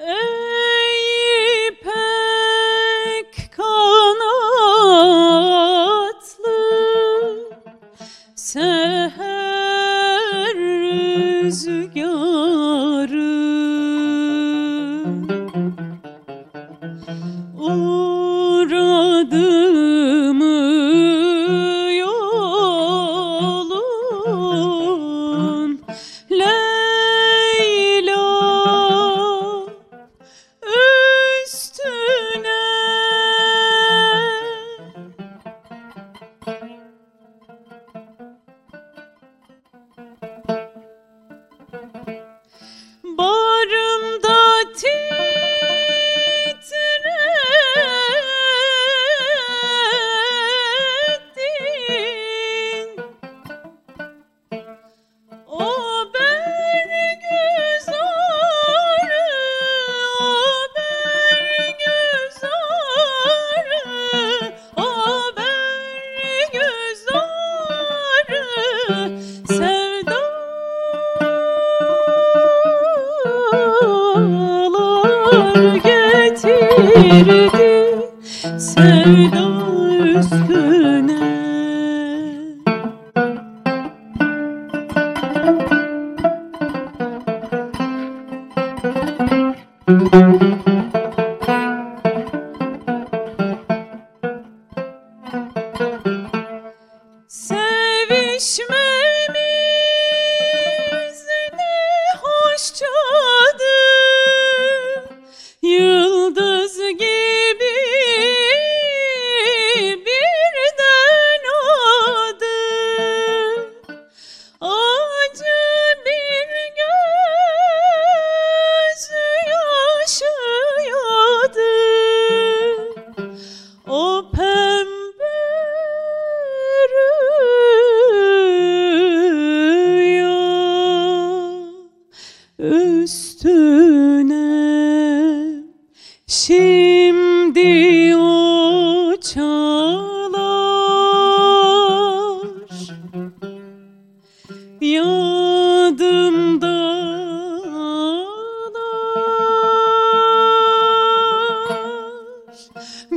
[0.00, 0.34] Ey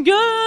[0.03, 0.40] Good.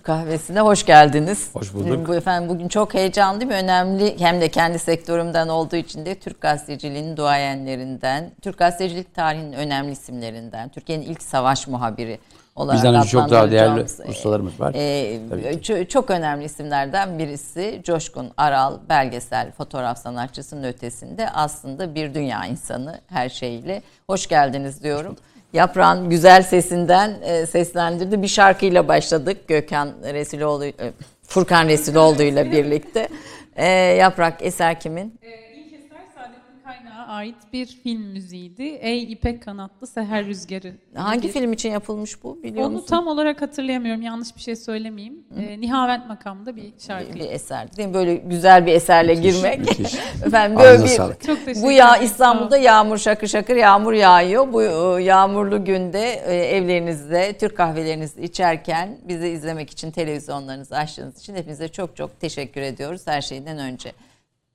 [0.00, 1.50] Türk kahvesine hoş geldiniz.
[1.52, 2.08] Hoş bulduk.
[2.08, 6.40] Bu efendim bugün çok heyecanlı ve önemli hem de kendi sektörümden olduğu için de Türk
[6.40, 12.18] gazeteciliğinin duayenlerinden, Türk gazetecilik tarihinin önemli isimlerinden, Türkiye'nin ilk savaş muhabiri
[12.56, 14.72] olarak Bizden önce çok daha değerli e, ustalarımız var.
[14.74, 22.14] e, Tabii ço- çok önemli isimlerden birisi Coşkun Aral, belgesel fotoğraf sanatçısının ötesinde aslında bir
[22.14, 23.82] dünya insanı her şeyiyle.
[24.06, 25.16] Hoş geldiniz diyorum.
[25.52, 28.22] Yaprağın güzel sesinden e, seslendirdi.
[28.22, 30.74] Bir şarkıyla başladık Gökhan Resiloğlu, e,
[31.22, 33.08] Furkan Resiloğlu ile birlikte.
[33.56, 35.18] E, Yaprak eser kimin?
[35.22, 38.62] Ee, İlk eser Saadettin Kaynağı ait bir film müziğiydi.
[38.62, 40.72] Ey İpek Kanatlı Seher Rüzgarı.
[40.94, 42.86] Hangi Bir- film için yapılmış bu biliyor Onu musun?
[42.86, 44.02] tam olarak hatırlayamıyorum.
[44.02, 45.24] Yanlış bir şey söylemeyeyim.
[45.38, 47.14] Ee, Nihavent makamında bir şarkı.
[47.14, 47.76] bir eser.
[47.76, 47.94] Değil mi?
[47.94, 49.58] Böyle güzel bir eserle girmek.
[49.58, 49.94] müthiş.
[50.26, 50.96] Efendim böyle bir.
[50.96, 51.96] Çok teşekkür bu ya.
[51.96, 54.52] İstanbul'da yağmur şakır şakır yağmur yağıyor.
[54.52, 54.62] Bu
[54.98, 61.68] e, yağmurlu günde e, evlerinizde Türk kahvelerinizi içerken bizi izlemek için televizyonlarınızı açtığınız için hepinize
[61.68, 63.92] çok çok teşekkür ediyoruz her şeyden önce.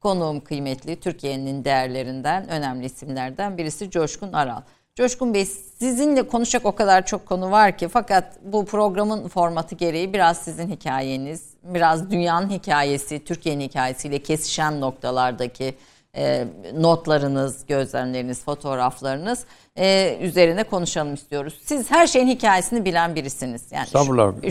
[0.05, 4.61] Konuğum kıymetli Türkiye'nin değerlerinden önemli isimlerden birisi Coşkun Aral.
[4.95, 10.13] Coşkun Bey sizinle konuşacak o kadar çok konu var ki fakat bu programın formatı gereği
[10.13, 15.75] biraz sizin hikayeniz, biraz dünyanın hikayesi, Türkiye'nin hikayesiyle kesişen noktalardaki
[16.15, 16.47] e,
[16.77, 19.45] notlarınız, gözlemleriniz, fotoğraflarınız
[19.77, 21.59] e, üzerine konuşalım istiyoruz.
[21.63, 23.71] Siz her şeyin hikayesini bilen birisiniz.
[23.71, 23.97] Yani şu,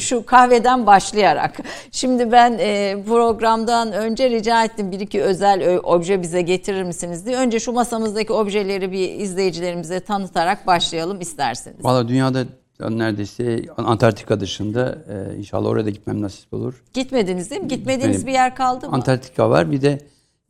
[0.01, 1.57] şu kahveden başlayarak.
[1.91, 7.37] Şimdi ben e, programdan önce rica ettim bir iki özel obje bize getirir misiniz diye.
[7.37, 11.85] Önce şu masamızdaki objeleri bir izleyicilerimize tanıtarak başlayalım isterseniz.
[11.85, 12.45] Valla dünyada
[12.81, 16.83] neredeyse Antarktika dışında e, inşallah oraya da gitmem nasip olur.
[16.95, 17.69] Gitmediniz değil mi?
[17.69, 18.27] Gitmediğiniz Gitmedim.
[18.27, 18.97] bir yer kaldı mı?
[18.97, 19.99] Antarktika var bir de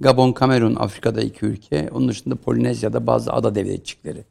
[0.00, 1.88] Gabon, Kamerun, Afrika'da iki ülke.
[1.92, 4.24] Onun dışında Polinezya'da bazı ada devletçikleri.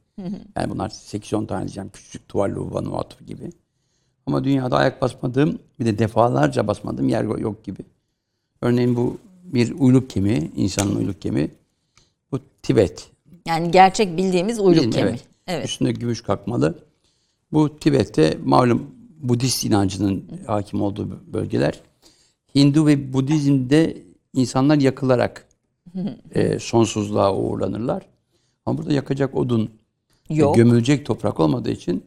[0.57, 1.89] Yani bunlar 8-10 tane diyeceğim.
[1.93, 3.49] Küçük Tuvalu, Vanuatu gibi.
[4.25, 7.81] Ama dünyada ayak basmadığım bir de defalarca basmadığım yer yok gibi.
[8.61, 11.51] Örneğin bu bir uyluk kemiği, insanın uyluk kemiği.
[12.31, 13.09] Bu Tibet.
[13.47, 15.13] Yani gerçek bildiğimiz uyluk Bilin, kemiği.
[15.13, 15.27] evet.
[15.47, 15.65] Evet.
[15.65, 16.79] Üstünde gümüş kakmalı.
[17.51, 18.87] Bu Tibet'te malum
[19.19, 21.81] Budist inancının hakim olduğu bölgeler.
[22.55, 23.97] Hindu ve Budizm'de
[24.33, 25.45] insanlar yakılarak
[26.31, 28.03] e, sonsuzluğa uğurlanırlar.
[28.65, 29.69] Ama burada yakacak odun,
[30.29, 30.55] Yok.
[30.55, 32.05] gömülecek toprak olmadığı için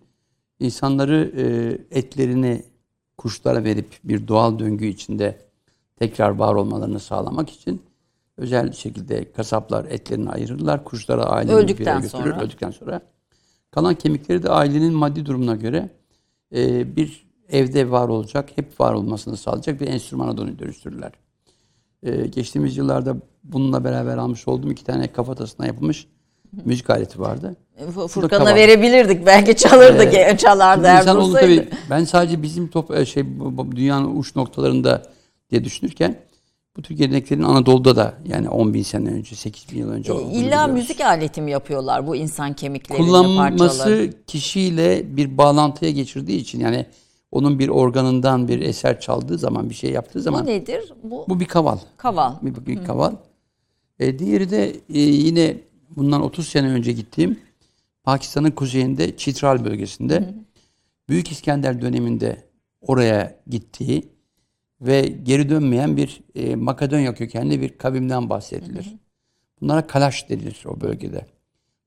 [0.60, 1.44] insanları e,
[1.98, 2.62] etlerini
[3.16, 5.38] kuşlara verip bir doğal döngü içinde
[5.96, 7.82] tekrar var olmalarını sağlamak için
[8.36, 10.84] özel şekilde kasaplar etlerini ayırırlar.
[10.84, 12.22] Kuşlara ailenin Öldükten bir götürür.
[12.24, 12.42] sonra.
[12.42, 13.00] Öldükten sonra.
[13.70, 15.90] Kalan kemikleri de ailenin maddi durumuna göre
[16.54, 21.12] e, bir evde var olacak, hep var olmasını sağlayacak bir enstrümana dönü- dönüştürürler.
[22.02, 23.16] E, geçtiğimiz yıllarda
[23.52, 26.06] bununla beraber almış olduğum iki tane kafatasına yapılmış
[26.64, 27.56] müzik aleti vardı.
[27.94, 29.26] F- Furkan'a verebilirdik.
[29.26, 31.56] Belki çalırdı, ge- çalardı eğer insanoğlu bulsaydı.
[31.56, 35.02] tabii ben sadece bizim top e, şey bu- bu dünyanın uç noktalarında
[35.50, 36.16] diye düşünürken
[36.76, 40.28] bu tür geleneklerin Anadolu'da da yani 10 bin sene önce, 8 bin yıl önce olduğunu
[40.30, 40.72] E, İlla biliyoruz.
[40.74, 44.10] müzik aleti mi yapıyorlar bu insan kemiklerini kullanması parçaları?
[44.26, 46.86] kişiyle bir bağlantıya geçirdiği için yani
[47.32, 50.92] onun bir organından bir eser çaldığı zaman bir şey yaptığı Bu zaman nedir?
[51.02, 51.78] Bu, bu bir kaval.
[51.96, 52.32] kaval.
[52.42, 53.12] Bir, bir kaval.
[53.98, 55.56] E, diğeri de e, yine
[55.96, 57.40] bundan 30 sene önce gittiğim
[58.04, 60.34] Pakistan'ın kuzeyinde Çitral bölgesinde
[61.08, 62.44] Büyük İskender döneminde
[62.80, 64.08] oraya gittiği
[64.80, 68.94] ve geri dönmeyen bir e, Makedonya kökenli bir kavimden bahsedilir.
[69.60, 71.26] Bunlara Kalaş denilir o bölgede.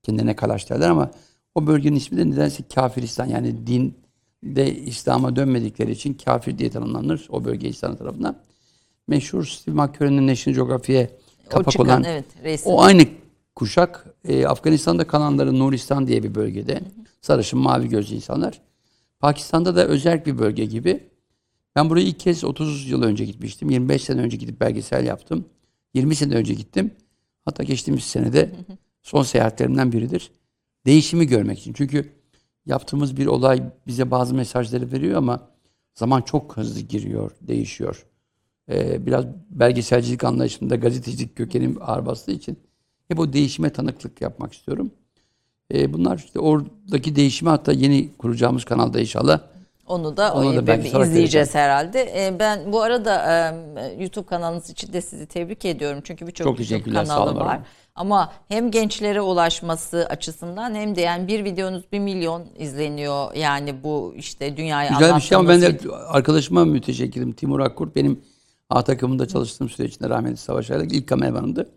[0.02, 1.10] Kendine Kalaş derler ama
[1.54, 7.44] o bölgenin ismi de nedense Kafiristan yani dinde İslam'a dönmedikleri için kafir diye tanımlanır o
[7.44, 8.36] bölge İslam tarafından.
[9.08, 11.10] Meşhur Steve McCurry'nin National Geographic'e
[11.50, 12.72] kapak çıkan, olan evet, resim.
[12.72, 13.02] o aynı
[13.54, 16.80] kuşak e, Afganistan'da kalanların Nuristan diye bir bölgede
[17.20, 18.60] sarışın mavi gözlü insanlar.
[19.20, 21.00] Pakistan'da da özel bir bölge gibi.
[21.76, 23.70] Ben buraya ilk kez 30 yıl önce gitmiştim.
[23.70, 25.44] 25 sene önce gidip belgesel yaptım.
[25.94, 26.90] 20 sene önce gittim.
[27.44, 28.52] Hatta geçtiğimiz senede
[29.02, 30.30] son seyahatlerimden biridir.
[30.86, 31.72] Değişimi görmek için.
[31.72, 32.12] Çünkü
[32.66, 35.48] yaptığımız bir olay bize bazı mesajları veriyor ama
[35.94, 38.06] zaman çok hızlı giriyor, değişiyor.
[38.70, 42.58] Ee, biraz belgeselcilik anlayışımda gazetecilik kökenim ağır bastığı için
[43.08, 44.90] hep o değişime tanıklık yapmak istiyorum.
[45.74, 49.40] Ee, bunlar işte oradaki değişimi hatta yeni kuracağımız kanalda inşallah
[49.86, 52.26] Onu da, Onu da belki izleyeceğiz herhalde.
[52.26, 56.00] E, ben bu arada e, YouTube kanalınız için de sizi tebrik ediyorum.
[56.04, 57.40] Çünkü birçok Çok YouTube kanalı olun.
[57.40, 57.60] var.
[57.94, 63.34] Ama hem gençlere ulaşması açısından hem de yani bir videonuz bir milyon izleniyor.
[63.34, 67.32] Yani bu işte dünyaya Güzel bir şey ama ben de arkadaşıma müteşekkirim.
[67.32, 68.20] Timur Akkur benim
[68.70, 71.70] A takımında çalıştığım süreçte rahmetli Savaş Aylık ilk kameramanımdı.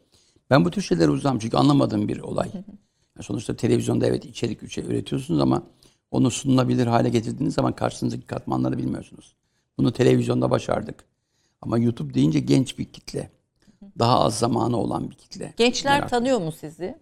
[0.49, 2.49] Ben bu tür şeylere uzağım çünkü anlamadığım bir olay.
[2.55, 5.63] Yani sonuçta televizyonda evet içerik şey üretiyorsunuz ama
[6.11, 9.35] onu sunulabilir hale getirdiğiniz zaman karşınızdaki katmanları bilmiyorsunuz.
[9.77, 11.05] Bunu televizyonda başardık.
[11.61, 13.31] Ama YouTube deyince genç bir kitle.
[13.99, 15.53] Daha az zamanı olan bir kitle.
[15.57, 16.97] Gençler Merak- tanıyor mu sizi?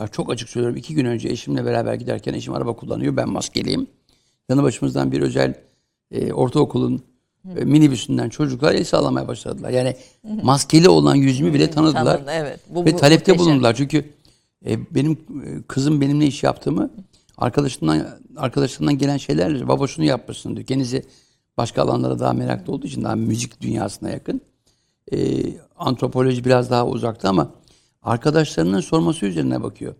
[0.00, 0.76] ya çok açık söylüyorum.
[0.76, 3.16] iki gün önce eşimle beraber giderken eşim araba kullanıyor.
[3.16, 3.86] Ben maskeliyim.
[4.48, 5.54] Yanı başımızdan bir özel
[6.10, 7.02] e, ortaokulun
[7.56, 9.70] e, minibüsünden çocuklar el sağlamaya başladılar.
[9.70, 9.96] Yani
[10.42, 12.16] maskeli olan yüzümü bile tanıdılar.
[12.16, 12.60] Tanıdı, evet.
[12.68, 13.38] Bu- Ve bu talepte muhteşem.
[13.52, 13.74] bulundular.
[13.74, 14.04] Çünkü
[14.66, 16.90] e, benim e, kızım benimle iş yaptığımı
[17.38, 18.06] arkadaşından
[18.36, 20.66] arkadaşlarından gelen şeylerle baba şunu yapmışsın diyor.
[20.66, 21.02] Kendisi
[21.56, 24.40] başka alanlara daha meraklı olduğu için daha müzik dünyasına yakın.
[25.12, 25.42] E,
[25.76, 27.50] antropoloji biraz daha uzakta ama
[28.02, 29.94] arkadaşlarının sorması üzerine bakıyor.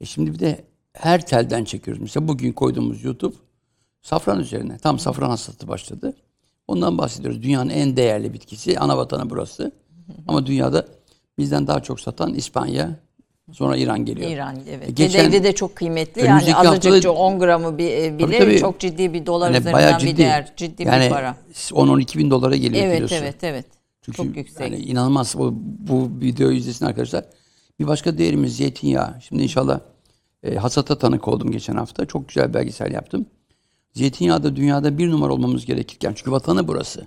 [0.00, 2.02] E şimdi bir de her telden çekiyoruz.
[2.02, 3.34] Mesela bugün koyduğumuz YouTube
[4.02, 4.78] safran üzerine.
[4.78, 6.16] Tam safran hasatı başladı.
[6.72, 7.42] Ondan bahsediyoruz.
[7.42, 8.78] Dünyanın en değerli bitkisi.
[8.78, 9.72] Ana vatanı burası.
[10.28, 10.86] Ama dünyada
[11.38, 12.90] bizden daha çok satan İspanya,
[13.52, 14.30] sonra İran geliyor.
[14.30, 14.88] İran evet.
[14.88, 16.20] E, geçen- Bedevi de çok kıymetli.
[16.20, 18.58] Yani azıcık haftada- 10 gramı bir, e, bile Tabii, tabii.
[18.58, 20.16] çok ciddi bir dolar Yani üzerinden bayağı bir ciddi.
[20.18, 20.52] değer.
[20.56, 21.36] Ciddi yani bir para.
[21.72, 23.14] 10-12 bin dolara geliyor Evet kilosu.
[23.14, 23.66] evet evet.
[24.02, 24.60] Çünkü çok yüksek.
[24.60, 25.34] Yani inanılmaz.
[25.38, 25.54] Bu,
[25.88, 27.24] bu videoyu izlesin arkadaşlar.
[27.80, 29.14] Bir başka değerimiz zeytinyağı.
[29.28, 29.80] Şimdi inşallah
[30.42, 32.06] e, hasata tanık oldum geçen hafta.
[32.06, 33.26] Çok güzel belgesel yaptım.
[33.92, 36.12] Zeytinyağı da dünyada bir numara olmamız gerekirken.
[36.16, 37.06] Çünkü vatanı burası.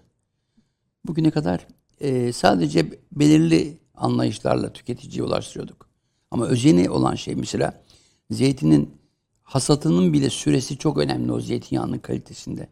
[1.07, 1.67] Bugüne kadar
[1.99, 5.87] e, sadece belirli anlayışlarla tüketiciye ulaştırıyorduk.
[6.31, 7.83] Ama özeni olan şey mesela
[8.31, 8.91] zeytinin
[9.43, 12.67] hasatının bile süresi çok önemli o zeytinyağının kalitesinde.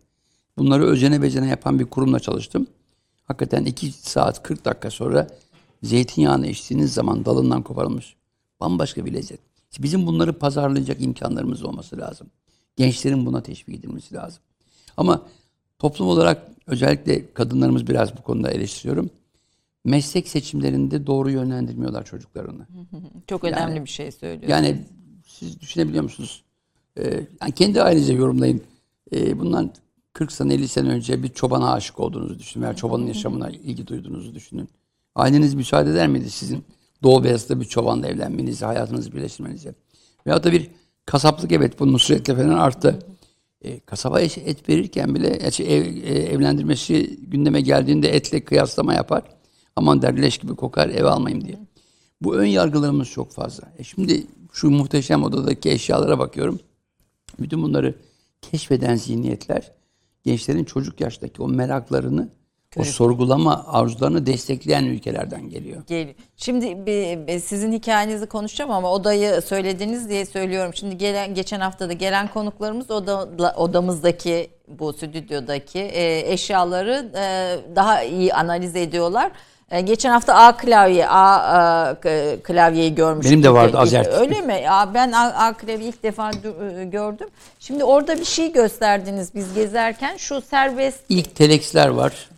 [0.57, 2.67] Bunları özene bezene yapan bir kurumla çalıştım.
[3.23, 5.27] Hakikaten 2 saat 40 dakika sonra
[5.83, 8.15] zeytinyağını içtiğiniz zaman dalından koparılmış.
[8.59, 9.39] Bambaşka bir lezzet.
[9.79, 12.27] Bizim bunları pazarlayacak imkanlarımız olması lazım.
[12.75, 14.41] Gençlerin buna teşvik edilmesi lazım.
[14.97, 15.21] Ama
[15.79, 19.09] toplum olarak özellikle kadınlarımız biraz bu konuda eleştiriyorum.
[19.85, 22.67] Meslek seçimlerinde doğru yönlendirmiyorlar çocuklarını.
[23.27, 24.51] Çok önemli bir şey söylüyor.
[24.51, 24.85] Yani
[25.27, 26.43] siz düşünebiliyor musunuz?
[26.97, 28.61] Ee, yani kendi ailenize yorumlayın.
[29.13, 29.71] Ee, bundan
[30.13, 34.35] 40 sene 50 sene önce bir çobana aşık olduğunuzu düşünün veya çobanın yaşamına ilgi duyduğunuzu
[34.35, 34.69] düşünün.
[35.15, 36.65] Aileniz müsaade eder miydi sizin
[37.03, 39.75] Doğu Beyazıt'ta bir çobanla evlenmenize, hayatınızı birleştirmenize?
[40.27, 40.69] Veyahut da bir
[41.05, 42.99] kasaplık evet bu Nusret'le falan arttı.
[43.61, 49.23] E, kasaba et, verirken bile yani ev, e, evlendirmesi gündeme geldiğinde etle kıyaslama yapar.
[49.75, 51.59] Aman der leş gibi kokar ev almayayım diye.
[52.21, 53.73] Bu ön yargılarımız çok fazla.
[53.77, 56.59] E şimdi şu muhteşem odadaki eşyalara bakıyorum.
[57.39, 57.95] Bütün bunları
[58.41, 59.71] keşfeden zihniyetler
[60.23, 62.29] gençlerin çocuk yaştaki o meraklarını,
[62.79, 65.81] o sorgulama arzularını destekleyen ülkelerden geliyor.
[65.87, 66.15] Geliyor.
[66.37, 70.73] Şimdi bir, sizin hikayenizi konuşacağım ama odayı söylediniz diye söylüyorum.
[70.73, 73.27] Şimdi gelen geçen hafta da gelen konuklarımız oda,
[73.57, 77.25] odamızdaki bu stüdyodaki e, eşyaları e,
[77.75, 79.31] daha iyi analiz ediyorlar.
[79.71, 83.31] E, geçen hafta A klavye, A, A k- klavyeyi görmüştüm.
[83.31, 84.07] Benim de vardı Azert.
[84.13, 84.61] Öyle mi?
[84.63, 86.31] Ya ben A, A klavyeyi ilk defa
[86.79, 87.27] e, gördüm.
[87.59, 90.17] Şimdi orada bir şey gösterdiniz biz gezerken.
[90.17, 92.29] Şu serbest İlk telexler var.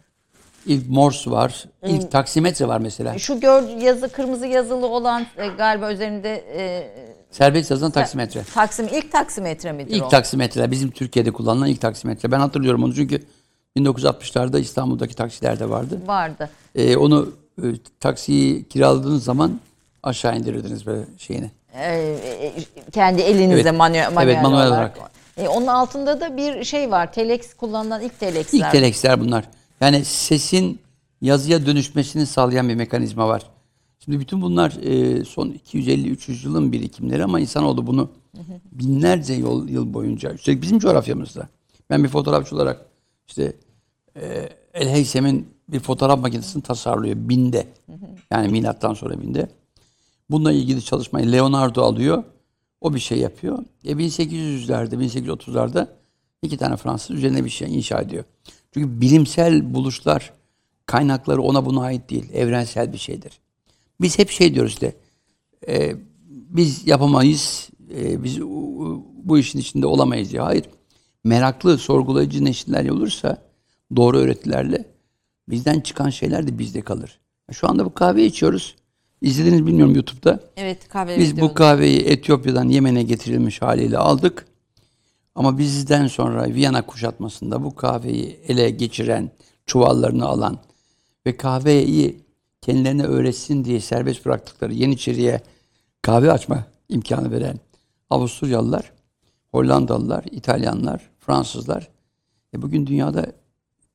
[0.66, 1.66] İlk Morse var.
[1.88, 3.20] ilk taksimetre var mesela.
[3.20, 6.90] şu gör, yazı kırmızı yazılı olan e, galiba üzerinde e,
[7.32, 8.44] Serbest yazılan taksimetre.
[8.54, 9.96] Taksim ilk taksimetre midir o?
[9.96, 12.32] İlk taksimetreler bizim Türkiye'de kullanılan ilk taksimetre.
[12.32, 13.22] Ben hatırlıyorum onu çünkü
[13.78, 16.00] 1960'larda İstanbul'daki taksilerde vardı.
[16.06, 16.50] vardı.
[16.76, 17.30] Ee, onu
[17.64, 17.66] e,
[18.00, 19.60] taksiyi kiraladığınız zaman
[20.04, 21.52] aşağı indirirdiniz böyle şeyini.
[21.74, 21.96] Ee,
[22.42, 22.54] e,
[22.92, 23.74] kendi elinizle Evet.
[23.78, 24.98] manuel, manuel, Evet, manuel olarak.
[24.98, 25.12] olarak.
[25.38, 27.14] E, onun altında da bir şey var.
[27.14, 28.60] Telex kullanılan ilk telexler.
[28.60, 29.46] İlk telexler bunlar.
[29.82, 30.80] Yani sesin
[31.22, 33.50] yazıya dönüşmesini sağlayan bir mekanizma var.
[34.00, 38.10] Şimdi bütün bunlar e, son 250-300 yılın birikimleri ama insanoğlu bunu
[38.72, 41.50] binlerce yıl, yıl boyunca, üstelik bizim coğrafyamızda.
[41.90, 42.86] Ben bir fotoğrafçı olarak
[43.28, 43.54] işte
[44.16, 47.68] e, El Heysem'in bir fotoğraf makinesini tasarlıyor binde.
[48.32, 49.50] Yani milattan sonra binde.
[50.30, 52.24] Bununla ilgili çalışmayı Leonardo alıyor.
[52.82, 53.66] O bir şey yapıyor.
[53.86, 55.88] E 1800'lerde, 1830'larda
[56.42, 58.24] iki tane Fransız üzerine bir şey inşa ediyor.
[58.76, 60.34] Çünkü bilimsel buluşlar,
[60.86, 62.30] kaynakları ona buna ait değil.
[62.34, 63.40] Evrensel bir şeydir.
[64.02, 64.96] Biz hep şey diyoruz işte,
[65.68, 65.96] e,
[66.30, 68.42] biz yapamayız, e, biz
[69.24, 70.42] bu işin içinde olamayız diye.
[70.42, 70.66] Hayır,
[71.24, 73.38] meraklı, sorgulayıcı neşiller olursa
[73.96, 74.86] doğru öğretilerle
[75.50, 77.20] bizden çıkan şeyler de bizde kalır.
[77.52, 78.76] Şu anda bu kahve içiyoruz.
[79.22, 80.40] İzlediniz bilmiyorum YouTube'da.
[80.58, 84.46] Evet kahve Biz bu kahveyi Etiyopya'dan Yemen'e getirilmiş haliyle aldık.
[85.36, 89.32] Ama bizden sonra Viyana kuşatmasında bu kahveyi ele geçiren,
[89.66, 90.60] çuvallarını alan
[91.26, 92.26] ve kahveyi
[92.62, 95.42] kendilerine öğretsin diye serbest bıraktıkları Yeniçeri'ye
[96.02, 97.60] kahve açma imkanı veren
[98.10, 98.92] Avusturyalılar,
[99.52, 101.90] Hollandalılar, İtalyanlar, Fransızlar
[102.54, 103.26] e bugün dünyada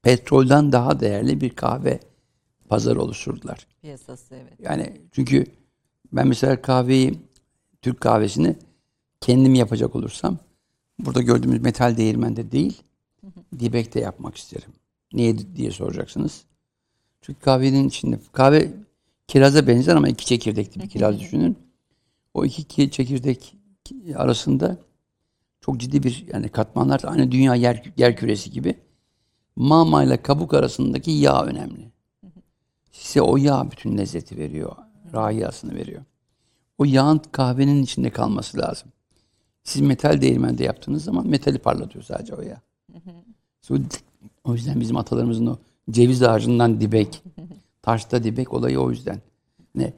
[0.03, 2.01] petrolden daha değerli bir kahve
[2.69, 3.67] pazarı oluşturdular.
[3.81, 4.53] piyasası evet.
[4.59, 5.47] Yani çünkü
[6.13, 7.19] ben mesela kahveyi,
[7.83, 8.57] Türk kahvesini
[9.21, 10.39] kendim yapacak olursam
[11.05, 12.83] burada gördüğümüz metal değirmende değil,
[13.59, 14.71] dibekte yapmak isterim.
[15.13, 16.45] Niye diye soracaksınız.
[17.21, 18.73] Çünkü kahvenin içinde, kahve
[19.29, 21.59] kiraza benzer ama iki çekirdekli bir kiraz düşünün.
[22.35, 23.57] O iki ki- çekirdek
[24.17, 24.79] arasında
[25.61, 28.75] çok ciddi bir yani katmanlar aynı dünya yer, yer küresi gibi.
[29.57, 31.91] Mama ile kabuk arasındaki yağ önemli.
[32.93, 34.77] Size o yağ bütün lezzeti veriyor.
[35.13, 36.03] Rahiyasını veriyor.
[36.79, 38.89] O yağın kahvenin içinde kalması lazım.
[39.65, 42.39] Siz metal değirmende yaptığınız zaman metali parlatıyor sadece o.
[43.63, 43.83] So-
[44.45, 45.59] O yüzden bizim atalarımızın o
[45.91, 47.23] ceviz ağacından dibek,
[47.83, 49.21] taşta dibek olayı o yüzden.
[49.75, 49.93] Ne?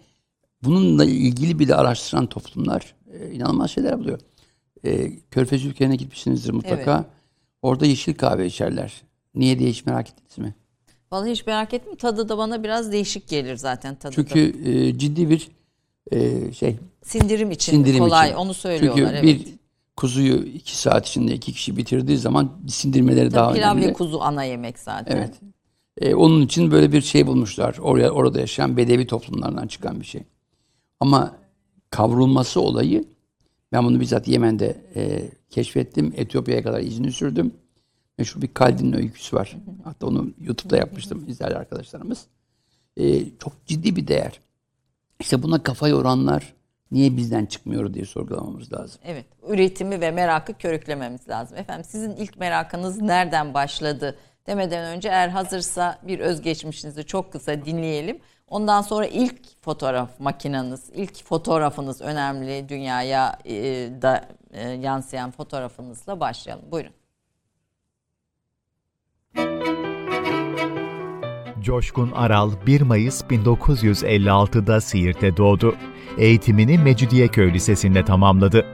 [0.65, 4.19] Bununla ilgili bile araştıran toplumlar e, inanılmaz şeyler buluyor.
[4.85, 7.05] E, Körfez ülkelerine gitmişsinizdir mutlaka.
[7.63, 9.03] Orada yeşil kahve içerler.
[9.35, 10.55] Niye diye hiç merak ettiniz mi?
[11.13, 14.15] Vallahi hiç merak etme tadı da bana biraz değişik gelir zaten tadı da.
[14.15, 15.49] Çünkü e, ciddi bir
[16.11, 18.37] e, şey Sindirim için sindirim kolay için.
[18.37, 19.23] onu söylüyorlar Çünkü evet.
[19.23, 19.55] bir
[19.97, 23.87] kuzuyu iki saat içinde iki kişi bitirdiği zaman sindirmeleri daha Tabii pilav önemli.
[23.89, 25.17] ve kuzu ana yemek zaten.
[25.17, 25.35] Evet.
[26.01, 27.79] E, onun için böyle bir şey bulmuşlar.
[27.79, 30.23] Oraya orada yaşayan bedevi toplumlardan çıkan bir şey.
[31.01, 31.37] Ama
[31.91, 33.05] kavrulması olayı
[33.73, 36.13] ben bunu bizzat Yemen'de e, keşfettim.
[36.17, 37.53] Etiyopya'ya kadar izini sürdüm.
[38.19, 39.57] Meşhur bir Kaldin'in öyküsü var.
[39.85, 42.27] Hatta onu YouTube'da yapmıştım izler arkadaşlarımız.
[42.97, 44.41] E, çok ciddi bir değer.
[45.21, 46.55] İşte buna kafa yoranlar
[46.91, 49.01] niye bizden çıkmıyor diye sorgulamamız lazım.
[49.05, 51.59] Evet, üretimi ve merakı körüklememiz lazım.
[51.59, 54.17] Efendim sizin ilk merakınız nereden başladı
[54.47, 58.21] demeden önce eğer hazırsa bir özgeçmişinizi çok kısa dinleyelim.
[58.49, 63.55] Ondan sonra ilk fotoğraf makinanız, ilk fotoğrafınız önemli dünyaya e,
[64.03, 66.65] da e, yansıyan fotoğrafınızla başlayalım.
[66.71, 66.93] Buyurun.
[71.63, 75.75] Coşkun Aral 1 Mayıs 1956'da Siirt'te doğdu.
[76.19, 78.67] Eğitimini Mecidiyeköy Lisesi'nde tamamladı.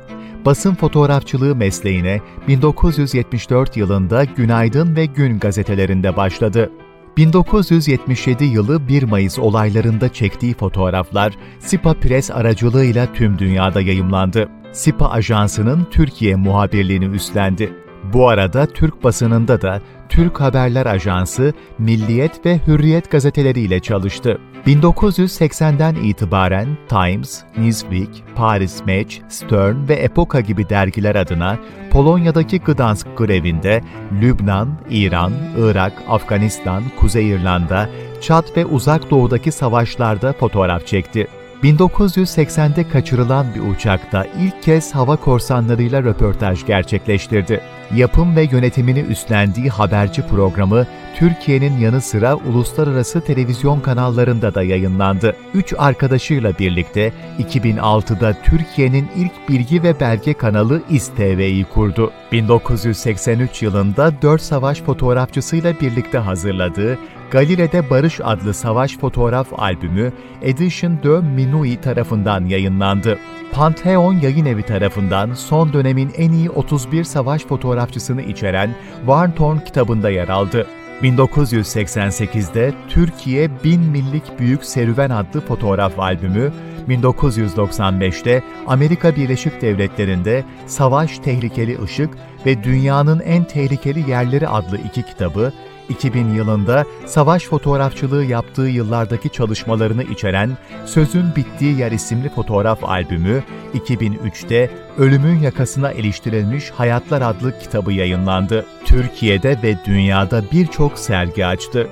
[0.45, 6.71] Basın fotoğrafçılığı mesleğine 1974 yılında Günaydın ve Gün gazetelerinde başladı.
[7.17, 14.49] 1977 yılı 1 Mayıs olaylarında çektiği fotoğraflar SIPA Press aracılığıyla tüm dünyada yayımlandı.
[14.73, 17.73] SIPA Ajansı'nın Türkiye muhabirliğini üstlendi.
[18.13, 24.39] Bu arada Türk basınında da Türk Haberler Ajansı, Milliyet ve Hürriyet gazeteleriyle çalıştı.
[24.67, 31.59] 1980'den itibaren Times, Newsweek, Paris Match, Stern ve Epoka gibi dergiler adına
[31.91, 33.83] Polonya'daki Gdansk grevinde
[34.23, 41.27] Lübnan, İran, Irak, Afganistan, Kuzey İrlanda, Çat ve Uzak Doğu'daki savaşlarda fotoğraf çekti.
[41.63, 47.61] 1980'de kaçırılan bir uçakta ilk kez hava korsanlarıyla röportaj gerçekleştirdi.
[47.95, 50.87] Yapım ve yönetimini üstlendiği haberci programı
[51.17, 55.37] Türkiye'nin yanı sıra uluslararası televizyon kanallarında da yayınlandı.
[55.55, 62.13] Üç arkadaşıyla birlikte 2006'da Türkiye'nin ilk bilgi ve belge kanalı İSTV'yi kurdu.
[62.33, 66.99] 1983 yılında dört savaş fotoğrafçısıyla birlikte hazırladığı
[67.31, 73.19] Galile'de Barış adlı savaş fotoğraf albümü Edition de Minuit tarafından yayınlandı.
[73.53, 80.29] Pantheon Yayın Evi tarafından son dönemin en iyi 31 savaş fotoğrafçısını içeren Warntorn kitabında yer
[80.29, 80.67] aldı.
[81.03, 86.53] 1988'de Türkiye Bin Millik Büyük Serüven adlı fotoğraf albümü,
[86.89, 92.11] 1995'te Amerika Birleşik Devletleri'nde Savaş Tehlikeli Işık
[92.47, 95.53] ve Dünyanın En Tehlikeli Yerleri adlı iki kitabı,
[95.89, 103.43] 2000 yılında savaş fotoğrafçılığı yaptığı yıllardaki çalışmalarını içeren Sözün Bittiği Yer isimli fotoğraf albümü,
[103.75, 108.67] 2003'te Ölümün Yakasına iliştirilmiş Hayatlar adlı kitabı yayınlandı.
[108.85, 111.89] Türkiye'de ve dünyada birçok sergi açtı.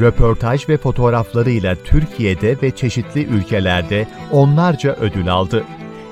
[0.00, 5.64] Röportaj ve fotoğraflarıyla Türkiye'de ve çeşitli ülkelerde onlarca ödül aldı.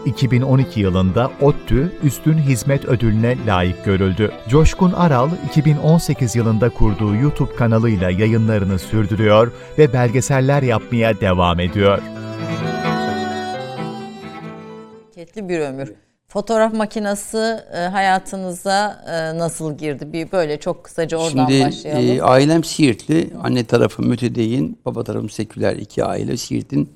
[0.07, 4.33] 2012 yılında ODTÜ Üstün Hizmet Ödülüne layık görüldü.
[4.49, 11.99] Coşkun Aral, 2018 yılında kurduğu YouTube kanalıyla yayınlarını sürdürüyor ve belgeseller yapmaya devam ediyor.
[15.17, 15.93] Bereketli bir ömür.
[16.28, 20.13] Fotoğraf makinesi e, hayatınıza e, nasıl girdi?
[20.13, 22.19] Bir böyle çok kısaca oradan Şimdi başlayalım.
[22.19, 23.30] e, ailem Siirtli.
[23.43, 26.36] Anne tarafı mütedeyyin, baba tarafım seküler iki aile.
[26.36, 26.91] Siirt'in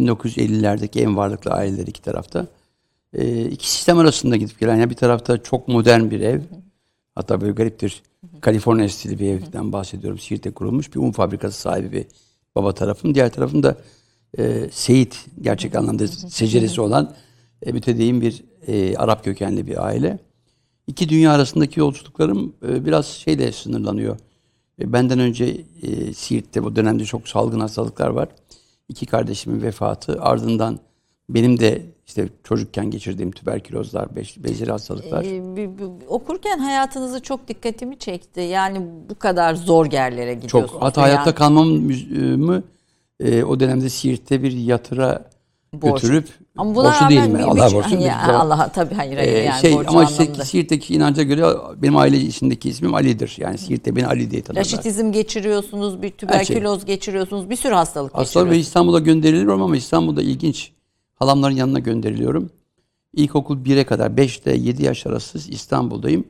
[0.00, 2.46] 1950'lerdeki en varlıklı aileler iki tarafta.
[3.14, 4.76] E, iki sistem arasında gidip gelen.
[4.76, 6.40] Yani bir tarafta çok modern bir ev.
[7.14, 8.02] Hatta böyle gariptir.
[8.40, 10.18] Kaliforniya stili bir evden bahsediyorum.
[10.18, 12.06] Siirt'te kurulmuş bir un fabrikası sahibi bir
[12.54, 13.14] baba tarafım.
[13.14, 13.76] Diğer tarafım da
[14.38, 17.14] e, Seyit gerçek anlamda seceresi olan
[17.62, 20.18] e, mütedeyyin bir e, Arap kökenli bir aile.
[20.86, 24.18] İki dünya arasındaki yolculuklarım e, biraz şeyle sınırlanıyor.
[24.80, 28.28] E, benden önce e, Siirt'te bu dönemde çok salgın hastalıklar var.
[28.90, 30.78] İki kardeşimin vefatı ardından
[31.28, 35.24] benim de işte çocukken geçirdiğim tüberkülozlar, beceri hastalıklar.
[35.24, 38.40] Ee, okurken hayatınızı çok dikkatimi çekti.
[38.40, 40.70] Yani bu kadar zor yerlere gidiyorsunuz.
[40.72, 40.82] çok.
[40.82, 42.62] Hatta Yani hayatta kalmamı
[43.20, 45.30] e, o dönemde Siirt'te bir yatıra
[45.72, 46.02] borç.
[46.02, 46.28] götürüp
[46.60, 47.34] Ama buna borçlu değilim ben.
[47.34, 48.00] bir- borçluyum.
[48.02, 48.46] Ya, hiçbir zaman.
[48.46, 50.44] Allah'a tabii hayır hayır Ee, yani şey ama işte anlamında.
[50.44, 51.46] Siirt'teki inanca göre
[51.76, 53.34] benim aile içindeki ismim Ali'dir.
[53.38, 54.64] Yani Siirt'te beni Ali diye tanırlar.
[54.64, 58.58] Raşitizm geçiriyorsunuz, bir tüberküloz geçiriyorsunuz, bir sürü hastalık Hastalar ve.
[58.58, 60.72] İstanbul'a gönderiliyorum ama İstanbul'da ilginç.
[61.14, 62.50] Halamların yanına gönderiliyorum.
[63.14, 66.24] İlkokul 1'e kadar 5 ile 7 yaş arası İstanbul'dayım.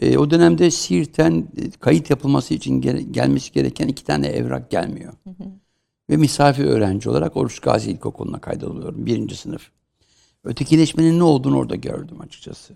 [0.00, 5.12] Ee, o dönemde Siirt'ten e, kayıt yapılması için gele- gelmesi gereken iki tane evrak gelmiyor.
[6.10, 9.06] Ve misafir öğrenci olarak Oruç Gazi İlkokulu'na kaydoluyorum.
[9.06, 9.70] Birinci sınıf.
[10.44, 12.74] Ötekileşmenin ne olduğunu orada gördüm açıkçası.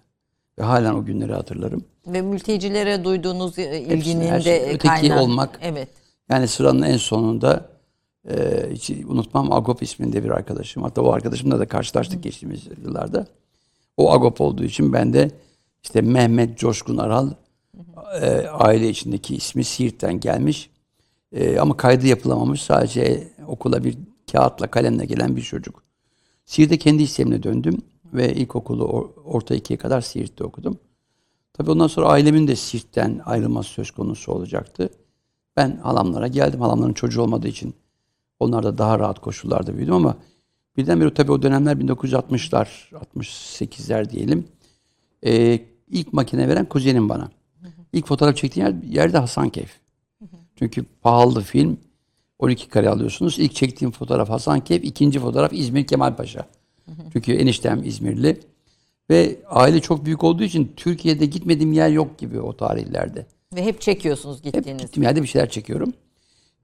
[0.58, 1.84] Ve halen o günleri hatırlarım.
[2.06, 5.22] Ve mültecilere duyduğunuz ilginin şey, de öteki kaynağı.
[5.22, 5.58] olmak.
[5.62, 5.88] Evet.
[6.30, 7.68] Yani sıranın en sonunda
[8.30, 10.82] e, hiç unutmam Agop isminde bir arkadaşım.
[10.82, 13.26] Hatta o arkadaşımla da karşılaştık geçtiğimiz yıllarda.
[13.96, 15.30] O Agop olduğu için ben de
[15.82, 17.30] işte Mehmet Coşkun Aral
[18.20, 20.70] e, aile içindeki ismi Siirt'ten gelmiş.
[21.32, 22.62] E, ama kaydı yapılamamış.
[22.62, 23.98] Sadece okula bir
[24.32, 25.82] kağıtla kalemle gelen bir çocuk.
[26.44, 30.78] Siirt'e kendi isteğimle döndüm ve ilkokulu or- orta ikiye kadar Siirt'te okudum.
[31.52, 34.90] Tabii ondan sonra ailemin de Siirt'ten ayrılması söz konusu olacaktı.
[35.56, 36.60] Ben halamlara geldim.
[36.60, 37.74] Halamların çocuğu olmadığı için
[38.40, 40.16] onlar da daha rahat koşullarda büyüdüm ama
[40.76, 42.66] birdenbire tabii o dönemler 1960'lar,
[43.14, 44.48] 68'ler diyelim.
[45.26, 47.30] Ee, ilk makine veren kuzenim bana.
[47.92, 49.81] İlk fotoğraf çektiğim yer, yerde Hasankeyf.
[50.62, 51.78] Çünkü pahalı film.
[52.38, 53.38] 12 kare alıyorsunuz.
[53.38, 56.46] İlk çektiğim fotoğraf Hasankeyf, ikinci fotoğraf İzmir Kemalpaşa.
[57.12, 58.40] Çünkü eniştem İzmirli.
[59.10, 63.26] Ve aile çok büyük olduğu için Türkiye'de gitmediğim yer yok gibi o tarihlerde.
[63.54, 64.82] Ve hep çekiyorsunuz Hep gittiğiniz.
[64.82, 65.92] gittiğim yerde bir şeyler çekiyorum.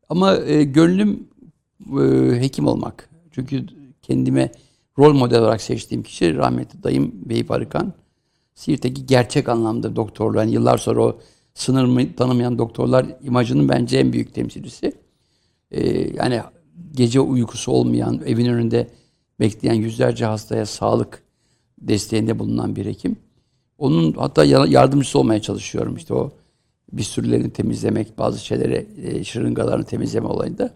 [0.08, 1.28] Ama e, gönlüm
[2.00, 2.02] e,
[2.40, 3.10] hekim olmak.
[3.32, 3.66] Çünkü
[4.02, 4.52] kendime
[4.98, 7.92] rol model olarak seçtiğim kişi rahmetli dayım Beyip Arıkan.
[8.54, 10.38] Siirt'teki gerçek anlamda doktorluğu.
[10.38, 11.20] Yani yıllar sonra o
[11.58, 14.92] sınırımı tanımayan doktorlar imajının bence en büyük temsilcisi.
[15.70, 16.40] Ee, yani
[16.92, 18.88] gece uykusu olmayan, evin önünde
[19.40, 21.22] bekleyen yüzlerce hastaya sağlık
[21.80, 23.16] desteğinde bulunan bir hekim.
[23.78, 26.32] Onun hatta ya- yardımcısı olmaya çalışıyorum işte o
[26.92, 30.74] bir sürülerini temizlemek, bazı şeyleri, e, şırıngalarını temizleme olayında.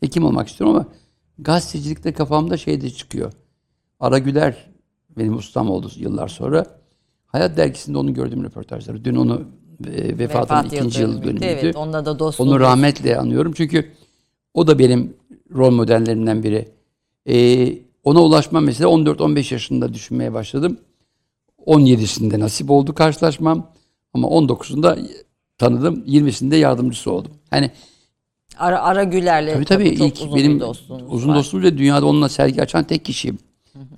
[0.00, 0.86] Hekim olmak istiyorum ama
[1.38, 3.32] gazetecilikte kafamda şey de çıkıyor.
[4.00, 4.70] Ara Güler
[5.18, 6.66] benim ustam oldu yıllar sonra.
[7.26, 9.04] Hayat dergisinde onu gördüm röportajları.
[9.04, 9.42] Dün onu
[9.86, 11.44] e, vefatının Vefat ikinci yıl dönümüydü.
[11.44, 12.52] Evet, onunla da dostluğumuz.
[12.52, 13.52] Onu rahmetle anıyorum.
[13.52, 13.92] Çünkü
[14.54, 15.16] o da benim
[15.54, 16.68] rol modellerimden biri.
[17.28, 20.78] Ee, ona ulaşmam mesela 14-15 yaşında düşünmeye başladım.
[21.66, 23.70] 17'sinde nasip oldu karşılaşmam.
[24.14, 25.08] Ama 19'unda
[25.58, 26.04] tanıdım.
[26.06, 27.32] 20'sinde yardımcısı oldum.
[27.50, 27.70] Hani
[28.58, 31.36] Ara, Ara Güler'le tabii tabii çok ilk uzun benim bir dostluğunuz uzun var.
[31.36, 33.38] dostluğum ve dünyada onunla sergi açan tek kişiyim.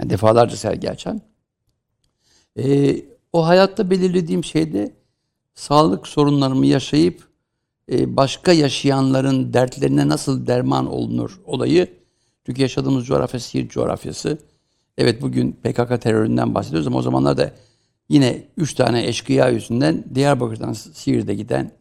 [0.00, 1.20] Yani defalarca sergi açan.
[2.58, 2.96] Ee,
[3.32, 4.92] o hayatta belirlediğim şeyde
[5.54, 7.28] sağlık sorunlarımı yaşayıp
[7.92, 11.88] e, başka yaşayanların dertlerine nasıl derman olunur olayı.
[12.46, 14.38] Çünkü yaşadığımız coğrafya Siirt coğrafyası.
[14.98, 17.52] Evet bugün PKK teröründen bahsediyoruz ama o zamanlar da
[18.08, 21.72] yine üç tane eşkıya yüzünden Diyarbakır'dan Siirt'e giden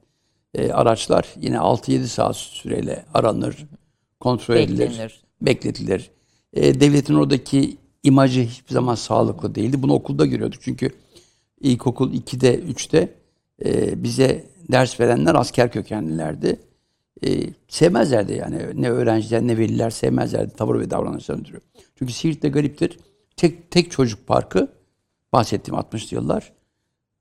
[0.53, 3.57] e, araçlar yine 6-7 saat süreyle aranır,
[4.19, 5.21] kontrol edilir, Beklenir.
[5.41, 6.11] bekletilir.
[6.53, 9.81] E, devletin oradaki imajı hiçbir zaman sağlıklı değildi.
[9.81, 10.89] Bunu okulda görüyorduk çünkü
[11.61, 13.18] ilkokul 2'de 3'te
[13.65, 16.59] e, bize ders verenler asker kökenlilerdi.
[17.25, 21.59] E, sevmezlerdi yani ne öğrenciler ne veliler sevmezlerdi tavır ve davranışlarını ötürü.
[21.95, 22.99] Çünkü Siirt'te gariptir.
[23.35, 24.67] Tek, tek çocuk parkı
[25.33, 26.51] bahsettiğim 60'lı yıllar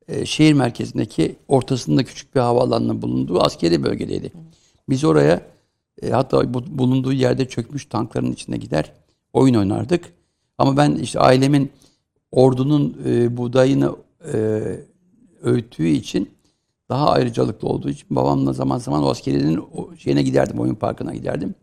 [0.09, 4.33] e, şehir merkezindeki ortasında küçük bir havaalanının bulunduğu askeri bölgedeydi.
[4.89, 5.41] Biz oraya
[6.03, 8.93] e, hatta bu, bulunduğu yerde çökmüş tankların içine gider
[9.33, 10.13] oyun oynardık.
[10.59, 11.73] Ama ben işte ailemin
[12.33, 13.97] ordunun e, buğdayını
[14.33, 14.61] e,
[15.43, 16.31] öğüttüğü için
[16.89, 19.65] daha ayrıcalıklı olduğu için babamla zaman zaman o askerinin
[19.99, 21.55] şeyine giderdim, oyun parkına giderdim.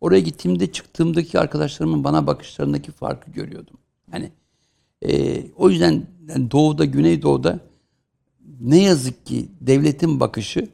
[0.00, 3.76] Oraya gittiğimde çıktığımdaki arkadaşlarımın bana bakışlarındaki farkı görüyordum.
[4.10, 4.30] Hani
[5.02, 7.58] e, o yüzden yani doğuda, güneydoğuda
[8.60, 10.68] ne yazık ki devletin bakışı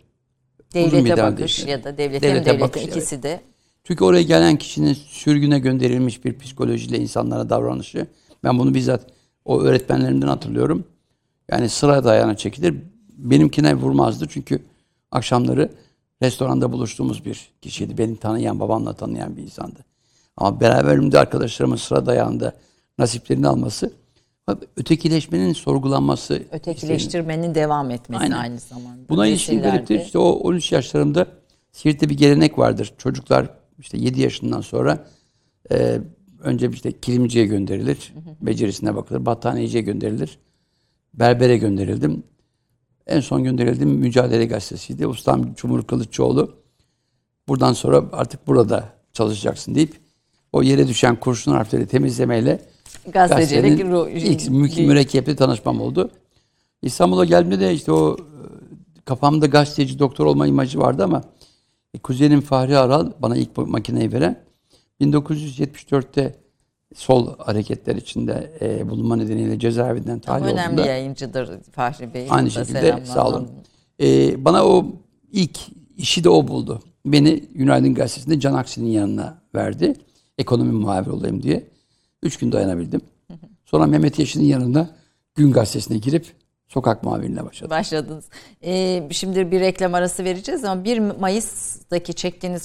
[0.74, 3.40] Devlete bakış ya da devletin Devlete devletin bakış, ikisi de.
[3.84, 8.06] çünkü oraya gelen kişinin sürgüne gönderilmiş bir psikolojiyle insanlara davranışı.
[8.44, 9.06] Ben bunu bizzat
[9.44, 10.84] o öğretmenlerimden hatırlıyorum.
[11.50, 12.74] Yani sıra dayana çekilir.
[13.16, 14.62] Benimkine vurmazdı çünkü
[15.10, 15.72] akşamları
[16.22, 17.98] restoranda buluştuğumuz bir kişiydi.
[17.98, 19.78] Beni tanıyan, babamla tanıyan bir insandı.
[20.36, 22.52] Ama beraberimde arkadaşlarımın sıra dayağında
[22.98, 23.92] nasiplerini alması,
[24.76, 26.34] ötekileşmenin sorgulanması.
[26.34, 26.48] isteğini.
[26.52, 28.36] Ötekileştirmenin devam etmesi Aynen.
[28.36, 29.08] aynı zamanda.
[29.08, 30.00] Buna ilişkin gariptir.
[30.00, 31.26] İşte o 13 yaşlarımda
[31.72, 32.94] Siirt'te bir gelenek vardır.
[32.98, 35.06] Çocuklar işte 7 yaşından sonra
[35.72, 36.00] e,
[36.42, 38.14] önce işte kilimciye gönderilir.
[38.40, 39.26] Becerisine bakılır.
[39.26, 40.38] Battaniyeciye gönderilir.
[41.16, 42.22] Berbere gönderildim.
[43.06, 45.06] En son gönderildim Mücadele Gazetesi'ydi.
[45.06, 46.56] Ustam Cumhur Kılıççıoğlu.
[47.48, 50.00] Buradan sonra artık burada çalışacaksın deyip
[50.52, 52.60] o yere düşen kurşun harfleri temizlemeyle
[53.12, 53.80] Gazetecilik
[54.30, 56.10] ilk mü- mürekkepli tanışmam oldu.
[56.82, 58.20] İstanbul'a geldiğimde de işte o e,
[59.04, 61.22] kafamda gazeteci doktor olma imajı vardı ama
[61.94, 64.44] e, kuzenim Fahri Aral bana ilk makineyi veren
[65.00, 66.36] 1974'te
[66.96, 72.26] sol hareketler içinde e, bulunma nedeniyle cezaevinden tahliye önemli olduğunda yayıncıdır Fahri Bey.
[72.30, 73.48] Aynı şekilde sağ olun.
[74.02, 74.86] E, bana o
[75.32, 75.58] ilk
[75.96, 76.82] işi de o buldu.
[77.06, 79.94] Beni Günaydın Gazetesi'nde Can Aksi'nin yanına verdi.
[80.38, 81.68] Ekonomi muhabiri olayım diye.
[82.22, 83.00] Üç gün dayanabildim.
[83.64, 84.90] Sonra Mehmet Yeşil'in yanında
[85.34, 86.26] Gün Gazetesi'ne girip
[86.68, 87.70] sokak muhabirliğine başladım.
[87.70, 88.24] Başladınız.
[88.64, 92.62] Ee, şimdi bir reklam arası vereceğiz ama 1 Mayıs'taki çektiğiniz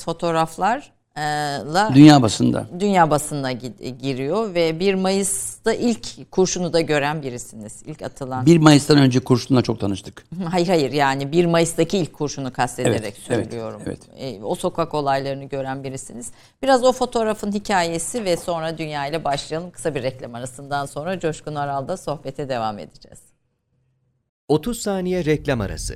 [1.16, 2.66] fotoğraflarla Dünya basında.
[2.80, 7.84] dünya basınına gi- giriyor ve 1 Mayıs'ta ilk kurşunu da gören birisiniz.
[7.86, 8.46] İlk atılan.
[8.46, 10.26] 1 Mayıs'tan önce kurşunla çok tanıştık.
[10.52, 13.82] Hayır hayır yani 1 Mayıs'taki ilk kurşunu kastederek Evet, evet, söylüyorum.
[13.86, 14.00] evet.
[14.18, 16.32] Ee, o sokak olaylarını gören birisiniz.
[16.64, 19.72] Biraz o fotoğrafın hikayesi ve sonra dünya ile başlayalım.
[19.72, 23.20] Kısa bir reklam arasından sonra Coşkun Aral'da sohbete devam edeceğiz.
[24.48, 25.96] 30 saniye reklam arası.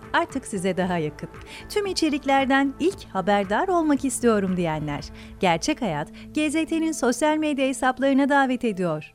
[0.13, 1.29] artık size daha yakın.
[1.69, 5.05] Tüm içeriklerden ilk haberdar olmak istiyorum diyenler.
[5.39, 9.13] Gerçek Hayat, GZT'nin sosyal medya hesaplarına davet ediyor.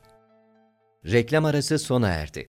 [1.05, 2.47] Reklam arası sona erdi.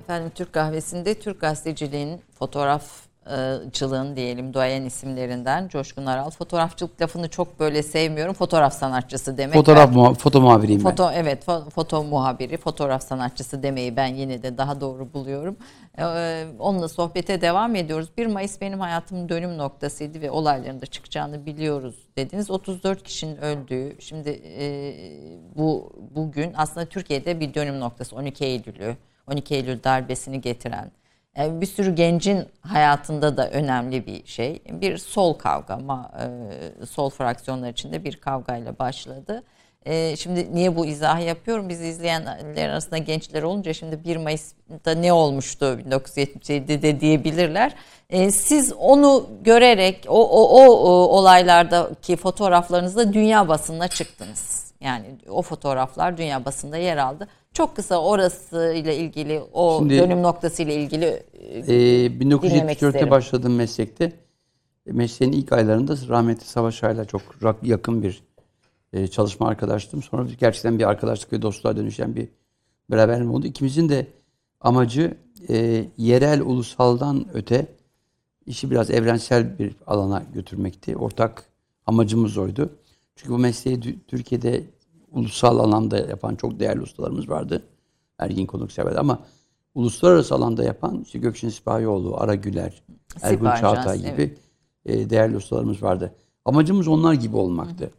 [0.00, 6.30] Efendim Türk Kahvesi'nde Türk gazeteciliğinin fotoğraf fotoğrafçılığın diyelim duayen isimlerinden Coşkun Aral.
[6.30, 8.34] Fotoğrafçılık lafını çok böyle sevmiyorum.
[8.34, 9.54] Fotoğraf sanatçısı demek.
[9.54, 10.90] Fotoğraf belki- muha- foto muhabiriyim ben.
[10.90, 15.56] Foto evet fo- foto muhabiri, fotoğraf sanatçısı demeyi ben yine de daha doğru buluyorum.
[15.98, 18.08] Ee, onunla sohbete devam ediyoruz.
[18.18, 22.50] 1 Mayıs benim hayatımın dönüm noktasıydı ve olayların da çıkacağını biliyoruz dediniz.
[22.50, 24.94] 34 kişinin öldüğü, şimdi e,
[25.56, 28.96] bu bugün aslında Türkiye'de bir dönüm noktası 12 Eylül'ü,
[29.30, 30.90] 12 Eylül darbesini getiren
[31.36, 34.62] bir sürü gencin hayatında da önemli bir şey.
[34.70, 39.42] Bir sol kavga ama e, sol fraksiyonlar içinde bir kavgayla başladı.
[39.86, 41.68] E, şimdi niye bu izahı yapıyorum?
[41.68, 47.74] Bizi izleyenler arasında gençler olunca şimdi 1 Mayıs'ta ne olmuştu 1977'de diyebilirler.
[48.10, 54.73] E, siz onu görerek o, o, o olaylardaki fotoğraflarınızla dünya basınına çıktınız.
[54.84, 57.28] Yani o fotoğraflar dünya basında yer aldı.
[57.52, 61.66] Çok kısa orası ile ilgili o Şimdi- dönüm noktası ile ilgili e, Ee,
[62.20, 63.10] Dinlemek 1974'te isterim.
[63.10, 64.12] başladığım meslekte
[64.86, 67.22] e, mesleğin ilk aylarında rahmetli Savaş Ay'la çok
[67.62, 68.22] yakın bir
[68.92, 70.02] e, çalışma arkadaştım.
[70.02, 72.28] Sonra gerçekten bir arkadaşlık ve dostluğa dönüşen bir
[72.90, 73.46] beraberlik oldu.
[73.46, 74.06] İkimizin de
[74.60, 75.14] amacı
[75.48, 77.66] e, yerel ulusaldan öte
[78.46, 80.96] işi biraz evrensel bir alana götürmekti.
[80.96, 81.44] Ortak
[81.86, 82.70] amacımız oydu.
[83.16, 84.62] Çünkü bu mesleği Türkiye'de
[85.14, 87.62] ulusal alanda yapan çok değerli ustalarımız vardı.
[88.18, 89.18] Ergin Konuksever ama
[89.74, 92.82] uluslararası alanda yapan işte Gökçin Sipahioğlu, Ara Güler,
[93.22, 94.34] Ergun Çağatay gibi
[94.86, 96.14] e, değerli ustalarımız vardı.
[96.44, 97.90] Amacımız onlar gibi olmaktı.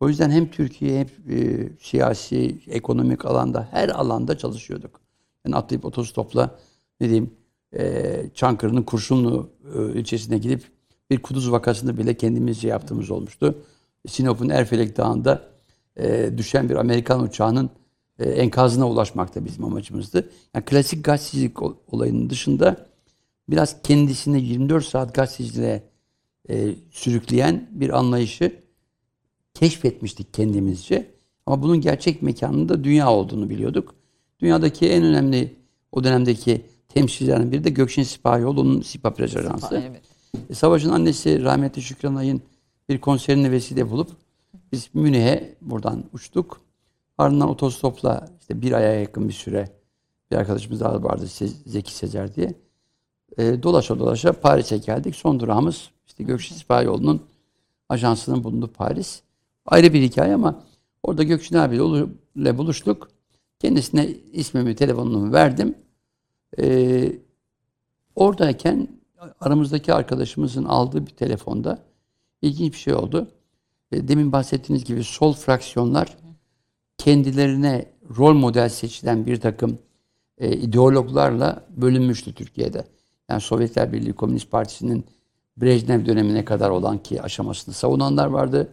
[0.00, 5.00] O yüzden hem Türkiye hem e, siyasi, ekonomik alanda her alanda çalışıyorduk.
[5.46, 6.58] Yani atlayıp otostopla
[7.00, 7.30] ne diyeyim
[7.78, 10.62] e, Çankırı'nın Kurşunlu e, ilçesine gidip
[11.10, 13.58] bir kuduz vakasını bile kendimizce yaptığımız olmuştu.
[14.08, 15.51] Sinop'un Erfelek Dağı'nda
[15.96, 17.70] e, düşen bir Amerikan uçağının
[18.18, 20.30] e, enkazına ulaşmak da bizim amacımızdı.
[20.54, 22.86] Yani klasik gazetecilik ol- olayının dışında
[23.48, 25.82] biraz kendisini 24 saat gazeteciliğe
[26.50, 28.52] e, sürükleyen bir anlayışı
[29.54, 31.10] keşfetmiştik kendimizce.
[31.46, 33.94] Ama bunun gerçek mekanında dünya olduğunu biliyorduk.
[34.40, 35.54] Dünyadaki en önemli
[35.92, 39.82] o dönemdeki temsilcilerin biri de Gökşin Sipahioğlu'nun Sipa Press Ajansı.
[39.90, 40.02] evet.
[40.50, 42.42] E, Savaş'ın annesi rahmetli Şükran Ay'ın
[42.88, 44.10] bir konserini vesile bulup
[44.72, 46.60] biz Münih'e buradan uçtuk.
[47.18, 49.68] Ardından otostopla işte bir aya yakın bir süre
[50.30, 51.26] bir arkadaşımız daha vardı
[51.66, 52.54] Zeki Sezer diye.
[53.38, 55.16] E, dolaşa dolaşa Paris'e geldik.
[55.16, 57.22] Son durağımız işte Gökşin Sipahioğlu'nun
[57.88, 59.22] ajansının bulunduğu Paris.
[59.66, 60.62] Ayrı bir hikaye ama
[61.02, 63.08] orada Gökçin abiyle buluştuk.
[63.58, 65.74] Kendisine ismimi, telefonumu verdim.
[66.58, 67.12] Ee,
[68.16, 68.88] oradayken
[69.40, 71.78] aramızdaki arkadaşımızın aldığı bir telefonda
[72.42, 73.28] ilginç bir şey oldu.
[73.92, 76.16] E, Demin bahsettiğiniz gibi sol fraksiyonlar
[76.98, 77.86] kendilerine
[78.18, 79.78] rol model seçilen bir takım
[80.38, 82.84] e, ideologlarla bölünmüştü Türkiye'de.
[83.28, 85.04] Yani Sovyetler Birliği Komünist Partisi'nin
[85.56, 88.68] Brejnev dönemine kadar olan ki aşamasını savunanlar vardı.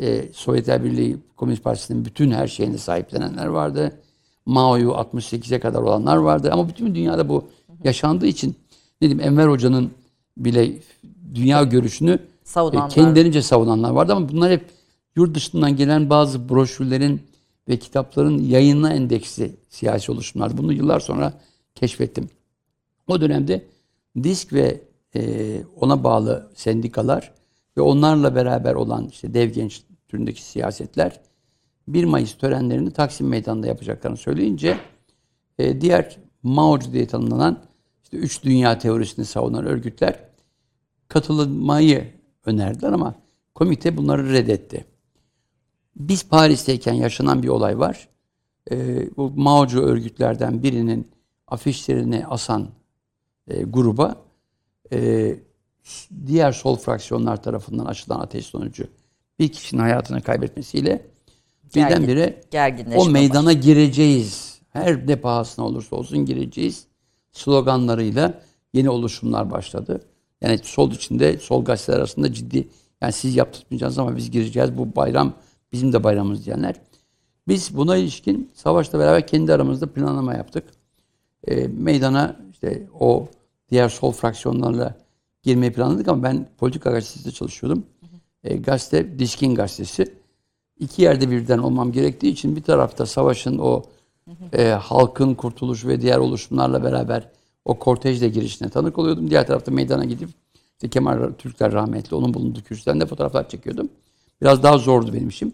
[0.00, 4.00] E, Sovyetler Birliği Komünist Partisi'nin bütün her şeyini sahiplenenler vardı.
[4.46, 6.50] Mao'yu 68'e kadar olanlar vardı.
[6.52, 7.44] Ama bütün dünyada bu
[7.84, 8.56] yaşandığı için
[9.00, 9.90] ne diyeyim Enver Hoca'nın
[10.36, 10.72] bile
[11.34, 12.90] dünya görüşünü Savunanlar.
[12.90, 14.70] kendilerince savunanlar vardı ama bunlar hep
[15.16, 17.22] yurt dışından gelen bazı broşürlerin
[17.68, 20.58] ve kitapların yayınla endeksli siyasi oluşumlar.
[20.58, 21.32] Bunu yıllar sonra
[21.74, 22.28] keşfettim.
[23.06, 23.66] O dönemde
[24.22, 24.80] disk ve
[25.16, 27.32] e, ona bağlı sendikalar
[27.76, 31.20] ve onlarla beraber olan işte dev genç türündeki siyasetler
[31.88, 34.78] 1 Mayıs törenlerini Taksim Meydanı'nda yapacaklarını söyleyince
[35.58, 37.58] e, diğer Mao'cu diye tanımlanan
[38.02, 40.20] işte üç dünya teorisini savunan örgütler
[41.08, 42.15] katılmayı
[42.48, 43.14] önerdiler ama
[43.54, 44.84] komite bunları reddetti.
[45.96, 48.08] Biz Paris'teyken yaşanan bir olay var.
[48.70, 51.08] Ee, bu Mao'cu örgütlerden birinin
[51.48, 52.68] afişlerini asan
[53.48, 54.16] e, gruba
[54.92, 55.32] e,
[56.26, 58.86] diğer sol fraksiyonlar tarafından açılan ateş sonucu
[59.38, 61.06] bir kişinin hayatını kaybetmesiyle
[61.74, 62.40] Gergin- birdenbire
[62.96, 63.52] o meydana var.
[63.52, 64.60] gireceğiz.
[64.70, 66.86] Her ne pahasına olursa olsun gireceğiz
[67.32, 70.04] sloganlarıyla yeni oluşumlar başladı.
[70.40, 72.68] Yani sol içinde, sol gazeteler arasında ciddi,
[73.00, 75.32] yani siz yaptırmayacaksınız ama biz gireceğiz, bu bayram
[75.72, 76.74] bizim de bayramımız diyenler.
[77.48, 80.64] Biz buna ilişkin savaşla beraber kendi aramızda planlama yaptık.
[81.48, 83.28] E, meydana işte o
[83.70, 84.94] diğer sol fraksiyonlarla
[85.42, 87.86] girmeyi planladık ama ben politika gazetesinde çalışıyordum.
[88.44, 90.14] E, gazete Diskin gazetesi.
[90.78, 93.82] İki yerde birden olmam gerektiği için bir tarafta savaşın o
[94.52, 97.28] e, halkın kurtuluş ve diğer oluşumlarla beraber
[97.66, 99.30] o kortejle girişine tanık oluyordum.
[99.30, 100.28] Diğer tarafta meydana gidip
[100.72, 103.88] işte Kemal Türkler rahmetli onun bulunduğu kürsüden de fotoğraflar çekiyordum.
[104.42, 105.52] Biraz daha zordu benim işim.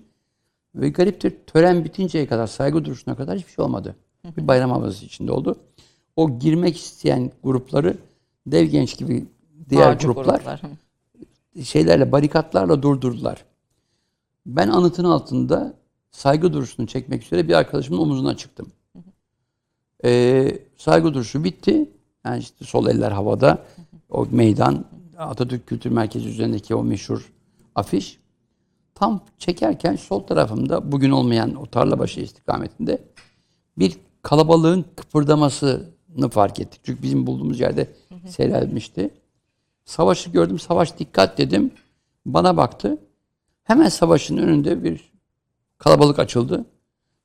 [0.74, 3.96] Ve gariptir tören bitinceye kadar saygı duruşuna kadar hiçbir şey olmadı.
[4.36, 5.56] Bir bayram havası içinde oldu.
[6.16, 7.96] O girmek isteyen grupları
[8.46, 9.26] dev genç gibi
[9.70, 10.62] diğer Bağcı gruplar,
[11.64, 13.44] şeylerle barikatlarla durdurdular.
[14.46, 15.74] Ben anıtın altında
[16.10, 18.72] saygı duruşunu çekmek üzere bir arkadaşımın omuzuna çıktım.
[20.04, 21.90] Ee, saygı duruşu bitti.
[22.24, 23.58] Yani işte sol eller havada.
[24.10, 24.84] O meydan
[25.18, 27.32] Atatürk Kültür Merkezi üzerindeki o meşhur
[27.74, 28.18] afiş.
[28.94, 33.02] Tam çekerken sol tarafımda bugün olmayan o tarlabaşı istikametinde
[33.78, 36.80] bir kalabalığın kıpırdamasını fark ettik.
[36.84, 37.90] Çünkü bizim bulduğumuz yerde
[38.26, 39.10] seyrelmişti.
[39.84, 40.58] Savaşı gördüm.
[40.58, 41.70] Savaş dikkat dedim.
[42.26, 42.98] Bana baktı.
[43.64, 45.12] Hemen savaşın önünde bir
[45.78, 46.64] kalabalık açıldı.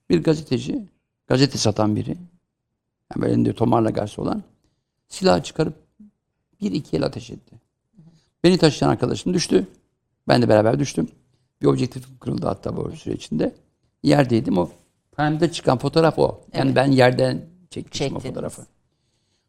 [0.09, 0.87] Bir gazeteci,
[1.27, 2.17] gazete satan biri,
[3.15, 4.43] yani elinde tomarla garsı olan,
[5.07, 5.73] silah çıkarıp
[6.61, 7.55] bir iki el ateş etti.
[8.43, 9.67] Beni taşıyan arkadaşım düştü.
[10.27, 11.09] Ben de beraber düştüm.
[11.61, 13.55] Bir objektifim kırıldı hatta bu süre içinde.
[14.03, 14.69] Yerdeydim o.
[15.15, 16.41] Time'da çıkan fotoğraf o.
[16.53, 18.61] Yani ben yerden çekmiştim o fotoğrafı.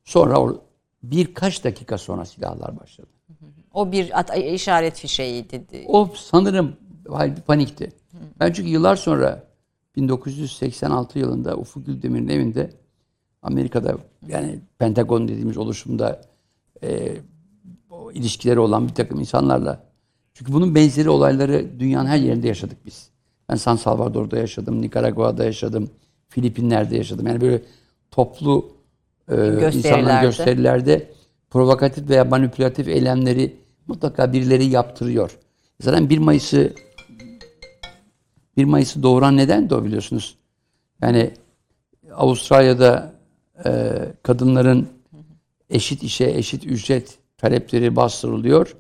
[0.05, 0.63] Sonra o
[1.03, 3.09] birkaç dakika sonra silahlar başladı.
[3.75, 5.65] O bir at- işaret fişeğiydi.
[5.87, 6.77] O sanırım
[7.11, 7.93] hayır, bir panikti.
[8.41, 9.45] Ben çünkü yıllar sonra
[9.97, 12.71] 1986 yılında Ufuk Güldemir'in evinde
[13.43, 13.99] Amerika'da
[14.29, 16.21] yani Pentagon dediğimiz oluşumda
[16.83, 17.17] e,
[18.15, 19.89] ilişkileri olan bir takım insanlarla
[20.35, 23.11] çünkü bunun benzeri olayları dünyanın her yerinde yaşadık biz.
[23.49, 25.91] Ben San Salvador'da yaşadım, Nikaragua'da yaşadım,
[26.29, 27.27] Filipinler'de yaşadım.
[27.27, 27.63] Yani böyle
[28.11, 28.71] toplu
[29.29, 29.35] e,
[29.73, 31.11] insanların gösterilerde
[31.51, 35.39] provokatif veya manipülatif eylemleri mutlaka birileri yaptırıyor.
[35.81, 36.73] Zaten 1 Mayıs'ı
[38.57, 40.37] 1 Mayıs'ı doğuran neden de o biliyorsunuz.
[41.03, 41.31] Yani
[42.15, 43.18] Avustralya'da
[43.67, 43.93] e,
[44.23, 44.89] kadınların
[45.71, 48.77] eşit işe eşit ücret talepleri bastırılıyor.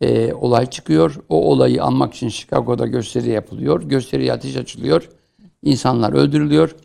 [0.00, 1.16] E, olay çıkıyor.
[1.28, 3.82] O olayı anmak için Chicago'da gösteri yapılıyor.
[3.82, 5.08] Gösteriye ateş açılıyor.
[5.62, 6.76] İnsanlar öldürülüyor.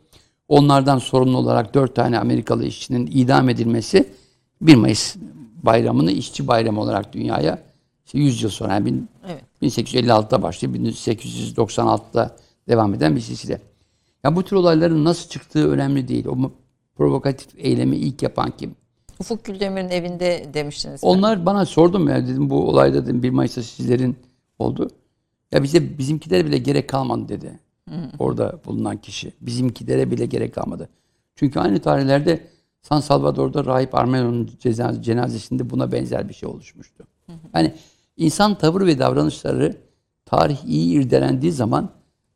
[0.48, 4.10] Onlardan sorumlu olarak dört tane Amerikalı işçinin idam edilmesi
[4.62, 5.16] 1 Mayıs
[5.64, 7.64] bayramını işçi bayramı olarak dünyaya
[8.06, 9.44] işte 100 yıl sonra yani bin- Evet.
[9.62, 12.36] 1856'da başlıyor, 1896'da
[12.68, 13.62] devam eden bir silsile.
[14.24, 16.26] Ya bu tür olayların nasıl çıktığı önemli değil.
[16.26, 16.52] O
[16.98, 18.76] provokatif eylemi ilk yapan kim?
[19.20, 21.00] Ufuk Güldemir'in evinde demiştiniz.
[21.04, 24.18] Onlar bana sordum ya dedim bu olayda dedim 1 Mayıs'ta sizlerin
[24.60, 24.90] oldu.
[25.52, 27.60] Ya bize bizimkilere bile gerek kalmadı dedi.
[28.20, 29.32] Orada bulunan kişi.
[29.42, 30.90] Bizimkilere bile gerek kalmadı.
[31.36, 32.48] Çünkü aynı tarihlerde
[32.82, 37.04] San Salvador'da Rahip Armelo'nun ceza- cenazesinde buna benzer bir şey oluşmuştu.
[37.54, 37.74] Yani
[38.18, 39.78] insan tavır ve davranışları
[40.26, 41.90] tarih iyi irdelendiği zaman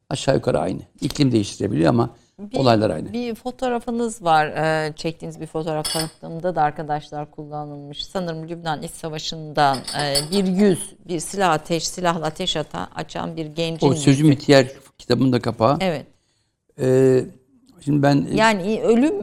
[0.09, 0.81] aşağı yukarı aynı.
[1.01, 2.09] İklim değiştirebiliyor ama
[2.55, 3.13] olaylar aynı.
[3.13, 4.45] Bir fotoğrafınız var.
[4.47, 8.05] Ee, çektiğiniz bir fotoğraf tanıttığımda da arkadaşlar kullanılmış.
[8.05, 13.45] Sanırım Lübnan İç Savaşı'ndan e, bir yüz, bir silah ateş, silahla ateş ata, açan bir
[13.45, 14.39] gencin O Sözüm yüzü.
[14.39, 14.65] İhtiyar
[14.97, 15.77] kitabının da kapağı.
[15.81, 16.05] Evet.
[16.81, 17.23] Ee,
[17.85, 19.13] şimdi ben Yani ölüm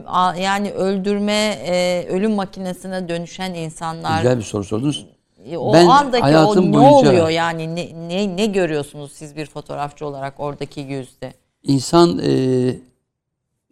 [0.41, 4.17] yani öldürme, e, ölüm makinesine dönüşen insanlar.
[4.21, 5.05] güzel bir soru sordunuz.
[5.45, 9.35] E, O Ben andaki o hayatım ne boyunca- oluyor yani ne, ne ne görüyorsunuz siz
[9.35, 11.33] bir fotoğrafçı olarak oradaki yüzde?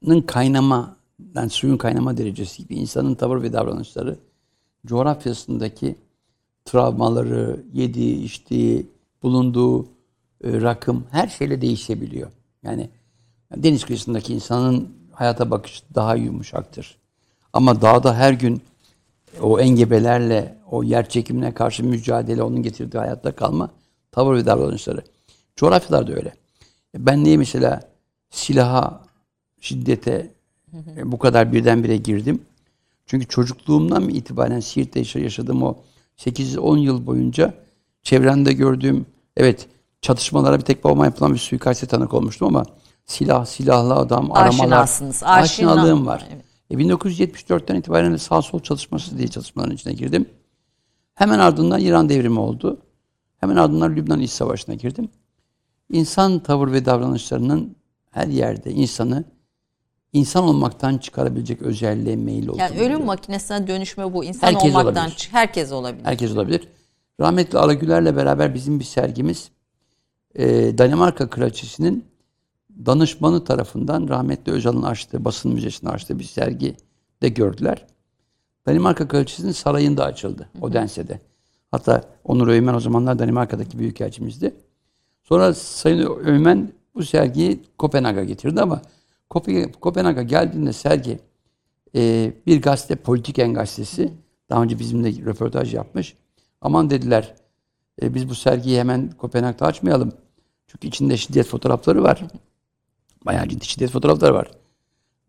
[0.02, 0.98] İnsanın kaynama,
[1.36, 4.18] yani suyun kaynama derecesi gibi insanın tavır ve davranışları
[4.86, 5.96] coğrafyasındaki
[6.66, 8.88] travmaları, yediği, içtiği,
[9.24, 9.88] bulunduğu e,
[10.44, 12.32] rakım her şeyle değişebiliyor.
[12.64, 12.90] Yani
[13.56, 16.98] deniz kıyısındaki insanın hayata bakışı daha yumuşaktır.
[17.54, 18.62] Ama dağda her gün
[19.42, 23.70] o engebelerle, o yer çekimine karşı mücadele, onun getirdiği hayatta kalma
[24.12, 25.04] tavır ve davranışları.
[25.56, 26.34] Coğrafyalar da öyle.
[26.96, 27.82] Ben niye mesela
[28.30, 29.07] silaha,
[29.60, 30.32] şiddete
[30.98, 32.42] e, bu kadar birdenbire girdim?
[33.06, 35.76] Çünkü çocukluğumdan itibaren Siirt'te yaşa- yaşadığım o
[36.18, 37.54] 8-10 yıl boyunca
[38.04, 39.06] çevremde gördüğüm,
[39.38, 39.68] evet
[40.02, 42.64] çatışmalara bir tek babama yapılan bir suikaste tanık olmuştum ama
[43.06, 46.28] silah, silahlı adam, aramalar, Aşinasınız, aşina- aşinalığım var.
[46.34, 46.44] Evet.
[46.72, 50.26] E 1974'ten itibaren de sağ sol çalışması diye çalışmaların içine girdim.
[51.14, 52.78] Hemen ardından İran devrimi oldu.
[53.38, 55.10] Hemen ardından Lübnan İç Savaşı'na girdim.
[55.92, 57.76] İnsan tavır ve davranışlarının
[58.12, 59.24] her yerde insanı
[60.14, 65.30] insan olmaktan çıkarabilecek özelliğe meyil olduğunu Yani ölüm makinesine dönüşme bu insan Herkes olmaktan olabilir.
[65.32, 66.06] herkes olabilir.
[66.06, 66.68] Herkes olabilir.
[67.20, 69.52] Rahmetli Alagüler'le beraber bizim bir sergimiz
[70.36, 72.06] e, Danimarka Kraliçesi'nin
[72.86, 76.76] danışmanı tarafından rahmetli Özal'ın açtığı, basın müzesinde açtığı bir sergi
[77.22, 77.86] de gördüler.
[78.66, 80.50] Danimarka Kraliçesi'nin sarayında açıldı.
[80.62, 81.20] Odense'de.
[81.72, 84.56] Hatta Onur Öymen o zamanlar Danimarka'daki büyükelçimizdi.
[85.24, 88.82] Sonra Sayın Öymen bu sergiyi Kopenhag'a getirdi ama
[89.30, 91.20] Kopenhag'a geldiğinde sergi
[91.96, 94.14] e, bir gazete Politiken gazetesi
[94.50, 96.18] daha önce bizimle röportaj yapmış.
[96.62, 97.36] Aman dediler
[98.02, 100.12] e, biz bu sergiyi hemen Kopenhag'da açmayalım.
[100.68, 102.28] Çünkü içinde şiddet fotoğrafları var.
[103.26, 104.52] Bayağı ciddi şiddet fotoğrafları var.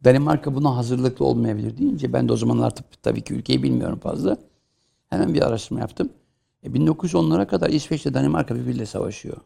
[0.05, 4.37] Danimarka buna hazırlıklı olmayabilir deyince ben de o zamanlar tabii ki ülkeyi bilmiyorum fazla.
[5.11, 6.09] Hemen bir araştırma yaptım.
[6.63, 9.37] E, 1910'lara kadar İsveç'te Danimarka birbiriyle savaşıyor.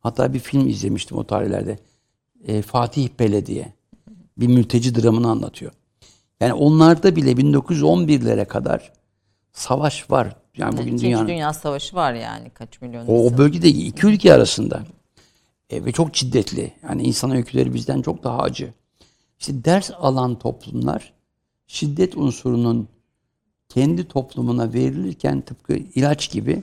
[0.00, 1.78] Hatta bir film izlemiştim o tarihlerde.
[2.46, 3.72] E, Fatih Bele diye.
[4.36, 5.72] Bir mülteci dramını anlatıyor.
[6.40, 8.92] Yani onlarda bile 1911'lere kadar
[9.52, 10.36] savaş var.
[10.56, 14.34] Yani bugün İkinci dünyanın Dünya Savaşı var yani kaç milyon o, o bölgede iki ülke
[14.34, 14.82] arasında.
[15.70, 16.72] E, ve çok şiddetli.
[16.82, 18.72] Yani insan öyküleri bizden çok daha acı.
[19.40, 21.12] İşte ders alan toplumlar
[21.66, 22.88] şiddet unsurunun
[23.68, 26.62] kendi toplumuna verilirken tıpkı ilaç gibi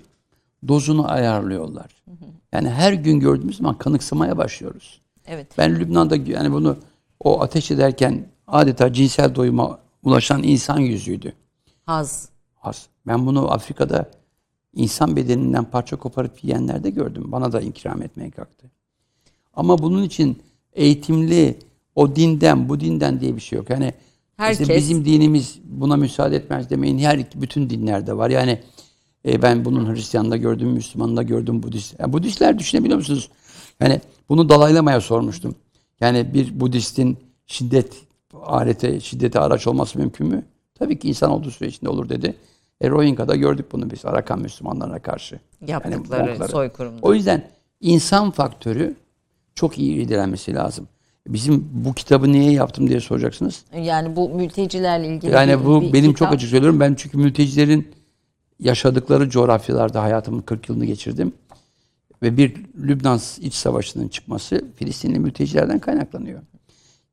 [0.67, 2.03] dozunu ayarlıyorlar.
[2.51, 5.00] Yani her gün gördüğümüz zaman kanıksamaya başlıyoruz.
[5.27, 5.47] Evet.
[5.57, 6.77] Ben Lübnan'da yani bunu
[7.19, 11.33] o ateş ederken adeta cinsel doyuma ulaşan insan yüzüydü.
[11.85, 12.29] Haz.
[12.61, 12.87] Az.
[13.07, 14.11] Ben bunu Afrika'da
[14.73, 17.31] insan bedeninden parça koparıp yiyenlerde gördüm.
[17.31, 18.71] Bana da ikram etmeye kalktı.
[19.53, 20.41] Ama bunun için
[20.73, 21.59] eğitimli,
[21.95, 23.69] o dinden, bu dinden diye bir şey yok.
[23.69, 23.93] Yani
[24.51, 26.99] işte bizim dinimiz buna müsaade etmez demeyin.
[26.99, 28.29] Her bütün dinlerde var.
[28.29, 28.59] Yani
[29.25, 31.99] e, ben bunun Hristiyan'da gördüm, Müslüman'da gördüm, Budist.
[31.99, 33.29] Yani Budistler düşünebiliyor musunuz?
[33.81, 35.55] Yani bunu dalaylamaya sormuştum.
[35.99, 37.17] Yani bir Budistin
[37.47, 37.93] şiddet
[38.45, 40.43] alete, şiddete araç olması mümkün mü?
[40.79, 42.35] Tabii ki insan olduğu süre içinde olur dedi.
[42.81, 45.39] E, Rohingya'da gördük bunu biz Arakan Müslümanlarına karşı.
[45.67, 46.47] Yaptıkları Monklara.
[46.47, 46.99] soykırımda.
[47.01, 47.47] O yüzden
[47.81, 48.95] insan faktörü
[49.55, 50.87] çok iyi irdelenmesi lazım.
[51.27, 53.65] Bizim bu kitabı niye yaptım diye soracaksınız.
[53.81, 56.17] Yani bu mültecilerle ilgili Yani bir- bu bir benim kitap.
[56.29, 56.79] çok açık söylüyorum.
[56.79, 57.87] Ben çünkü mültecilerin
[58.59, 61.33] yaşadıkları coğrafyalarda hayatımın 40 yılını geçirdim.
[62.21, 66.41] Ve bir Lübnan iç savaşının çıkması Filistinli mültecilerden kaynaklanıyor.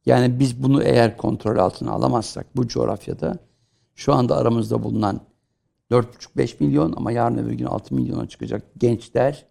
[0.06, 3.38] Yani biz bunu eğer kontrol altına alamazsak bu coğrafyada
[3.94, 5.20] şu anda aramızda bulunan
[5.90, 9.46] 4,5-5 milyon ama yarın öbür gün 6 milyona çıkacak gençler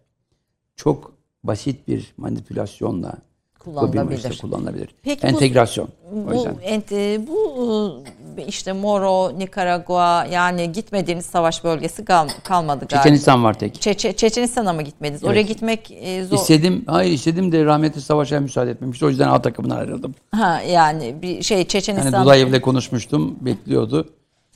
[0.76, 1.12] çok
[1.44, 3.14] basit bir manipülasyonla
[3.58, 4.38] Kullanılabilir.
[4.40, 4.94] kullanılabilir.
[5.02, 5.88] Peki bu- Entegrasyon.
[6.12, 6.54] o Bu, yüzden.
[6.54, 8.04] ent- bu
[8.38, 13.02] e, işte Moro, Nikaragua yani gitmediğiniz savaş bölgesi kal- kalmadı galiba.
[13.02, 13.74] Çeçenistan var tek.
[13.74, 15.24] Çeçe- Çeçenistan'a mı gitmediniz?
[15.24, 16.36] Oraya gitmek e, zor.
[16.36, 19.04] İstedim, hayır istedim de rahmetli savaşa müsaade etmemişti.
[19.04, 20.14] O yüzden A takımından ayrıldım.
[20.34, 22.12] Ha yani bir şey Çeçenistan.
[22.12, 24.08] Yani Dulayev'le konuşmuştum, bekliyordu.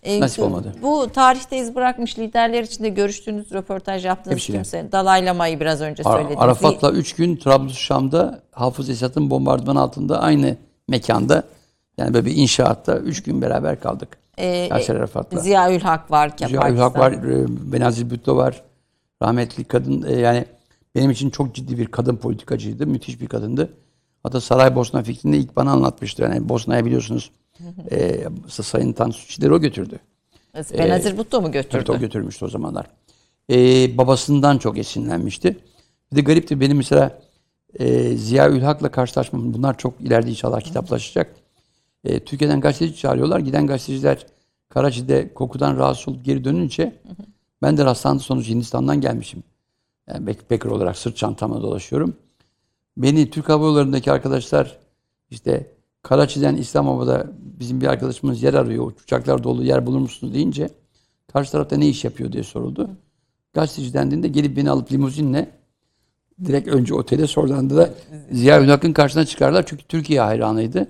[0.03, 0.73] E, nasip olmadı.
[0.83, 4.59] Bu tarihte iz bırakmış liderler içinde görüştüğünüz, röportaj yaptığınız Hepsiyle.
[4.59, 4.93] kimse.
[4.93, 6.39] Dalai Lama'yı biraz önce Ar- söylediniz.
[6.41, 10.57] Arafat'la 3 gün Trablusşam'da Hafız Esat'ın bombardıman altında aynı
[10.89, 11.43] mekanda
[11.99, 14.09] yani böyle bir inşaatta 3 gün beraber kaldık.
[14.39, 15.41] Ee, Yasser Arafat'la.
[15.41, 16.95] Ziya Ülhak varken Ziya Pakistan.
[16.95, 18.63] var, e, Benazir Bhutto var.
[19.23, 20.45] Rahmetli kadın e, yani
[20.95, 22.87] benim için çok ciddi bir kadın politikacıydı.
[22.87, 23.73] Müthiş bir kadındı.
[24.23, 26.23] Hatta Saraybosna fikrini ilk bana anlatmıştı.
[26.23, 27.31] Yani Bosna'ya biliyorsunuz
[27.93, 29.99] e, Sayın Tansu Çiller'i o götürdü.
[30.79, 31.77] Benazir Bhutto mu götürdü?
[31.77, 32.87] Evet o götürmüştü o zamanlar.
[33.51, 35.59] Ee, babasından çok esinlenmişti.
[36.13, 37.19] Bir de gariptir benim mesela
[37.79, 39.55] e, Ziya Ülhak'la karşılaşmam.
[39.55, 41.35] Bunlar çok ileride inşallah kitaplaşacak.
[42.05, 43.41] E, Türkiye'den gazeteci çağırıyorlar.
[43.41, 44.27] Giden gazeteciler
[44.69, 46.97] Karachi'de kokudan rahatsız olup geri dönünce
[47.63, 49.43] ben de rastlantı sonucu Hindistan'dan gelmişim.
[50.09, 52.17] Yani backpacker olarak sırt çantamla dolaşıyorum.
[52.97, 54.79] Beni Türk Hava Yolları'ndaki arkadaşlar
[55.31, 55.67] işte
[56.03, 57.27] Karachi'den İslamabad'a
[57.61, 58.93] bizim bir arkadaşımız yer arıyor.
[59.03, 60.71] Uçaklar dolu yer bulur musunuz deyince
[61.33, 62.91] karşı tarafta ne iş yapıyor diye soruldu.
[63.53, 65.51] Gazeteci dendiğinde gelip beni alıp limuzinle
[66.45, 67.91] direkt önce otele sonradan da
[68.33, 69.67] Ziya Ülhak'ın karşısına çıkarlar.
[69.67, 70.89] Çünkü Türkiye hayranıydı.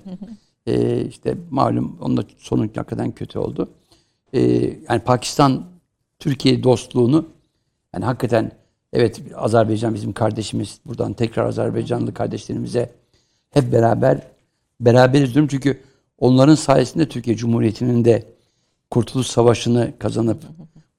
[0.67, 3.71] Ee, işte malum onun da sonu hakikaten kötü oldu.
[4.35, 4.41] Ee,
[4.89, 5.65] yani Pakistan
[6.19, 7.27] Türkiye dostluğunu
[7.95, 8.53] yani hakikaten
[8.93, 10.81] evet Azerbaycan bizim kardeşimiz.
[10.87, 12.93] Buradan tekrar Azerbaycanlı kardeşlerimize
[13.51, 14.21] hep beraber
[14.81, 15.49] beraberiz diyorum.
[15.51, 15.81] Çünkü
[16.19, 18.25] onların sayesinde Türkiye Cumhuriyeti'nin de
[18.91, 20.43] Kurtuluş Savaşı'nı kazanıp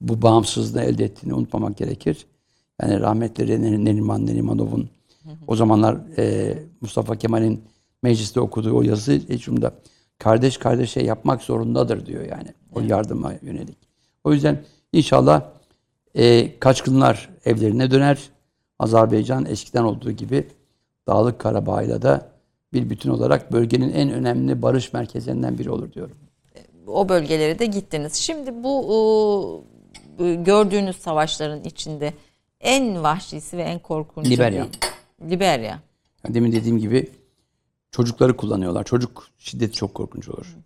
[0.01, 2.25] bu bağımsızlığı elde ettiğini unutmamak gerekir.
[2.81, 4.89] Yani rahmetli Ner- Neriman Nerimanov'un
[5.47, 7.61] o zamanlar e, Mustafa Kemal'in
[8.03, 9.73] mecliste okuduğu o yazı Ecum'da
[10.17, 12.47] kardeş kardeşe yapmak zorundadır diyor yani.
[12.75, 13.77] O yardıma yönelik.
[14.23, 15.41] O yüzden inşallah
[16.15, 18.29] e, kaçkınlar evlerine döner.
[18.79, 20.47] Azerbaycan eskiden olduğu gibi
[21.07, 22.29] Dağlık Karabağ'la da
[22.73, 26.17] bir bütün olarak bölgenin en önemli barış merkezlerinden biri olur diyorum.
[26.87, 28.13] o bölgelere de gittiniz.
[28.13, 28.83] Şimdi bu
[30.19, 32.13] bu gördüğünüz savaşların içinde
[32.59, 34.67] en vahşisi ve en korkunç Liberya.
[35.29, 35.79] Liberya.
[36.29, 37.09] Demin dediğim gibi
[37.97, 38.83] çocukları kullanıyorlar.
[38.83, 40.57] Çocuk şiddeti çok korkunç olur.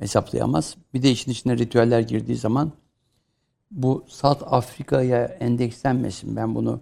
[0.00, 0.76] Hesaplayamaz.
[0.94, 2.72] Bir de işin içine ritüeller girdiği zaman
[3.70, 6.36] bu South Afrika'ya endekslenmesin.
[6.36, 6.80] Ben bunu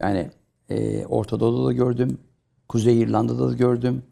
[0.00, 0.30] yani
[0.68, 2.18] e, Orta Doğu'da da gördüm.
[2.68, 4.02] Kuzey İrlanda'da da gördüm.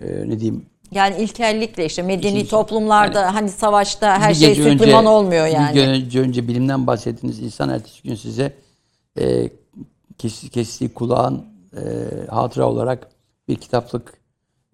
[0.00, 4.86] E, ne diyeyim Yani ilkellikle işte medeni İkinci- toplumlarda hani savaşta her şey süt önce-
[4.86, 5.76] liman olmuyor yani.
[5.76, 8.52] Bir gece önce bilimden bahsettiğiniz insan ertesi gün size
[9.18, 9.50] e,
[10.18, 11.44] kes, kestiği kulağın
[11.76, 11.80] e,
[12.30, 13.08] hatıra olarak
[13.48, 14.12] bir kitaplık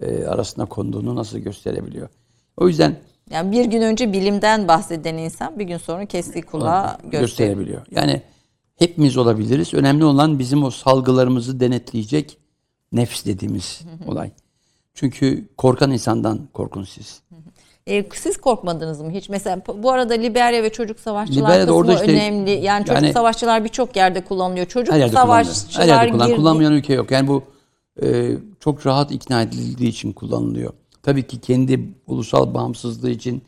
[0.02, 2.08] e, arasına konduğunu nasıl gösterebiliyor.
[2.56, 2.96] O yüzden
[3.30, 7.20] Yani bir gün önce bilimden bahseden insan bir gün sonra kestiği kulağı gösteriyor.
[7.22, 7.82] gösterebiliyor.
[7.90, 8.22] Yani
[8.76, 9.74] hepimiz olabiliriz.
[9.74, 12.38] Önemli olan bizim o salgılarımızı denetleyecek
[12.92, 14.30] nefs dediğimiz olay.
[14.94, 17.20] Çünkü korkan insandan korkun siz.
[17.86, 19.28] E, siz korkmadınız mı hiç?
[19.28, 22.50] Mesela bu arada Liberya ve çocuk savaşçılar Liberya'da kısmı orada işte- önemli.
[22.50, 24.66] Yani çocuk yani- savaşçılar birçok yerde kullanılıyor.
[24.66, 25.44] Çocuk Her yerde kullanılıyor.
[25.44, 26.36] savaşçılar Her yerde kullan, girdi.
[26.36, 27.10] kullanmayan ülke yok.
[27.10, 27.42] Yani bu
[28.02, 30.72] e, çok rahat ikna edildiği için kullanılıyor.
[31.02, 33.42] Tabii ki kendi ulusal bağımsızlığı için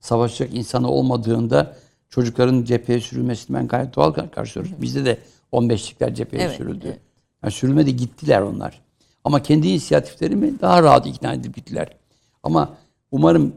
[0.00, 1.76] savaşacak insanı olmadığında
[2.10, 4.82] çocukların cepheye sürülmesini ben gayet doğal kar- karşılıyorum.
[4.82, 5.18] Bizde de
[5.52, 6.86] 15'likler cepheye Evet, sürüldü.
[6.86, 6.98] evet.
[7.42, 8.80] Yani sürülmedi gittiler onlar.
[9.24, 11.96] Ama kendi inisiyatiflerimi daha rahat ikna edip gittiler.
[12.42, 12.74] Ama
[13.10, 13.52] umarım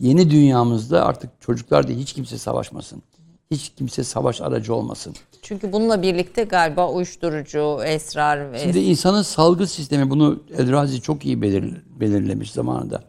[0.00, 3.02] yeni dünyamızda artık çocuklar değil hiç kimse savaşmasın.
[3.50, 5.14] Hiç kimse savaş aracı olmasın.
[5.42, 11.42] Çünkü bununla birlikte galiba uyuşturucu, esrar ve Şimdi insanın salgı sistemi bunu Elrazi çok iyi
[11.42, 13.04] belir, belirlemiş zamanında.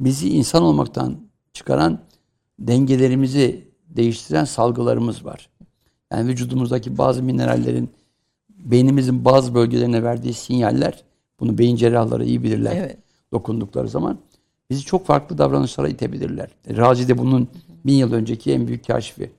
[0.00, 1.16] Bizi insan olmaktan
[1.52, 1.98] çıkaran
[2.58, 5.50] dengelerimizi değiştiren salgılarımız var.
[6.12, 7.90] Yani vücudumuzdaki bazı minerallerin
[8.48, 11.04] beynimizin bazı bölgelerine verdiği sinyaller
[11.40, 12.76] bunu beyin cerrahları iyi bilirler.
[12.76, 12.96] Evet.
[13.32, 14.18] Dokundukları zaman
[14.70, 16.48] bizi çok farklı davranışlara itebilirler.
[16.76, 17.48] Razi de bunun
[17.86, 19.30] bin yıl önceki en büyük keşfi.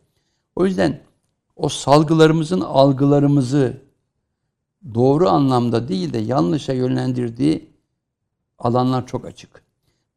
[0.55, 0.99] O yüzden
[1.59, 3.81] o salgılarımızın algılarımızı
[4.93, 7.69] doğru anlamda değil de yanlışa yönlendirdiği
[8.59, 9.63] alanlar çok açık.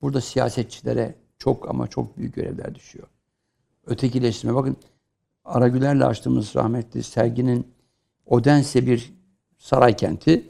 [0.03, 3.07] Burada siyasetçilere çok ama çok büyük görevler düşüyor.
[3.87, 4.55] Ötekileştirme.
[4.55, 4.77] Bakın
[5.45, 7.67] Aragüler'le açtığımız rahmetli serginin
[8.27, 9.13] Odense bir
[9.59, 10.49] saray kenti.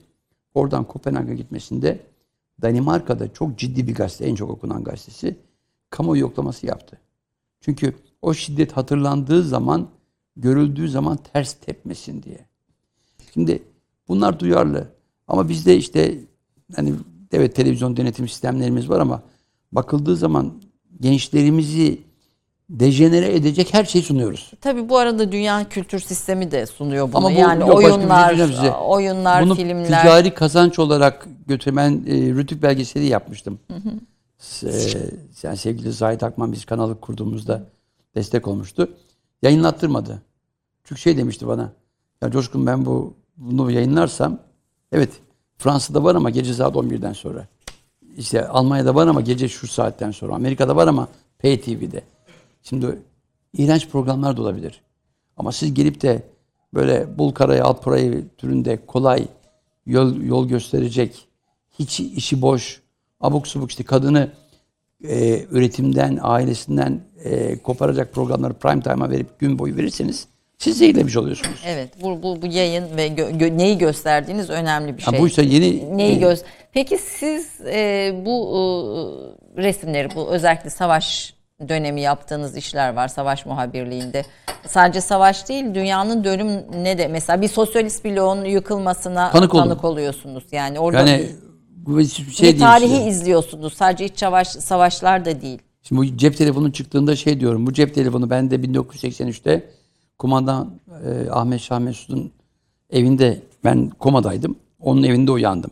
[0.55, 2.01] Oradan Kopenhag'a gitmesinde
[2.63, 5.37] Danimarka'da çok ciddi bir gazete, en çok okunan gazetesi
[5.91, 6.99] kamuoyu yoklaması yaptı.
[7.61, 9.89] Çünkü o şiddet hatırlandığı zaman,
[10.37, 12.39] görüldüğü zaman ters tepmesin diye.
[13.35, 13.63] Şimdi
[14.09, 14.89] bunlar duyarlı.
[15.29, 16.19] Ama bizde işte
[16.77, 16.93] hani
[17.33, 19.23] evet televizyon denetim sistemlerimiz var ama
[19.73, 20.53] bakıldığı zaman
[21.01, 21.99] gençlerimizi
[22.71, 24.53] dejenere edecek her şeyi sunuyoruz.
[24.61, 27.17] Tabii bu arada dünya kültür sistemi de sunuyor bunu.
[27.17, 28.73] Ama bu yani yok, şey oyunlar, size.
[28.73, 29.87] oyunlar, Bunu filmler.
[29.87, 33.59] ticari kazanç olarak götürmen e, Rütük belgeseli yapmıştım.
[34.63, 34.71] E,
[35.43, 37.63] yani sevgili Zahit Akman biz kanalı kurduğumuzda
[38.15, 38.89] destek olmuştu.
[39.43, 40.23] Yayınlattırmadı.
[40.85, 41.73] Çünkü şey demişti bana.
[42.23, 44.39] Ya Coşkun ben bu bunu yayınlarsam
[44.93, 45.11] evet
[45.59, 47.47] Fransa'da var ama gece saat 11'den sonra.
[48.17, 50.35] İşte Almanya'da var ama gece şu saatten sonra.
[50.35, 52.03] Amerika'da var ama Pay TV'de.
[52.63, 52.99] Şimdi
[53.53, 54.81] iğrenç programlar da olabilir.
[55.37, 56.23] Ama siz gelip de
[56.75, 59.29] böyle bul karayı al parayı türünde kolay
[59.87, 61.29] yol, yol gösterecek,
[61.79, 62.83] hiç işi boş,
[63.21, 64.31] abuk subuk işte kadını
[65.09, 70.27] e, üretimden, ailesinden e, koparacak programları prime time'a verip gün boyu verirseniz
[70.59, 71.63] siz zehirlemiş oluyorsunuz.
[71.67, 75.21] Evet bu, bu, bu yayın ve gö- gö- neyi gösterdiğiniz önemli bir Ha, şey.
[75.21, 76.43] bu ise yeni Neyi e, göz?
[76.73, 78.37] Peki siz e, bu
[79.57, 81.35] e, resimleri, bu özellikle savaş
[81.69, 84.25] dönemi yaptığınız işler var savaş muhabirliğinde.
[84.67, 86.49] Sadece savaş değil, dünyanın dönüm
[86.83, 89.91] ne de mesela bir sosyalist bloğun yıkılmasına Tanık tanık, oldum.
[89.91, 90.45] oluyorsunuz.
[90.53, 91.27] Yani orada yani
[92.33, 93.09] şey bir tarihi size.
[93.09, 93.73] izliyorsunuz.
[93.75, 95.59] Sadece iç savaş savaşlar da değil.
[95.83, 97.67] Şimdi bu cep telefonu çıktığında şey diyorum.
[97.67, 99.71] Bu cep telefonu ben de 1983'te
[100.19, 100.71] kumandan
[101.07, 102.31] e, Ahmet Şah Mesud'un
[102.91, 104.57] evinde ben komadaydım.
[104.81, 105.71] Onun evinde uyandım.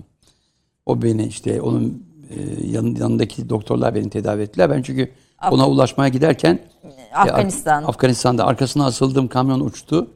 [0.86, 4.70] O beni işte onun e, yanı- yanındaki doktorlar beni tedavi ettiler.
[4.70, 5.10] Ben çünkü
[5.50, 7.82] ona ulaşmaya giderken e, Afganistan.
[7.82, 10.10] Af- Afganistan'da arkasına asıldığım kamyon uçtu.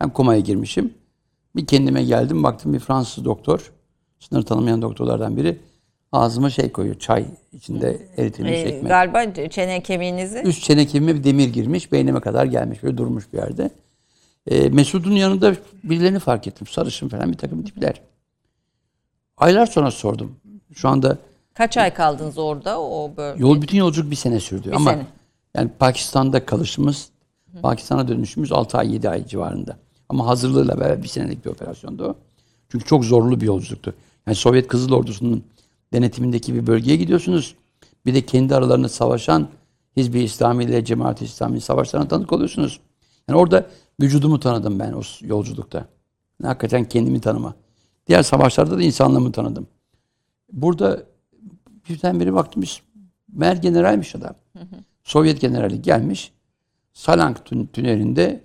[0.00, 0.94] Ben komaya girmişim.
[1.56, 3.72] Bir kendime geldim baktım bir Fransız doktor.
[4.28, 5.58] Sınır tanımayan doktorlardan biri.
[6.12, 6.98] Ağzıma şey koyuyor.
[6.98, 8.88] Çay içinde eritilmiş E, ekmek.
[8.88, 13.38] galiba çene kemiğinizi Üst çene kemiğime bir demir girmiş, beynime kadar gelmiş, böyle durmuş bir
[13.38, 13.70] yerde.
[14.46, 15.54] Ee, Mesud'un yanında
[15.84, 16.66] birilerini fark ettim.
[16.66, 18.00] Sarışın falan bir takım tipler.
[19.36, 20.36] Aylar sonra sordum.
[20.74, 21.18] Şu anda
[21.54, 23.40] kaç ay kaldınız orada o bölge?
[23.42, 24.68] yol bütün yolculuk bir sene sürdü.
[24.70, 25.06] Bir Ama sene.
[25.56, 27.08] yani Pakistan'da kalışımız,
[27.62, 29.76] Pakistan'a dönüşümüz 6 ay 7 ay civarında.
[30.08, 32.14] Ama hazırlığıyla beraber bir senelik bir operasyondu o.
[32.68, 33.94] Çünkü çok zorlu bir yolculuktu.
[34.26, 35.44] Yani Sovyet Kızıl Ordusu'nun
[35.92, 37.54] denetimindeki bir bölgeye gidiyorsunuz.
[38.06, 39.48] Bir de kendi aralarında savaşan
[39.96, 42.80] Hizbi İslami ile Cemaat-i İslami savaşlarına tanık oluyorsunuz.
[43.28, 43.66] Yani orada
[44.00, 45.78] vücudumu tanıdım ben o yolculukta.
[45.78, 47.54] Yani hakikaten kendimi tanıma.
[48.06, 49.66] Diğer savaşlarda da insanlığımı tanıdım.
[50.52, 51.02] Burada
[51.88, 52.82] birdenbire baktım biz
[53.32, 54.34] Mer generalmiş adam.
[55.04, 56.32] Sovyet generali gelmiş.
[56.92, 58.44] Salank tün- tünelinde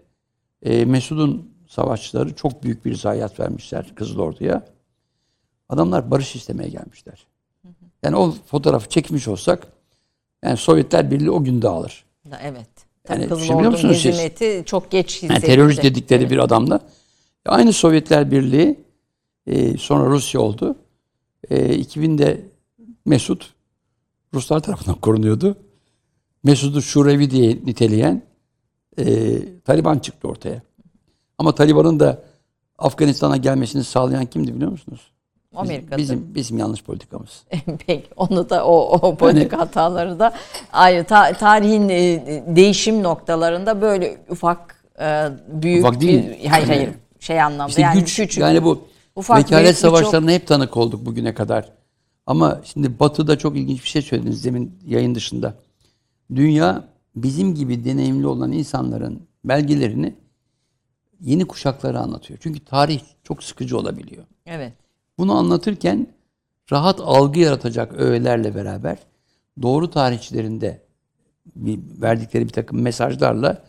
[0.62, 4.66] e, Mesud'un savaşçıları çok büyük bir zayiat vermişler Kızıl Ordu'ya.
[5.70, 7.26] Adamlar barış istemeye gelmişler.
[8.04, 9.68] Yani o fotoğrafı çekmiş olsak
[10.44, 12.06] yani Sovyetler Birliği o gün dağılır.
[12.42, 12.68] Evet.
[13.10, 14.66] Yani Tabii düşünebiliyor Ordu'nun musunuz siz?
[14.66, 15.46] çok geç Yani hissedildi.
[15.56, 16.80] terörist dedikleri bir adamla.
[17.46, 18.80] Aynı Sovyetler Birliği
[19.48, 20.76] e, sonra Rusya oldu.
[21.50, 22.46] E, 2000'de
[23.06, 23.54] Mesut
[24.34, 25.58] Ruslar tarafından korunuyordu.
[26.44, 28.22] Mesud'u Şurevi diye niteleyen
[29.00, 30.62] e, Taliban çıktı ortaya.
[31.38, 32.24] Ama Taliban'ın da
[32.78, 35.12] Afganistan'a gelmesini sağlayan kimdi biliyor musunuz?
[35.56, 35.98] Amerika'da.
[35.98, 37.44] Bizim, bizim yanlış politikamız.
[37.88, 40.34] Peki onu da o, o politik hataları da
[40.74, 46.24] ayrı Ta- tarihin e, değişim noktalarında böyle ufak e, büyük Ufak değil.
[46.44, 46.90] bir- hayır hayır
[47.20, 51.34] şey anlamda İşte yani güç, küçük yani bu ufak, vekalet savaşlarına hep tanık olduk bugüne
[51.34, 51.70] kadar.
[52.26, 55.54] Ama şimdi Batı'da çok ilginç bir şey söylediniz demin yayın dışında.
[56.36, 56.84] Dünya
[57.16, 60.16] bizim gibi deneyimli olan insanların belgelerini
[61.22, 62.40] yeni kuşaklara anlatıyor.
[62.44, 64.24] Çünkü tarih çok sıkıcı olabiliyor.
[64.46, 64.74] evet
[65.18, 66.08] Bunu anlatırken
[66.72, 68.98] rahat algı yaratacak öğelerle beraber
[69.62, 70.82] doğru tarihçilerinde
[72.02, 73.64] verdikleri bir takım mesajlarla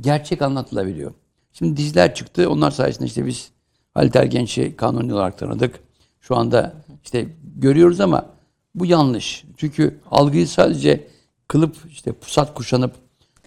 [0.00, 1.14] gerçek anlatılabiliyor.
[1.52, 2.50] Şimdi diziler çıktı.
[2.50, 3.50] Onlar sayesinde işte biz
[3.94, 5.80] Halit Ergenç'i kanuni olarak tanıdık.
[6.20, 6.74] Şu anda
[7.04, 8.26] işte görüyoruz ama
[8.74, 9.44] bu yanlış.
[9.56, 11.08] Çünkü algıyı sadece
[11.48, 12.94] kılıp işte pusat kuşanıp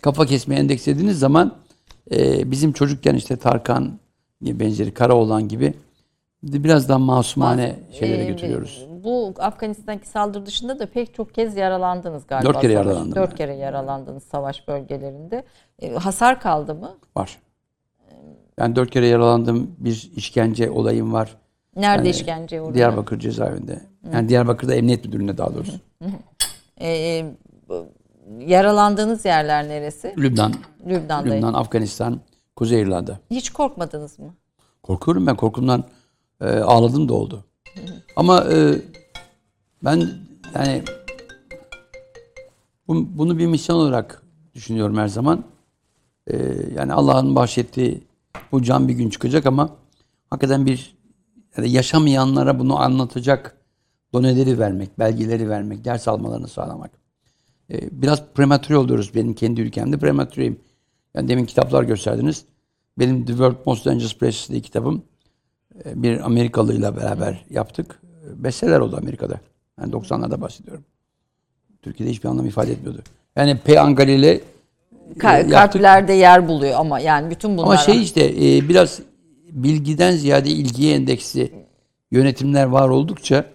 [0.02, 1.58] kafa kesmeye endekslediğiniz zaman
[2.12, 4.00] e, bizim çocukken işte Tarkan
[4.42, 5.74] benzeri Karaoğlan gibi
[6.44, 8.86] biraz daha masumane şeylere Ee, götürüyoruz.
[9.04, 12.54] Bu Afganistan'daki saldırı dışında da pek çok kez yaralandınız galiba.
[12.54, 12.86] Dört kere savaş.
[12.88, 13.38] yaralandım Dört ben.
[13.38, 15.44] kere yaralandınız savaş bölgelerinde.
[15.80, 16.96] E, hasar kaldı mı?
[17.18, 17.38] Var.
[18.58, 19.76] Ben dört kere yaralandım.
[19.80, 21.36] Bir işkence olayım var.
[21.76, 22.74] Nerede Yani işkenceye uğradın?
[22.74, 23.82] Diyarbakır cezaevinde.
[24.14, 25.74] Yani Diyarbakır'da emniyet müdürlüğünde daha doğrusu.
[26.82, 27.26] E,
[27.70, 27.86] bu-
[28.40, 30.14] yaralandığınız yerler neresi?
[30.18, 30.54] Lübnan,
[30.88, 31.30] Lübnan'da.
[31.34, 32.20] Lübnan, Afganistan,
[32.56, 33.20] Kuzey İrlanda.
[33.32, 34.34] Hiç korkmadınız mı?
[34.84, 35.36] Korkuyorum ben.
[35.36, 35.84] Korkumdan
[36.42, 37.44] e, ağladım da oldu.
[38.16, 38.82] Ama e,
[39.84, 40.10] ben
[40.56, 40.84] yani
[42.88, 44.24] bu- bunu bir misyon olarak
[44.56, 45.44] düşünüyorum her zaman.
[46.28, 46.38] E,
[46.76, 48.04] yani Allah'ın bahşettiği
[48.52, 49.70] bu can bir gün çıkacak ama
[50.30, 50.96] hakikaten bir
[51.58, 53.58] yani yaşamayanlara bunu anlatacak
[54.14, 56.92] doneleri vermek, belgeleri vermek, ders almalarını sağlamak.
[57.72, 59.98] E, biraz prematüre oluyoruz benim kendi ülkemde.
[59.98, 60.60] Prematüreyim.
[61.16, 62.46] Yani demin kitaplar gösterdiniz.
[63.00, 65.04] Benim The World Most Dangerous Places diye kitabım
[65.96, 68.00] bir Amerikalıyla beraber yaptık.
[68.04, 69.40] E, Bestseller oldu Amerika'da.
[69.82, 70.84] Yani 90'larda bahsediyorum.
[71.82, 73.02] Türkiye'de hiçbir anlam ifade etmiyordu.
[73.36, 73.80] Yani P.
[73.80, 74.42] Angali ile e,
[75.18, 79.00] Ka- kalplerde yer buluyor ama yani bütün bunlar Ama şey işte e, biraz
[79.52, 81.52] bilgiden ziyade ilgiye endeksli
[82.12, 83.46] yönetimler var oldukça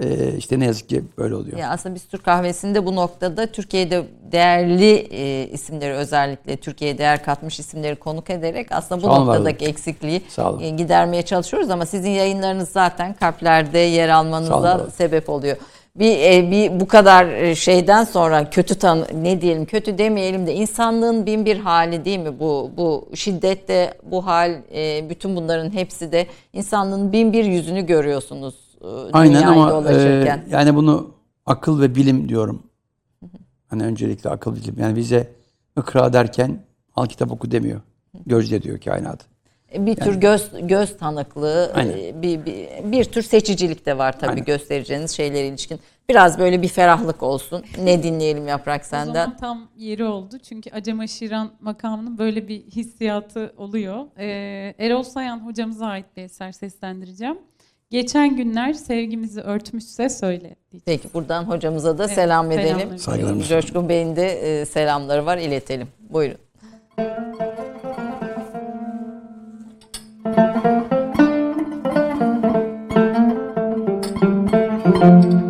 [0.00, 1.58] e, işte ne yazık ki böyle oluyor.
[1.58, 7.60] Ya aslında biz Türk kahvesinde bu noktada Türkiye'de değerli e, isimleri özellikle Türkiye'ye değer katmış
[7.60, 10.60] isimleri konuk ederek aslında bu Sağ olun, noktadaki eksikliği Sağ olun.
[10.62, 14.88] e, gidermeye çalışıyoruz ama sizin yayınlarınız zaten kalplerde yer almanıza olun.
[14.88, 15.56] sebep oluyor.
[15.96, 20.54] Bir, e, bir bu kadar e, şeyden sonra kötü tan ne diyelim kötü demeyelim de
[20.54, 26.12] insanlığın bin bir hali değil mi bu bu şiddette bu hal e, bütün bunların hepsi
[26.12, 28.54] de insanlığın bin bir yüzünü görüyorsunuz
[29.12, 30.38] Aynen dünyayı ama dolaşırken.
[30.38, 31.10] e, yani bunu
[31.46, 32.62] akıl ve bilim diyorum.
[33.68, 34.76] Hani öncelikle akıl bilim.
[34.78, 35.32] Yani bize
[35.78, 36.58] ikra derken
[36.96, 37.80] al kitap oku demiyor.
[38.26, 39.26] Gözle diyor kainat.
[39.78, 41.98] Bir tür göz göz tanıklığı, Aynen.
[41.98, 44.44] e, bir, bir, bir tür seçicilik de var tabii Aynen.
[44.44, 45.80] göstereceğiniz şeylere ilişkin.
[46.08, 47.64] Biraz böyle bir ferahlık olsun.
[47.84, 49.12] Ne dinleyelim Yaprak O senden?
[49.14, 50.38] zaman tam yeri oldu.
[50.38, 54.04] Çünkü Acem Aşiran makamının böyle bir hissiyatı oluyor.
[54.18, 57.38] Ee, Erol Sayan hocamıza ait bir eser seslendireceğim.
[57.90, 60.56] Geçen günler sevgimizi örtmüşse söyle.
[60.84, 62.76] Peki buradan hocamıza da Evet, selam edelim.
[62.78, 62.96] selamlar.
[62.98, 64.26] Saygılarımı Coşkun Bey'in de
[64.60, 65.88] e, selamları var iletelim.
[66.10, 66.38] Buyurun.
[74.84, 75.49] Geçen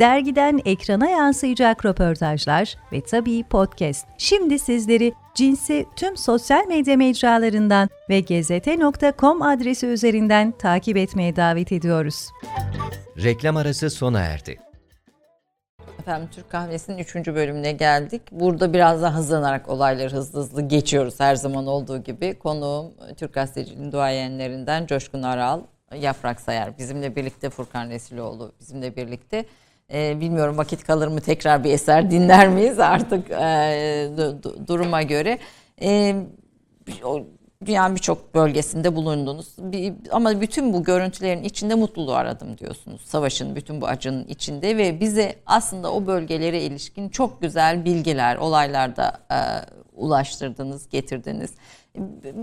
[0.00, 4.06] dergiden ekrana yansıyacak röportajlar ve tabii podcast.
[4.18, 12.28] Şimdi sizleri Cins'i tüm sosyal medya mecralarından ve gezete.com adresi üzerinden takip etmeye davet ediyoruz.
[13.22, 14.58] Reklam arası sona erdi.
[15.98, 17.14] Efendim Türk Kahvesi'nin 3.
[17.14, 18.22] bölümüne geldik.
[18.32, 22.38] Burada biraz daha hızlanarak olayları hızlı hızlı geçiyoruz her zaman olduğu gibi.
[22.38, 25.60] Konuğum Türk Gazeteciliğinin duayenlerinden Coşkun Aral,
[25.96, 26.78] Yaprak Sayar.
[26.78, 29.44] Bizimle birlikte Furkan Resiloğlu bizimle birlikte.
[29.92, 33.34] Ee, bilmiyorum vakit kalır mı tekrar bir eser dinler miyiz artık e,
[34.16, 35.38] du- du- duruma göre.
[35.82, 36.14] Ee,
[37.04, 37.22] o
[37.66, 39.46] dünyanın birçok bölgesinde bulundunuz.
[39.58, 43.00] Bir, ama bütün bu görüntülerin içinde mutluluğu aradım diyorsunuz.
[43.04, 49.18] Savaşın bütün bu acının içinde ve bize aslında o bölgelere ilişkin çok güzel bilgiler, olaylarda
[49.32, 49.38] e,
[50.00, 51.50] ulaştırdınız, getirdiniz.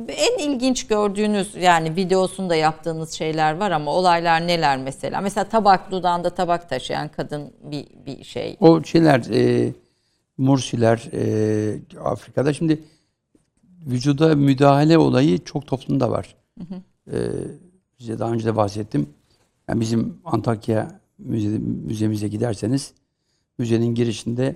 [0.08, 5.22] En ilginç gördüğünüz yani videosunda yaptığınız şeyler var ama olaylar neler mesela?
[5.22, 8.58] Mesela tabak dudağında tabak taşıyan kadın bir bir şey.
[8.60, 9.74] O şeyler, e,
[10.38, 12.84] Mursiler e, Afrika'da şimdi
[13.88, 16.36] vücuda müdahale olayı çok toplumda var.
[17.12, 17.18] E,
[18.00, 19.10] size daha önce de bahsettim.
[19.70, 22.94] Yani bizim Antakya müze, müzemize giderseniz
[23.58, 24.54] müzenin girişinde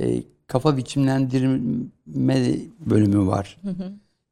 [0.00, 3.58] e, kafa biçimlendirme bölümü var.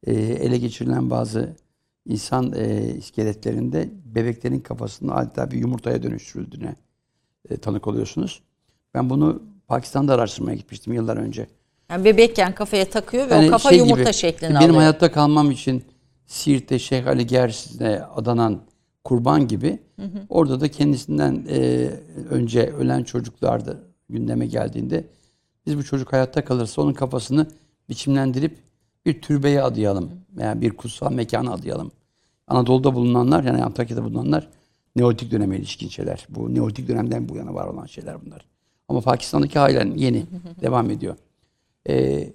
[0.07, 1.55] E, ele geçirilen bazı
[2.05, 6.75] insan e, iskeletlerinde bebeklerin kafasının adeta bir yumurtaya dönüştürüldüğüne
[7.49, 8.41] e, tanık oluyorsunuz.
[8.93, 11.47] Ben bunu Pakistan'da araştırmaya gitmiştim yıllar önce.
[11.89, 14.75] Yani bebekken kafaya takıyor ve Yani o kafa şey yumurta gibi, şeklini Benim alıyor.
[14.75, 15.83] hayatta kalmam için
[16.25, 18.61] Siirt'te Şeyh Ali Gersi'ne adanan
[19.03, 19.79] kurban gibi
[20.29, 21.89] orada da kendisinden e,
[22.29, 23.77] önce ölen çocuklar da
[24.09, 25.03] gündeme geldiğinde
[25.65, 27.47] biz bu çocuk hayatta kalırsa onun kafasını
[27.89, 28.57] biçimlendirip
[29.05, 31.91] bir türbeye adayalım veya bir kutsal mekana adayalım.
[32.47, 34.49] Anadolu'da bulunanlar yani Antakya'da bulunanlar
[34.95, 36.27] Neolitik döneme ilişkin şeyler.
[36.29, 38.45] Bu Neolitik dönemden bu yana var olan şeyler bunlar.
[38.87, 40.25] Ama Pakistan'daki halen yeni
[40.61, 41.15] devam ediyor.
[41.89, 42.33] Ee,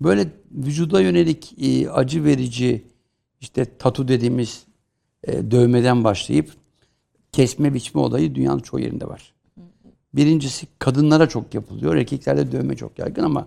[0.00, 2.84] böyle vücuda yönelik e, acı verici
[3.40, 4.66] işte tatu dediğimiz
[5.24, 6.52] e, dövmeden başlayıp
[7.32, 9.34] kesme biçme olayı dünyanın çoğu yerinde var.
[10.16, 11.96] Birincisi kadınlara çok yapılıyor.
[11.96, 13.46] Erkeklerde dövme çok yaygın ama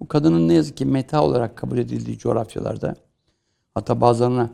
[0.00, 2.96] bu kadının ne yazık ki meta olarak kabul edildiği coğrafyalarda
[3.74, 4.50] hatta bazılarına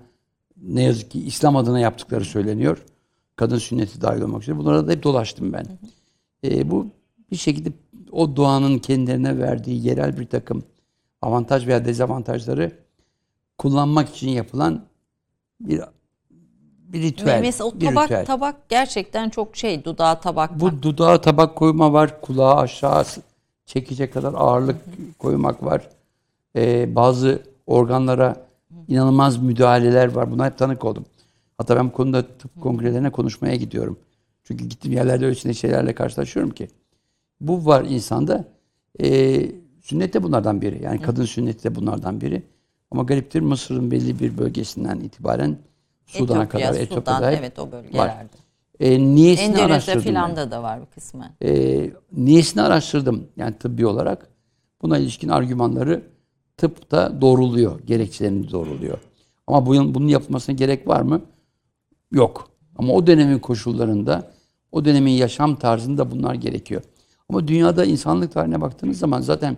[0.62, 2.84] ne yazık ki İslam adına yaptıkları söyleniyor.
[3.36, 4.58] Kadın sünneti dahil olmak üzere.
[4.58, 5.66] Bunlara da hep dolaştım ben.
[6.44, 6.86] E, bu
[7.30, 7.72] bir şekilde
[8.12, 10.64] o doğanın kendilerine verdiği yerel bir takım
[11.22, 12.72] avantaj veya dezavantajları
[13.58, 14.84] kullanmak için yapılan
[15.60, 15.82] bir
[16.92, 17.40] bir ritüel.
[17.40, 18.26] Mesela o bir tabak ritüel.
[18.26, 20.60] tabak gerçekten çok şey dudağa tabak.
[20.60, 23.04] Bu dudağa tabak koyma var, kulağı aşağı
[23.66, 24.76] çekecek kadar ağırlık
[25.18, 25.88] koymak var.
[26.56, 28.36] Ee, bazı organlara
[28.88, 30.30] inanılmaz müdahaleler var.
[30.30, 31.04] Buna hep tanık oldum.
[31.58, 33.98] Hatta ben bu konuda tıp kongrelerine konuşmaya gidiyorum.
[34.44, 36.68] Çünkü gittiğim yerlerde öyle şeylerle karşılaşıyorum ki.
[37.40, 38.44] Bu var insanda.
[39.02, 40.82] Ee, sünnet de bunlardan biri.
[40.82, 42.42] Yani kadın sünneti de bunlardan biri.
[42.90, 45.58] Ama gariptir Mısır'ın belli bir bölgesinden itibaren
[46.18, 48.28] Sudan'a kadar, Sudan, Etiyopya'da hep evet o bölgelerde.
[48.80, 50.02] E, niyesini Endonezya araştırdım.
[50.02, 51.32] filan da da var bir kısmen.
[51.42, 54.28] E, niyesini araştırdım yani tıbbi olarak.
[54.82, 56.02] Buna ilişkin argümanları
[56.56, 57.80] tıpta doğruluyor.
[57.80, 58.98] Gerekçelerini doğruluyor.
[59.46, 61.22] Ama bu, bunun yapılmasına gerek var mı?
[62.12, 62.50] Yok.
[62.76, 64.32] Ama o dönemin koşullarında,
[64.72, 66.82] o dönemin yaşam tarzında bunlar gerekiyor.
[67.28, 69.56] Ama dünyada insanlık tarihine baktığınız zaman zaten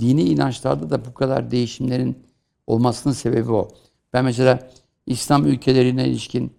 [0.00, 2.18] dini inançlarda da bu kadar değişimlerin
[2.66, 3.68] olmasının sebebi o.
[4.12, 4.70] Ben mesela
[5.06, 6.52] İslam ülkelerine ilişkin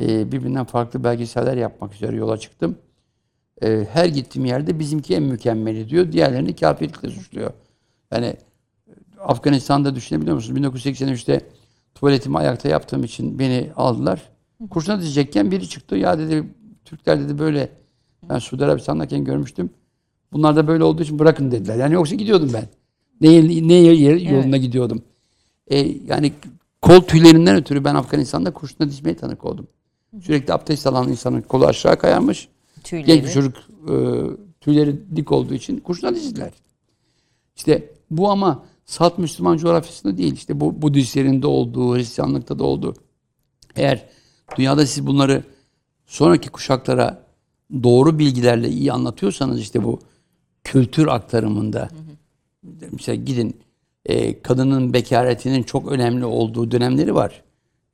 [0.00, 2.78] e, birbirinden farklı belgeseller yapmak üzere yola çıktım.
[3.62, 6.12] E, her gittiğim yerde bizimki en mükemmeli diyor.
[6.12, 7.50] Diğerlerini kafirlikle suçluyor.
[8.12, 8.36] Yani
[9.20, 10.60] Afganistan'da düşünebiliyor musunuz?
[10.60, 11.40] 1983'te
[11.94, 14.22] tuvaletimi ayakta yaptığım için beni aldılar.
[14.70, 15.96] Kurşuna dizecekken biri çıktı.
[15.96, 16.44] Ya dedi
[16.84, 17.68] Türkler dedi böyle.
[18.28, 19.70] Ben Suudi Arabistan'dayken görmüştüm.
[20.32, 21.76] Bunlar da böyle olduğu için bırakın dediler.
[21.76, 22.68] Yani yoksa gidiyordum ben.
[23.20, 23.74] Ne, ne
[24.30, 25.02] yoluna gidiyordum.
[25.66, 26.32] E, yani
[26.84, 29.66] kol tüylerinden ötürü ben Afganistan'da kurşuna dizmeye tanık oldum.
[30.22, 32.48] Sürekli abdest alan insanın kolu aşağı kayarmış.
[32.84, 33.06] Tüyleri.
[33.06, 33.94] Genç bir çocuk e,
[34.60, 36.52] tüyleri dik olduğu için kurşuna dizdiler.
[37.56, 40.32] İşte bu ama salt Müslüman coğrafyasında değil.
[40.32, 42.94] İşte bu Budistlerin de olduğu, Hristiyanlıkta da olduğu.
[43.76, 44.08] Eğer
[44.56, 45.44] dünyada siz bunları
[46.06, 47.26] sonraki kuşaklara
[47.82, 50.00] doğru bilgilerle iyi anlatıyorsanız işte bu
[50.64, 51.88] kültür aktarımında
[52.92, 53.56] mesela gidin
[54.06, 57.42] e, kadının bekaretinin çok önemli olduğu dönemleri var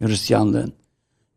[0.02, 0.72] Hristiyanlığın.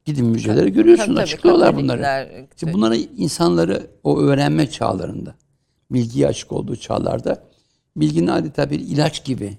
[0.05, 2.01] Gidin müzeleri görüyorsunuz, Tabii, tabii, açıklıyorlar bunları.
[2.01, 5.35] Katolikler, İşte bunları insanları o öğrenme çağlarında,
[5.91, 7.43] bilgiye açık olduğu çağlarda
[7.95, 9.57] bilginin adeta bir ilaç gibi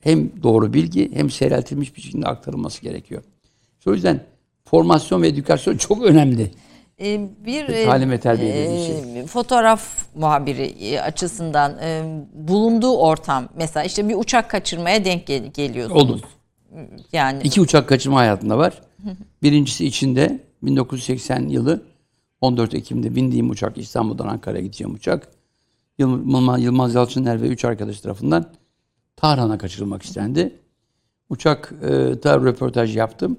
[0.00, 3.22] hem doğru bilgi hem seyreltilmiş bir şekilde aktarılması gerekiyor.
[3.78, 4.20] İşte o yüzden
[4.64, 6.50] formasyon ve edükasyon çok önemli.
[7.00, 9.26] Ee, bir talim ve terbiye e, şey.
[9.26, 12.02] fotoğraf muhabiri e, açısından e,
[12.34, 16.02] bulunduğu ortam mesela işte bir uçak kaçırmaya denk gel- geliyorsunuz.
[16.02, 16.20] Oldum.
[17.12, 18.82] Yani İki uçak kaçırma hayatında var.
[19.42, 21.82] Birincisi içinde 1980 yılı
[22.40, 25.28] 14 Ekim'de bindiğim uçak İstanbul'dan Ankara'ya gideceğim uçak.
[25.98, 28.46] Yılmaz, Yılmaz Yalçıner ve üç arkadaş tarafından
[29.16, 30.56] Tahran'a kaçırılmak istendi.
[31.30, 31.88] Uçak e,
[32.24, 33.36] röportaj yaptım.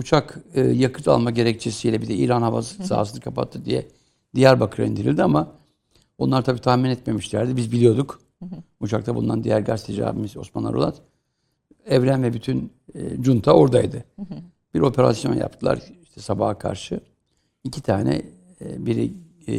[0.00, 3.86] Uçak e, yakıt alma gerekçesiyle bir de İran hava sahasını kapattı diye
[4.34, 5.52] Diyarbakır'a indirildi ama
[6.18, 7.56] onlar tabii tahmin etmemişlerdi.
[7.56, 8.20] Biz biliyorduk.
[8.80, 11.02] Uçakta bulunan diğer gazeteci abimiz Osman Arulat.
[11.86, 14.04] Evren ve bütün e, junta oradaydı.
[14.74, 17.00] Bir operasyon yaptılar işte sabaha karşı.
[17.64, 18.22] İki tane
[18.60, 19.12] e, biri
[19.48, 19.54] e,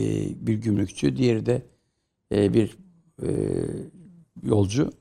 [0.47, 1.61] bir gümrükçü, diğeri de
[2.31, 2.77] e, bir
[3.23, 3.29] e,
[4.43, 4.91] yolcu.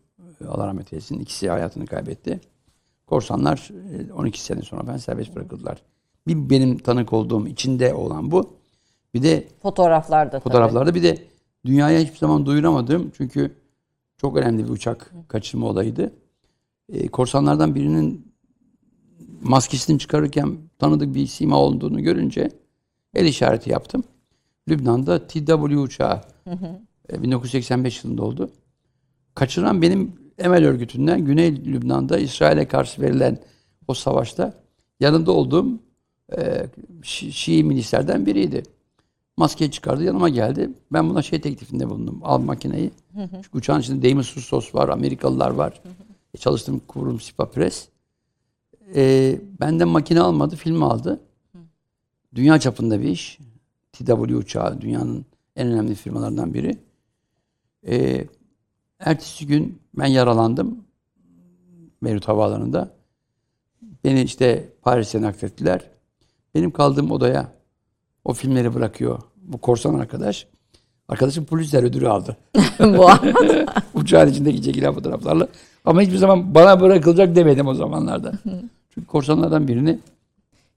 [0.49, 1.19] Allah rahmet eylesin.
[1.21, 2.41] İkisi hayatını kaybetti.
[3.11, 3.71] Korsanlar
[4.09, 5.83] e, 12 sene sonra ben serbest bırakıldılar.
[6.27, 8.51] Bir benim tanık olduğum içinde olan bu.
[9.15, 10.43] Bir de fotoğraflarda tabii.
[10.43, 11.19] fotoğraflarda bir de
[11.65, 13.57] dünyaya hiçbir zaman duyuramadığım çünkü
[14.17, 16.13] çok önemli bir uçak kaçırma olayıydı.
[16.93, 18.33] E, korsanlardan birinin
[19.43, 22.51] maskesini çıkarırken tanıdık bir sima olduğunu görünce
[23.15, 24.05] el işareti yaptım.
[24.69, 26.21] Lübnan'da TW uçağı
[27.13, 28.51] e, 1985 yılında oldu.
[29.35, 33.39] Kaçıran benim Emel örgütünden Güney Lübnan'da İsrail'e karşı verilen
[33.89, 34.55] o savaşta
[35.01, 35.67] yanında olduğum
[36.39, 36.67] e,
[37.03, 38.63] Şi- Şii milislerden biriydi.
[39.37, 40.71] Maskeyi çıkardı yanıma geldi.
[40.93, 42.21] Ben buna şey teklifinde bulundum.
[42.23, 42.91] Al makineyi.
[43.31, 45.81] Çünkü uçağın içinde Damon Sus var, Amerikalılar var.
[46.35, 47.89] E, çalıştığım kurum Sipa Press.
[48.95, 51.21] E, benden makine almadı, film aldı.
[52.35, 53.39] Dünya çapında bir iş.
[53.93, 55.25] TW uçağı dünyanın
[55.57, 56.79] en önemli firmalarından biri.
[57.89, 58.25] E,
[59.01, 60.85] ertesi gün ben yaralandım.
[62.03, 62.91] Beyrut Havaalanı'nda.
[64.05, 65.91] Beni işte Paris'e naklettiler.
[66.55, 67.53] Benim kaldığım odaya
[68.25, 69.19] o filmleri bırakıyor.
[69.37, 70.47] Bu korsan arkadaş.
[71.09, 72.37] Arkadaşım Pulitzer ödülü aldı.
[72.81, 73.11] Bu
[73.95, 75.49] Uçağın içindeki çekilen fotoğraflarla.
[75.85, 78.33] Ama hiçbir zaman bana bırakılacak demedim o zamanlarda.
[78.95, 79.99] Çünkü korsanlardan birini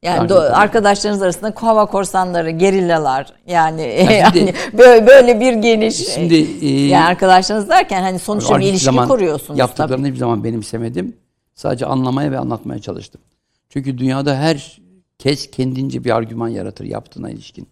[0.04, 6.36] Yani do- arkadaşlarınız arasında hava korsanları, gerillalar yani şimdi- yani böyle, böyle bir geniş Şimdi
[6.62, 10.08] e, yani arkadaşlarınız derken hani sonuçta bir ilişki zaman kuruyorsunuz Yaptıklarını tabii.
[10.08, 11.16] hiçbir zaman benimsemedim.
[11.56, 13.22] Sadece anlamaya ve anlatmaya çalıştım.
[13.70, 14.82] Çünkü dünyada her
[15.20, 17.68] kes kendince bir argüman yaratır yaptığına ilişkin.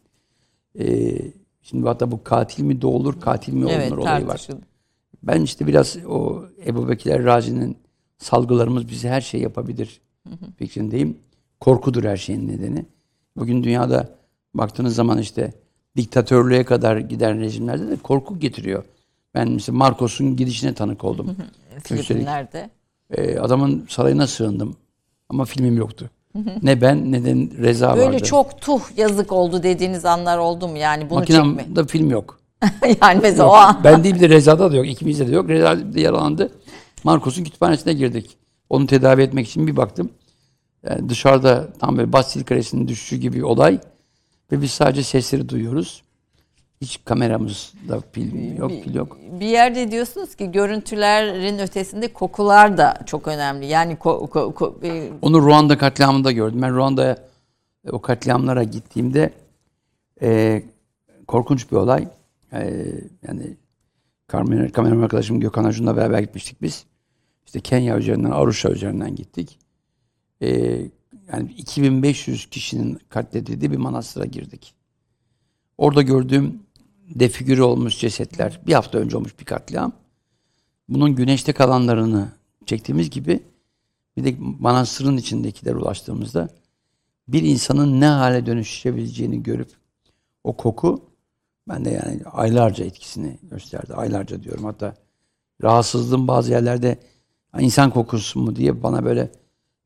[0.80, 1.12] Ee,
[1.62, 4.48] şimdi hatta bu katil mi doğulur, katil mi olunur Evet olayı var.
[5.24, 7.78] Ben işte biraz o Ebu Bekir Razi'nin
[8.18, 10.02] salgılarımız bize her şey yapabilir
[10.58, 11.18] fikrindeyim.
[11.62, 12.86] Korkudur her şeyin nedeni.
[13.38, 14.10] Bugün dünyada
[14.54, 15.54] baktığınız zaman işte
[15.98, 18.84] diktatörlüğe kadar giden rejimlerde de korku getiriyor.
[19.36, 21.36] Ben mesela Marcos'un gidişine tanık oldum.
[21.78, 22.70] Üstelik Filipinler'de.
[23.12, 24.76] E, adamın sarayına sığındım.
[25.30, 26.10] Ama filmim yoktu.
[26.64, 28.24] Ne ben ne de Reza Böyle vardı.
[28.24, 30.78] çok tuh yazık oldu dediğiniz anlar oldu mu?
[30.78, 31.44] Yani bunu çekme.
[31.44, 32.40] Makinamda film yok.
[33.02, 33.54] yani mesela Yok.
[33.54, 33.82] o an.
[33.84, 34.88] Ben değil bir de Reza'da da yok.
[34.88, 35.50] İkimizde de yok.
[35.50, 36.52] Reza de yaralandı.
[37.04, 38.38] Marcos'un kütüphanesine girdik.
[38.70, 40.10] Onu tedavi etmek için bir baktım.
[40.90, 43.80] Yani dışarıda tam böyle Bastil Kalesi'nin düşüşü gibi bir olay.
[44.52, 46.04] Ve biz sadece sesleri duyuyoruz.
[46.82, 49.18] Hiç kameramızda pil yok, pil yok.
[49.40, 53.66] Bir yerde diyorsunuz ki görüntülerin ötesinde kokular da çok önemli.
[53.66, 56.62] Yani ko, ko, ko- e, Onu Ruanda katliamında gördüm.
[56.62, 57.18] Ben Ruanda'ya
[57.86, 59.34] e, o katliamlara gittiğimde
[60.22, 60.64] e,
[61.28, 62.08] korkunç bir olay.
[62.54, 62.86] E,
[63.28, 63.58] yani
[64.28, 66.86] kameraman, kameraman arkadaşım Gökhan Acun'la beraber gitmiştik biz.
[67.46, 69.60] İşte Kenya üzerinden, Arusha üzerinden gittik.
[70.42, 70.48] E,
[71.34, 74.74] yani 2500 kişinin katledildiği bir manastıra girdik.
[75.78, 76.60] Orada gördüğüm
[77.10, 78.62] defigüre olmuş cesetler.
[78.68, 79.94] Bir hafta önce olmuş bir katliam.
[80.90, 82.32] Bunun güneşte kalanlarını
[82.66, 83.44] çektiğimiz gibi
[84.18, 86.50] bir de manastırın içindekiler ulaştığımızda
[87.28, 89.70] bir insanın ne hale dönüşebileceğini görüp
[90.44, 91.02] o koku
[91.70, 93.94] ben de yani aylarca etkisini gösterdi.
[93.94, 94.64] Aylarca diyorum.
[94.64, 94.96] Hatta
[95.64, 96.98] rahatsızlığım bazı yerlerde
[97.52, 99.32] "Ha, insan kokusu mu diye bana böyle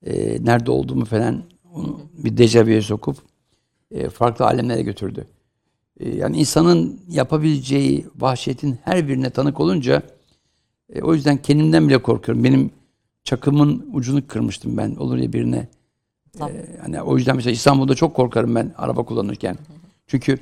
[0.05, 1.43] e, nerede olduğumu falan
[1.73, 3.17] onu bir dejavuya sokup
[3.91, 5.27] e, farklı alemlere götürdü.
[5.99, 10.01] E, yani insanın yapabileceği vahşetin her birine tanık olunca
[10.93, 12.43] e, o yüzden kendimden bile korkuyorum.
[12.43, 12.71] Benim
[13.23, 14.95] çakımın ucunu kırmıştım ben.
[14.95, 15.67] Olur ya birine.
[16.37, 16.55] Tamam.
[16.55, 19.57] E, hani o yüzden mesela İstanbul'da çok korkarım ben araba kullanırken.
[20.07, 20.37] Çünkü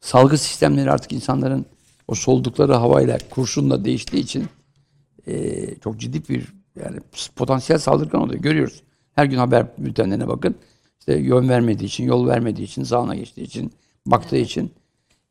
[0.00, 1.66] salgı sistemleri artık insanların
[2.08, 4.46] o soldukları havayla, kurşunla değiştiği için
[5.26, 6.54] e, çok ciddi bir
[6.84, 7.00] yani
[7.36, 8.42] potansiyel saldırgan oluyor.
[8.42, 8.82] Görüyoruz.
[9.18, 10.54] Her gün haber bültenlerine bakın.
[11.00, 13.72] İşte yön vermediği için, yol vermediği için, sağına geçtiği için,
[14.06, 14.70] baktığı için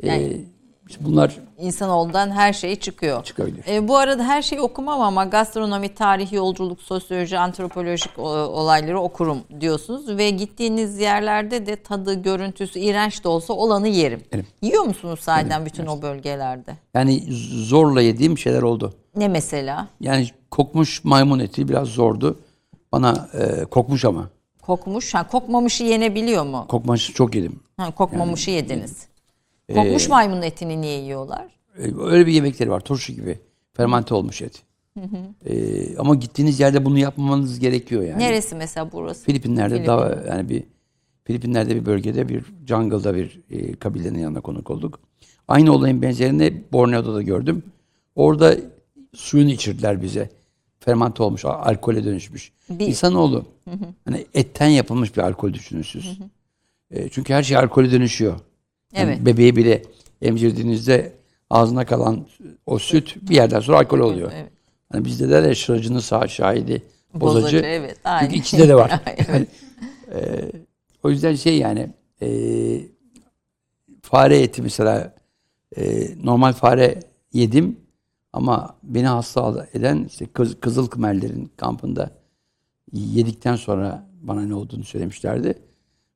[0.04, 0.46] e, Yani-
[0.90, 3.24] işte bunlar insanoğlundan her şey çıkıyor.
[3.24, 3.64] çıkabilir.
[3.68, 10.18] E, bu arada her şeyi okumam ama gastronomi, tarih, yolculuk, sosyoloji, antropolojik olayları okurum diyorsunuz.
[10.18, 14.22] Ve gittiğiniz yerlerde de tadı, görüntüsü iğrenç de olsa olanı yerim.
[14.34, 14.48] Yerim.
[14.62, 16.78] Yiyor musunuz sahiden bütün o bölgelerde?
[16.94, 18.94] Yani zorla yediğim şeyler oldu.
[19.16, 19.88] Ne mesela?
[20.02, 22.40] Yani kokmuş maymun eti biraz zordu.
[22.92, 24.30] Bana e, kokmuş ama.
[24.62, 25.14] Kokmuş.
[25.14, 26.66] Ha, kokmamışı yenebiliyor mu?
[26.68, 27.60] Kokmuş çok yedim.
[27.78, 29.08] Ha, kokmamışı yediniz.
[29.74, 31.46] Kokmuş maymunun etini niye yiyorlar?
[31.78, 32.80] E, öyle bir yemekleri var.
[32.80, 33.40] Turşu gibi.
[33.74, 34.64] Fermente olmuş et.
[35.46, 38.20] E, ama gittiğiniz yerde bunu yapmamanız gerekiyor yani.
[38.20, 39.26] Neresi mesela burası?
[39.26, 39.88] Filipinler'de Filipin.
[39.88, 40.64] daha yani bir
[41.24, 45.00] Filipinler'de bir bölgede bir jungle'da bir e, kabilenin yanına konuk olduk.
[45.48, 47.64] Aynı olayın benzerini Borneo'da da gördüm.
[48.16, 48.56] Orada
[49.14, 50.30] suyunu içirdiler bize.
[50.88, 52.52] Fermante olmuş, alkole dönüşmüş.
[52.70, 53.46] Bir- İnsanoğlu
[54.06, 56.06] hani etten yapılmış bir alkol düşünün siz.
[56.92, 58.40] E, çünkü her şey alkole dönüşüyor.
[58.94, 59.26] Yani Evet.
[59.26, 59.82] Bebeği bile
[60.22, 61.14] emzirdiğinizde
[61.50, 62.26] ağzına kalan
[62.66, 64.32] o süt bir yerden sonra alkol oluyor.
[64.36, 64.52] Evet.
[64.92, 66.84] Hani bizde de şıracının sağ şahidi,
[67.14, 67.42] bozacı.
[67.42, 67.98] Bozacı, evet.
[68.04, 68.28] Aynı.
[68.28, 69.02] Çünkü ikide de var.
[69.30, 69.48] Evet.
[70.14, 70.52] Ee,
[71.04, 71.90] o yüzden şey yani
[72.22, 72.28] e,
[74.02, 75.16] fare eti mesela
[75.78, 77.00] e, normal fare
[77.34, 77.78] yedim
[78.38, 82.10] ama beni hasta eden işte Kız, Kızıl Kımerlerin kampında
[82.94, 85.58] yedikten sonra bana ne olduğunu söylemişlerdi.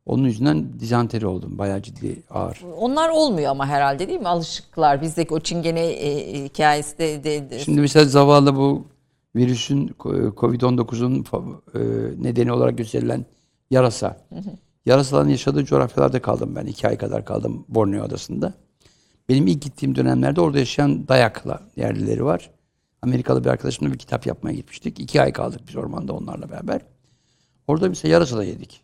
[0.06, 1.58] Onun yüzünden dizanteri oldum.
[1.58, 2.62] Bayağı ciddi ağır.
[2.78, 4.28] Onlar olmuyor ama herhalde değil mi?
[4.28, 5.02] Alışıklar.
[5.02, 8.86] Bizdeki o çingene e, hikayesi de, de, de- Şimdi mesela zavallı bu
[9.36, 9.88] virüsün
[10.38, 11.82] Covid-19'un fa- e,
[12.24, 13.26] nedeni olarak gösterilen
[13.72, 14.18] yarasa.
[14.86, 16.66] Yarasaların yaşadığı coğrafyalarda kaldım ben.
[16.66, 18.54] iki ay kadar kaldım Borneo Adası'nda.
[19.32, 22.50] Benim ilk gittiğim dönemlerde orada yaşayan Dayakla yerlileri var.
[23.02, 25.00] Amerikalı bir arkadaşımla bir kitap yapmaya gitmiştik.
[25.00, 26.82] İki ay kaldık biz ormanda onlarla beraber.
[27.68, 28.82] Orada mesela yarasa da yedik.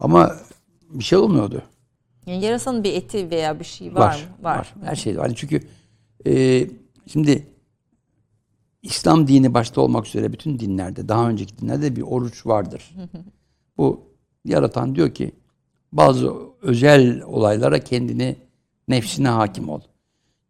[0.00, 0.36] Ama
[0.90, 1.62] bir şey olmuyordu.
[2.26, 4.44] Yani yarasanın bir eti veya bir şey var, mı?
[4.44, 4.74] Var.
[4.82, 5.26] Her şey var.
[5.26, 5.60] Hani çünkü
[6.26, 6.64] e,
[7.06, 7.46] şimdi
[8.82, 12.94] İslam dini başta olmak üzere bütün dinlerde, daha önceki dinlerde bir oruç vardır.
[13.78, 14.00] Bu
[14.44, 15.32] yaratan diyor ki
[15.92, 18.45] bazı özel olaylara kendini
[18.88, 19.80] nefsine hakim ol.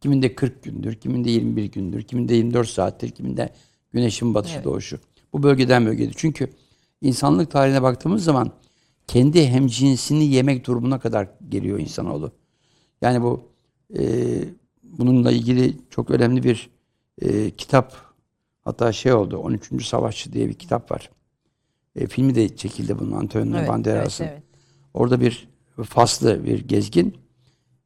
[0.00, 3.52] Kiminde 40 gündür, kiminde 21 gündür, kiminde 24 saattir, kiminde
[3.92, 4.64] güneşin batışı Evet.
[4.64, 4.98] doğuşu.
[5.32, 6.12] Bu bölgeden bölgede.
[6.16, 6.50] Çünkü
[7.02, 8.50] insanlık tarihine baktığımız zaman
[9.06, 12.32] kendi hemcinsini yemek durumuna kadar geliyor insanoğlu.
[13.02, 13.48] Yani bu
[13.98, 14.04] e,
[14.82, 16.70] bununla ilgili çok önemli bir
[17.22, 17.96] e, kitap
[18.64, 19.86] hatta şey oldu 13.
[19.86, 21.10] Savaşçı diye bir kitap var.
[21.96, 24.24] E, filmi de çekildi bunun Antonio Evet, Banderas'ın.
[24.24, 24.42] evet, evet.
[24.94, 25.48] Orada bir
[25.84, 27.14] faslı bir gezgin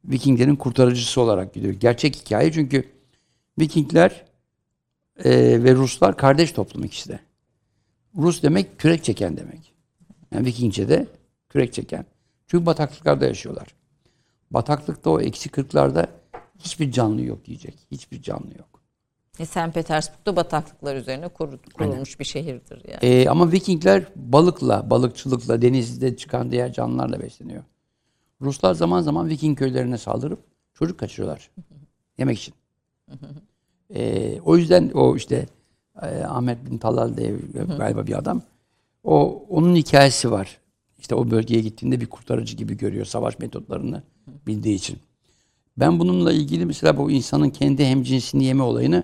[0.05, 1.73] Vikinglerin kurtarıcısı olarak gidiyor.
[1.73, 2.89] Gerçek hikaye çünkü
[3.59, 4.25] Vikingler
[5.23, 5.29] e,
[5.63, 7.19] ve Ruslar kardeş toplum ikisi de.
[8.17, 9.73] Rus demek kürek çeken demek.
[10.33, 11.07] Yani Vikingce'de
[11.49, 12.05] kürek çeken.
[12.47, 13.67] Çünkü bataklıklarda yaşıyorlar.
[14.51, 16.07] Bataklıkta o eksi kırklarda
[16.59, 17.75] hiçbir canlı yok yiyecek.
[17.91, 18.81] Hiçbir canlı yok.
[19.39, 19.73] E, St.
[19.73, 22.99] Petersburg'da bataklıklar üzerine kur- kurulmuş bir şehirdir yani.
[23.01, 27.63] Ee, ama Vikingler balıkla, balıkçılıkla, denizde çıkan diğer canlılarla besleniyor.
[28.41, 30.39] Ruslar zaman zaman Viking köylerine saldırıp
[30.73, 31.51] çocuk kaçırıyorlar.
[32.17, 32.53] Yemek için.
[33.95, 35.45] Ee, o yüzden o işte
[36.01, 37.35] e, Ahmet bin Talal diye
[37.77, 38.41] galiba bir adam.
[39.03, 40.59] O onun hikayesi var.
[40.99, 44.03] İşte o bölgeye gittiğinde bir kurtarıcı gibi görüyor savaş metotlarını
[44.47, 44.97] bildiği için.
[45.77, 49.03] Ben bununla ilgili mesela bu insanın kendi hemcinsini yeme olayını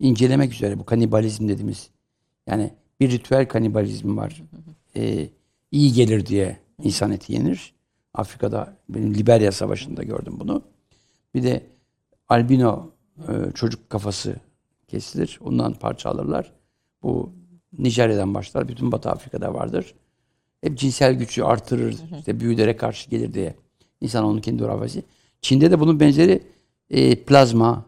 [0.00, 1.90] incelemek üzere bu kanibalizm dediğimiz
[2.46, 4.42] yani bir ritüel kanibalizm var.
[4.96, 5.28] Ee,
[5.70, 7.72] iyi gelir diye insan eti yenir.
[8.14, 10.62] Afrika'da benim Liberya Savaşı'nda gördüm bunu.
[11.34, 11.66] Bir de
[12.28, 12.90] albino
[13.28, 14.36] e, çocuk kafası
[14.88, 15.38] kesilir.
[15.44, 16.52] Ondan parça alırlar.
[17.02, 17.32] Bu
[17.78, 18.68] Nijerya'dan başlar.
[18.68, 19.94] Bütün Batı Afrika'da vardır.
[20.60, 21.96] Hep cinsel gücü artırır.
[22.18, 23.54] işte büyülere karşı gelir diye.
[24.00, 25.04] İnsan onun kendi hurafesi.
[25.40, 26.42] Çin'de de bunun benzeri
[26.90, 27.84] e, plazma,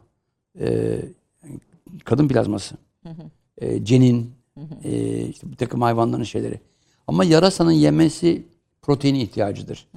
[0.61, 0.99] e,
[2.05, 2.75] kadın plazması,
[3.59, 4.31] e, cenin,
[4.85, 6.61] e, işte bir takım hayvanların şeyleri.
[7.07, 8.47] Ama yarasanın yemesi
[8.83, 9.89] protein ihtiyacıdır.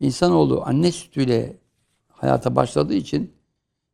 [0.00, 1.56] İnsanoğlu anne sütüyle
[2.08, 3.32] hayata başladığı için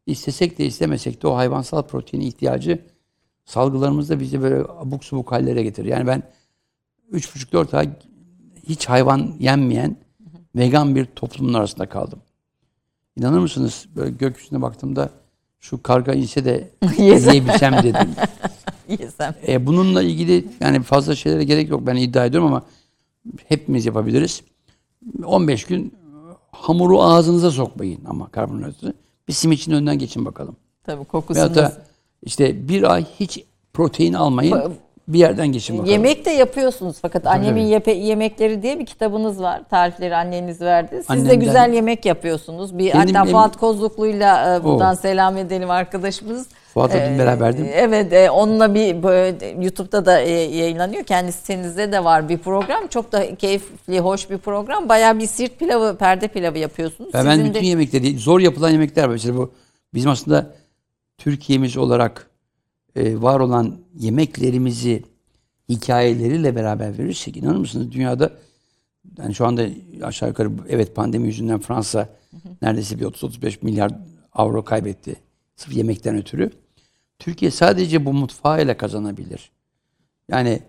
[0.06, 2.84] istesek de istemesek de o hayvansal protein ihtiyacı
[3.44, 5.88] salgılarımızda bizi böyle abuk subuk hallere getirir.
[5.88, 6.22] Yani ben
[7.12, 7.90] 3,5-4 ay
[8.68, 9.96] hiç hayvan yenmeyen
[10.56, 12.18] vegan bir toplumun arasında kaldım.
[13.16, 13.86] İnanır mısınız?
[13.96, 15.10] Böyle gökyüzüne baktığımda
[15.60, 18.08] şu karga inse de yiyebilsem dedim.
[18.98, 19.34] Yesem.
[19.48, 21.86] E, bununla ilgili yani fazla şeylere gerek yok.
[21.86, 22.62] Ben iddia ediyorum ama
[23.48, 24.42] hepimiz yapabiliriz.
[25.24, 25.94] 15 gün
[26.52, 28.94] hamuru ağzınıza sokmayın ama karbonhidratı.
[29.28, 30.56] Bir simitçinin önünden geçin bakalım.
[30.84, 31.36] Tabii kokusunu.
[31.36, 31.82] Veyahut da
[32.22, 34.72] işte bir ay hiç protein almayın.
[35.08, 35.92] Bir yerden geçin bakalım.
[35.92, 39.62] Yemek de yapıyorsunuz fakat annemin yepe- yemekleri diye bir kitabınız var.
[39.70, 40.96] Tarifleri anneniz verdi.
[40.96, 42.78] Siz de Annemden- güzel yemek yapıyorsunuz.
[42.78, 44.96] Bir Benim hatta Fuat Kozluklu'yla e, buradan O.
[44.96, 46.46] selam edelim arkadaşımız.
[46.74, 47.68] Fuat'la dün Ee, beraberdim.
[47.72, 51.04] Evet, e, onunla bir böyle YouTube'da da e, yayınlanıyor.
[51.04, 52.86] Kendi sitenizde de var bir program.
[52.86, 54.88] Çok da keyifli, hoş bir program.
[54.88, 57.14] Bayağı bir sirt pilavı, perde pilavı yapıyorsunuz.
[57.14, 59.08] Ya ben Sizin bütün de- yemekleri, zor yapılan yemekler var.
[59.08, 59.52] Mesela bu
[59.94, 60.46] bizim aslında
[61.18, 62.30] Türkiye'miz olarak
[62.96, 65.02] e, var olan yemeklerimizi
[65.68, 68.32] hikayeleriyle beraber verirsek inanır mısınız dünyada
[69.18, 69.68] yani şu anda
[70.02, 72.08] aşağı yukarı evet pandemi yüzünden Fransa
[72.62, 73.92] neredeyse bir 30-35 milyar
[74.32, 75.16] avro kaybetti.
[75.56, 76.50] Sırf yemekten ötürü.
[77.18, 79.50] Türkiye sadece bu mutfağıyla kazanabilir.
[80.28, 80.62] Yani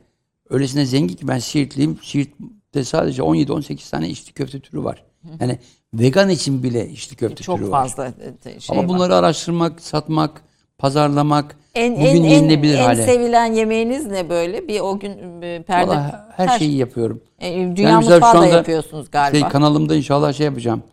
[0.50, 2.00] öylesine zengin ki ben Siirtliyim.
[2.04, 5.04] Siirt'te sadece 17-18 tane içli köfte türü var.
[5.40, 5.60] Yani
[5.94, 7.82] vegan için bile içli köfte çok türü var.
[7.82, 8.14] fazla
[8.46, 8.90] e, şey Ama var.
[8.90, 10.42] bunları araştırmak, satmak,
[10.78, 13.04] pazarlamak en, bugün en, en, yenilebilir en hale.
[13.04, 14.68] sevilen yemeğiniz ne böyle?
[14.68, 17.22] Bir o gün e, perde Vallahi her, şeyi yapıyorum.
[17.40, 19.40] E, dünya Yani mutfağı şu da anda yapıyorsunuz galiba.
[19.40, 20.84] Şey, kanalımda inşallah şey yapacağım.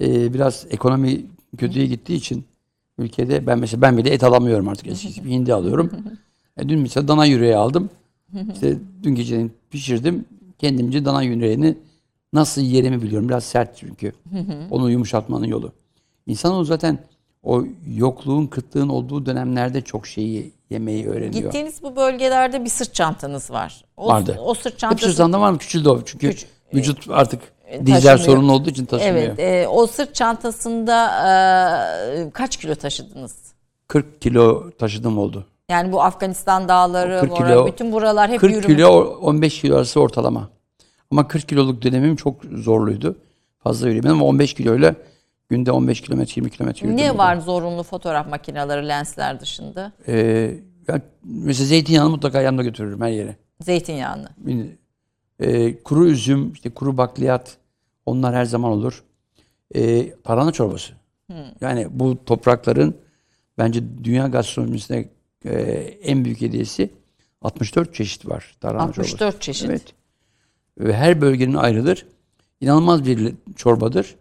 [0.00, 1.20] Ee, biraz ekonomi
[1.58, 2.44] kötüye gittiği için
[2.98, 4.86] ülkede ben mesela ben bile et alamıyorum artık.
[4.86, 5.90] Eskisi gibi hindi alıyorum.
[6.56, 7.90] E, dün mesela dana yüreği aldım.
[8.52, 10.24] İşte dün geceden pişirdim.
[10.58, 11.74] Kendimce dana yüreğini
[12.32, 13.28] nasıl yerimi biliyorum.
[13.28, 14.12] Biraz sert çünkü.
[14.70, 15.72] Onu yumuşatmanın yolu.
[16.26, 16.98] İnsanoğlu zaten
[17.42, 17.64] o
[17.96, 21.32] yokluğun, kıtlığın olduğu dönemlerde çok şeyi yemeyi öğreniyor.
[21.32, 23.84] Gittiğiniz bu bölgelerde bir sırt çantanız var.
[23.96, 24.38] O, Vardı.
[24.44, 25.08] O sırt Hep çantası.
[25.12, 25.58] sırtında var mı?
[25.58, 26.00] Küçüldü o.
[26.04, 29.16] Çünkü Küç- vücut artık e, dizler sorunlu olduğu için taşımıyor.
[29.26, 29.38] Evet.
[29.38, 31.06] e, o sırt çantasında
[32.26, 33.36] e, kaç kilo taşıdınız?
[33.88, 35.46] 40 kilo taşıdığım oldu.
[35.70, 38.66] Yani bu Afganistan dağları, 40 bu kilo- bütün buralar hep 40 yürüme.
[38.74, 40.48] kilo 15 kilo arası ortalama.
[41.10, 43.16] Ama 40 kiloluk dönemim çok zorluydu.
[43.58, 44.94] Fazla yürüyemedim ama 15 kiloyla
[45.48, 47.04] günde 15 kilometre 20 kilometre yürüdüm.
[47.04, 49.92] Ne var zorunlu fotoğraf makineleri, lensler dışında?
[50.08, 50.54] Ee,
[50.88, 53.36] ya mesela zeytinyağını mutlaka yanımda götürürüm her yere.
[53.60, 54.28] Zeytinyağını.
[55.40, 57.56] Ee, kuru üzüm, işte kuru bakliyat
[58.06, 59.04] onlar her zaman olur.
[59.74, 60.92] Ee, tarhana çorbası.
[61.60, 62.94] Yani bu toprakların
[63.58, 65.08] bence dünya gastronomisine
[65.44, 65.60] e,
[66.02, 66.90] en büyük hediyesi
[67.42, 69.40] 64 çeşit var tarhana 64 çorbası.
[69.40, 69.70] çeşit.
[69.70, 69.82] Evet.
[70.78, 72.06] Ve her bölgenin ayrıdır.
[72.60, 74.16] İnanılmaz bir çorbadır.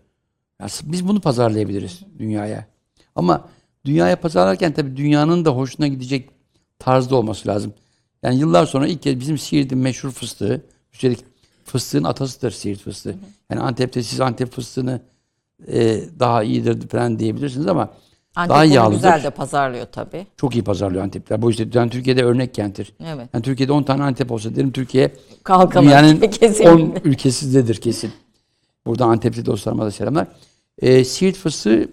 [0.84, 2.66] Biz bunu pazarlayabiliriz dünyaya.
[3.16, 3.48] Ama
[3.86, 6.30] dünyaya pazarlarken tabii dünyanın da hoşuna gidecek
[6.80, 7.74] tarzda olması lazım.
[8.24, 11.20] Yani yıllar sonra ilk kez bizim Siirt'in meşhur fıstığı, üstelik
[11.66, 13.16] fıstığın atasıdır Siirt fıstığı.
[13.52, 15.02] Yani Antep'te siz Antep fıstığını
[15.68, 17.90] e, daha iyidir falan diyebilirsiniz ama
[18.36, 18.96] Antep daha yağlıdır.
[18.96, 20.28] güzel de pazarlıyor tabii.
[20.38, 21.42] Çok iyi pazarlıyor Antep'ler.
[21.42, 22.94] Bu işte yani Türkiye'de örnek kenttir.
[23.06, 23.30] Evet.
[23.34, 25.12] Yani Türkiye'de 10 tane Antep olsa derim Türkiye
[25.44, 25.86] Kalkamaz.
[25.86, 26.66] Dünyanın Kesin.
[26.66, 28.12] 10 ülkesindedir kesin.
[28.88, 30.28] Burada Antepli dostlarıma da selamlar.
[30.82, 31.90] Ee, Siirt fıstığı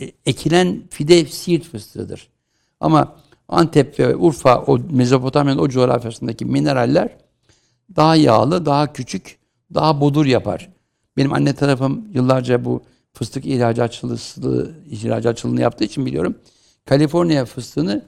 [0.00, 2.28] e, ekilen fide Siirt fıstığıdır.
[2.80, 3.16] Ama
[3.48, 7.16] Antep ve Urfa, o Mezopotamya'nın o coğrafyasındaki mineraller
[7.96, 9.38] daha yağlı, daha küçük,
[9.74, 10.70] daha bodur yapar.
[11.16, 12.82] Benim anne tarafım yıllarca bu
[13.12, 16.34] fıstık ihracatçılığı, ihracatçılığını yaptığı için biliyorum.
[16.84, 18.02] Kaliforniya fıstığını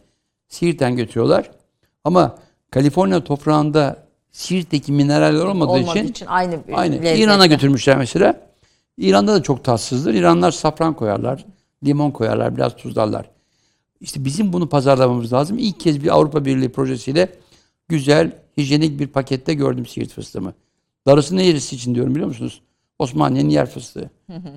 [0.49, 1.51] Siirt'ten götürüyorlar.
[2.05, 2.39] Ama
[2.71, 4.06] Kaliforniya toprağında
[4.37, 6.97] Siirt'teki mineraller olmadığı, Olmadığı için, için aynı bir aynı.
[6.97, 8.41] İran'a götürmüşler mesela.
[8.99, 10.15] İran'da da çok tatsızdır.
[10.15, 11.47] İranlar safran koyarlar,
[11.85, 13.31] limon koyarlar, biraz tuzlarlar.
[14.01, 15.59] İşte bizim bunu pazarlamamız lazım.
[15.59, 17.33] İlk kez bir Avrupa Birliği projesiyle
[17.89, 20.53] güzel, hijyenik bir pakette gördüm Siirt fıstığımı.
[21.07, 22.63] Darısı neresi için diyorum biliyor musunuz?
[22.99, 24.11] Osmaniye'nin yer fıstığı.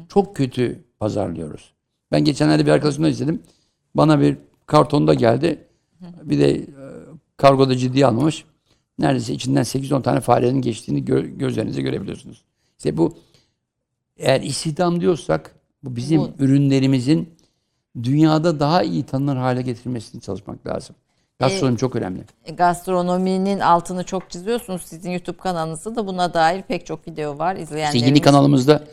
[0.09, 1.73] Çok kötü pazarlıyoruz.
[2.11, 3.43] Ben geçenlerde bir arkadaşımdan izledim.
[3.95, 5.67] Bana bir kartonda geldi.
[6.23, 6.65] Bir de e,
[7.37, 8.45] kargoda ciddiye almamış.
[8.99, 12.41] Neredeyse içinden 8-10 tane farenin geçtiğini gö- gözlerinize görebiliyorsunuz.
[12.77, 13.13] İşte bu
[14.17, 17.29] eğer istihdam diyorsak bu bizim Bu- ürünlerimizin
[18.03, 20.95] dünyada daha iyi tanınır hale getirmesini çalışmak lazım.
[21.39, 22.21] Gastronomi çok önemli.
[22.45, 24.81] E, gastronominin altını çok çiziyorsunuz.
[24.81, 28.07] Sizin YouTube kanalınızda da buna dair pek çok video var İşte izleyenlerimiz.
[28.07, 28.83] yeni kanalımızda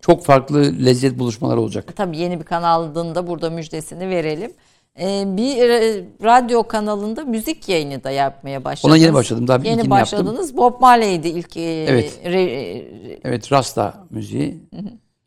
[0.00, 1.92] çok farklı lezzet buluşmaları olacak.
[1.96, 4.52] Tabii yeni bir kanalın da burada müjdesini verelim.
[5.00, 8.96] E, bir e, radyo kanalında müzik yayını da yapmaya başladınız.
[8.98, 10.56] Ona yeni başladım, daha bir Yeni başladınız.
[10.56, 11.56] Bob Marley'di ilk.
[11.56, 12.20] e, Evet.
[12.24, 14.58] re- Evet Rasta müziği.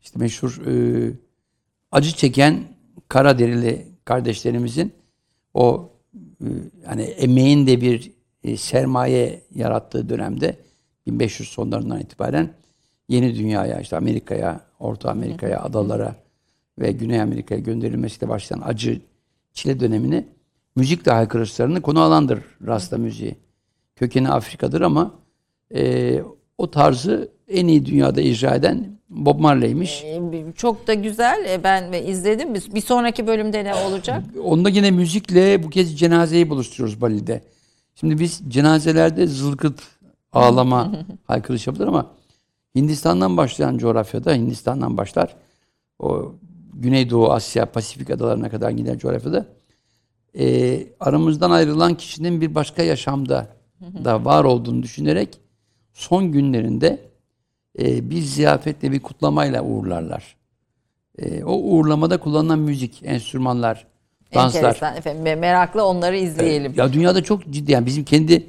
[0.02, 0.72] İşte meşhur e,
[1.92, 2.60] acı çeken
[3.08, 4.92] Karaderili kardeşlerimizin
[5.54, 5.90] o
[6.40, 6.46] e,
[6.86, 8.12] yani emeğin de bir
[8.44, 10.56] e, sermaye yarattığı dönemde
[11.06, 12.50] 1500 sonlarından itibaren
[13.08, 16.14] yeni dünyaya işte Amerika'ya, Orta Amerika'ya, adalara
[16.78, 19.00] ve Güney Amerika'ya gönderilmesiyle başlayan acı
[19.52, 20.28] çile dönemini
[20.76, 23.36] müzikle haykırışlarını konu alandır Rasta müziği.
[23.96, 25.14] Kökeni Afrika'dır ama
[25.74, 26.22] e,
[26.58, 30.04] o tarzı en iyi dünyada icra eden Bob Marley'miş.
[30.04, 30.20] e,
[30.56, 31.44] çok da güzel.
[31.48, 32.54] E, ben izledim.
[32.54, 34.24] Bir bir sonraki bölümde ne olacak?
[34.44, 37.42] Onda yine müzikle bu kez cenazeyi buluşturuyoruz Bali'de.
[37.94, 39.82] Şimdi biz cenazelerde zılgıt,
[40.32, 40.92] ağlama,
[41.24, 42.10] haykırış yapılır ama
[42.74, 45.36] Hindistan'dan başlayan coğrafyada, Hindistan'dan başlar.
[45.98, 46.34] O
[46.80, 49.46] Güneydoğu Asya, Pasifik adalarına kadar giden coğrafyada
[50.38, 53.46] e, aramızdan ayrılan kişinin bir başka yaşamda
[54.04, 55.40] da var olduğunu düşünerek
[55.92, 56.98] son günlerinde
[57.78, 60.36] e, bir ziyafetle bir kutlamayla uğurlarlar.
[61.18, 63.86] E, o uğurlamada kullanılan müzik, enstrümanlar,
[64.34, 64.58] danslar.
[64.62, 65.24] Enteresan efendim.
[65.26, 66.72] Me- Meraklı onları izleyelim.
[66.76, 68.46] Ya dünyada çok ciddi yani bizim kendi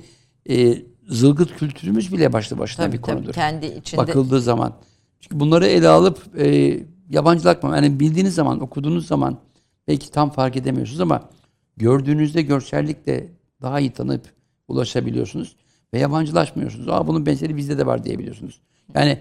[0.50, 0.78] e,
[1.10, 3.34] zılgıt kültürümüz bile başlı başına tabii, bir tabii, konudur.
[3.34, 4.02] kendi içinde.
[4.02, 4.74] Bakıldığı zaman.
[5.20, 6.80] Çünkü bunları ele alıp e,
[7.12, 7.76] yabancılatma.
[7.76, 9.38] Yani bildiğiniz zaman, okuduğunuz zaman
[9.88, 11.22] belki tam fark edemiyorsunuz ama
[11.78, 13.28] gördüğünüzde görsellikle
[13.62, 14.34] daha iyi tanıp
[14.68, 15.56] ulaşabiliyorsunuz
[15.94, 16.90] ve yabancılaşmıyorsunuz.
[16.90, 18.62] Aa bunun benzeri bizde de var diyebiliyorsunuz.
[18.96, 19.20] Yani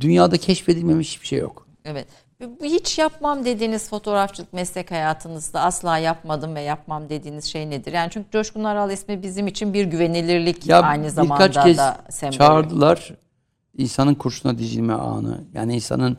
[0.00, 1.66] dünyada keşfedilmemiş hiçbir şey yok.
[1.84, 2.06] Evet.
[2.62, 7.92] Hiç yapmam dediğiniz fotoğrafçılık meslek hayatınızda asla yapmadım ve yapmam dediğiniz şey nedir?
[7.92, 11.98] Yani çünkü Coşkun Aral ismi bizim için bir güvenilirlik Ya aynı zamanda birkaç kez da
[12.10, 12.38] sembolü.
[12.38, 13.14] çağırdılar.
[13.78, 16.18] İnsanın kurşuna dizilme anı, yani insanın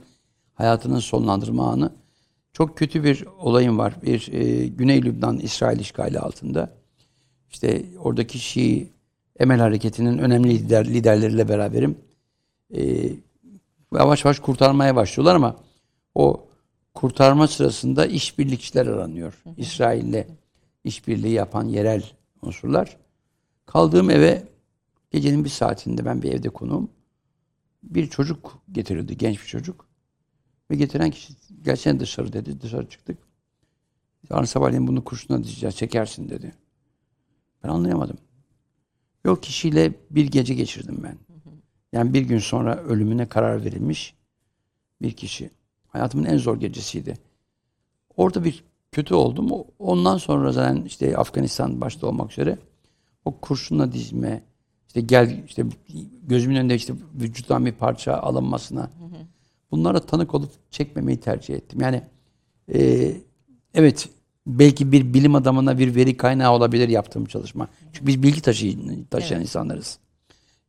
[0.57, 1.91] hayatının sonlandırma anı.
[2.53, 3.95] Çok kötü bir olayım var.
[4.03, 6.77] Bir e, Güney Lübnan İsrail işgali altında.
[7.49, 8.93] İşte oradaki Şii
[9.39, 11.97] Emel Hareketi'nin önemli lider, liderleriyle beraberim.
[12.75, 13.09] E,
[13.93, 15.55] yavaş yavaş kurtarmaya başlıyorlar ama
[16.15, 16.47] o
[16.93, 19.43] kurtarma sırasında işbirlikçiler aranıyor.
[19.57, 20.25] İsrail'le
[20.83, 22.03] işbirliği yapan yerel
[22.41, 22.97] unsurlar.
[23.65, 24.43] Kaldığım eve
[25.11, 26.89] gecenin bir saatinde ben bir evde konuğum.
[27.83, 29.86] Bir çocuk getirildi, genç bir çocuk.
[30.71, 31.33] Ve getiren kişi
[31.63, 32.61] gelsene dışarı dedi.
[32.61, 33.17] Dışarı çıktık.
[34.29, 36.53] Yarın sabahleyin bunu kurşuna dizeceğiz, çekersin dedi.
[37.63, 38.17] Ben anlayamadım.
[39.25, 41.17] Yok kişiyle bir gece geçirdim ben.
[41.93, 44.15] Yani bir gün sonra ölümüne karar verilmiş
[45.01, 45.49] bir kişi.
[45.87, 47.17] Hayatımın en zor gecesiydi.
[48.17, 49.51] Orada bir kötü oldum.
[49.51, 52.57] O- Ondan sonra zaten işte Afganistan başta olmak üzere
[53.25, 54.43] o kurşunla dizme,
[54.87, 55.65] işte gel işte
[56.23, 58.89] gözümün önünde işte vücuttan bir parça alınmasına
[59.71, 61.81] bunlara tanık olup çekmemeyi tercih ettim.
[61.81, 62.01] Yani
[62.73, 63.11] e,
[63.73, 64.09] evet
[64.47, 67.67] belki bir bilim adamına bir veri kaynağı olabilir yaptığım çalışma.
[67.93, 68.77] Çünkü biz bilgi taşı,
[69.11, 69.99] taşıyan insanlarız.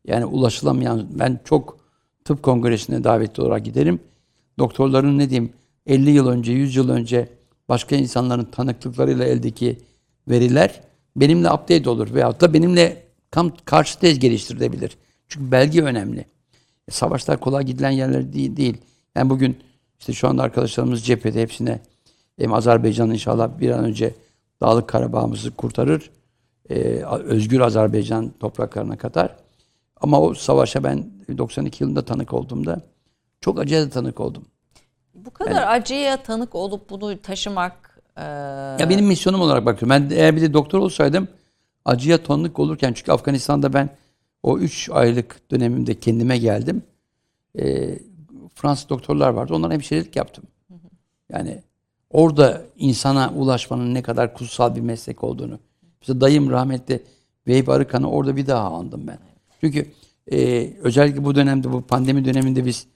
[0.05, 1.79] Yani ulaşılamayan ben çok
[2.25, 4.01] tıp kongresine davetli olarak giderim.
[4.59, 5.53] Doktorların ne diyeyim
[5.87, 7.29] 50 yıl önce, 100 yıl önce
[7.69, 9.79] başka insanların tanıklıklarıyla eldeki
[10.29, 10.81] veriler
[11.17, 14.97] benimle update olur veyahut da benimle tam karşı tez geliştirilebilir.
[15.29, 16.25] Çünkü belge önemli.
[16.89, 18.77] E, savaşlar kolay gidilen yerler değil, değil.
[19.15, 19.59] Yani bugün
[20.01, 21.81] işte şu anda arkadaşlarımız cephede hepsine
[22.39, 24.15] hem Azerbaycan inşallah bir an önce
[24.61, 26.11] Dağlık Karabağ'ımızı kurtarır.
[26.71, 26.75] E,
[27.05, 29.37] özgür Azerbaycan topraklarına katar.
[30.01, 31.07] Ama o savaşa ben
[31.39, 32.81] 92 yılında tanık olduğumda
[33.41, 34.45] çok acıya tanık oldum.
[35.15, 38.23] Bu kadar acıya tanık olup bunu taşımak e,
[38.81, 39.91] Ya benim misyonum olarak bakıyorum.
[39.91, 41.29] Ben eğer bir de doktor olsaydım
[41.85, 43.91] acıya tanık olurken çünkü Afganistan'da ben
[44.43, 46.83] o 3 aylık dönemimde kendime geldim.
[47.59, 47.99] Ee,
[48.55, 49.55] Fransız doktorlar vardı.
[49.55, 50.45] Onlara hemşirelik yaptım.
[51.33, 51.63] Yani
[52.11, 55.59] orada insana ulaşmanın ne kadar kutsal bir meslek olduğunu
[56.01, 57.03] Mesela dayım rahmetli
[57.47, 59.19] Vehbi Arıkan'ı orada bir daha andım ben.
[59.61, 59.87] Çünkü
[60.33, 62.87] e, özellikle bu dönemde, bu pandemi döneminde biz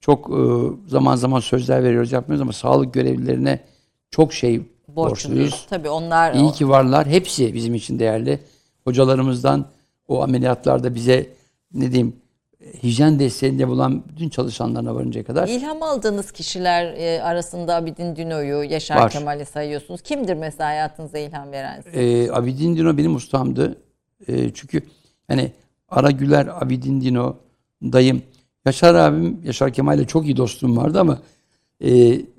[0.00, 0.40] çok e,
[0.88, 3.60] zaman zaman sözler veriyoruz, yapmıyoruz ama sağlık görevlilerine
[4.10, 4.96] çok şey borçluyuz.
[4.96, 5.66] Borçluyuz.
[5.70, 7.06] Tabii onlar İyi ki varlar.
[7.06, 8.40] Hepsi bizim için değerli.
[8.84, 9.66] Hocalarımızdan
[10.08, 11.26] o ameliyatlarda bize
[11.74, 12.16] ne diyeyim
[12.82, 18.96] hijyen desteğinde bulan bütün çalışanlarına varıncaya kadar İlham aldığınız kişiler e, arasında Abidin Dino'yu, Yaşar
[18.96, 19.10] Var.
[19.10, 20.02] Kemal'i sayıyorsunuz.
[20.02, 21.84] Kimdir mesela hayatınıza ilham veren?
[21.92, 23.76] Ee, Abidin Dino benim ustamdı.
[24.28, 24.82] Ee, çünkü
[25.28, 25.52] hani
[25.88, 27.36] Ara Güler, Abidin Dino,
[27.82, 28.22] dayım.
[28.66, 31.18] Yaşar abim, Yaşar Kemal'le çok iyi dostluğum vardı ama
[31.80, 31.90] e,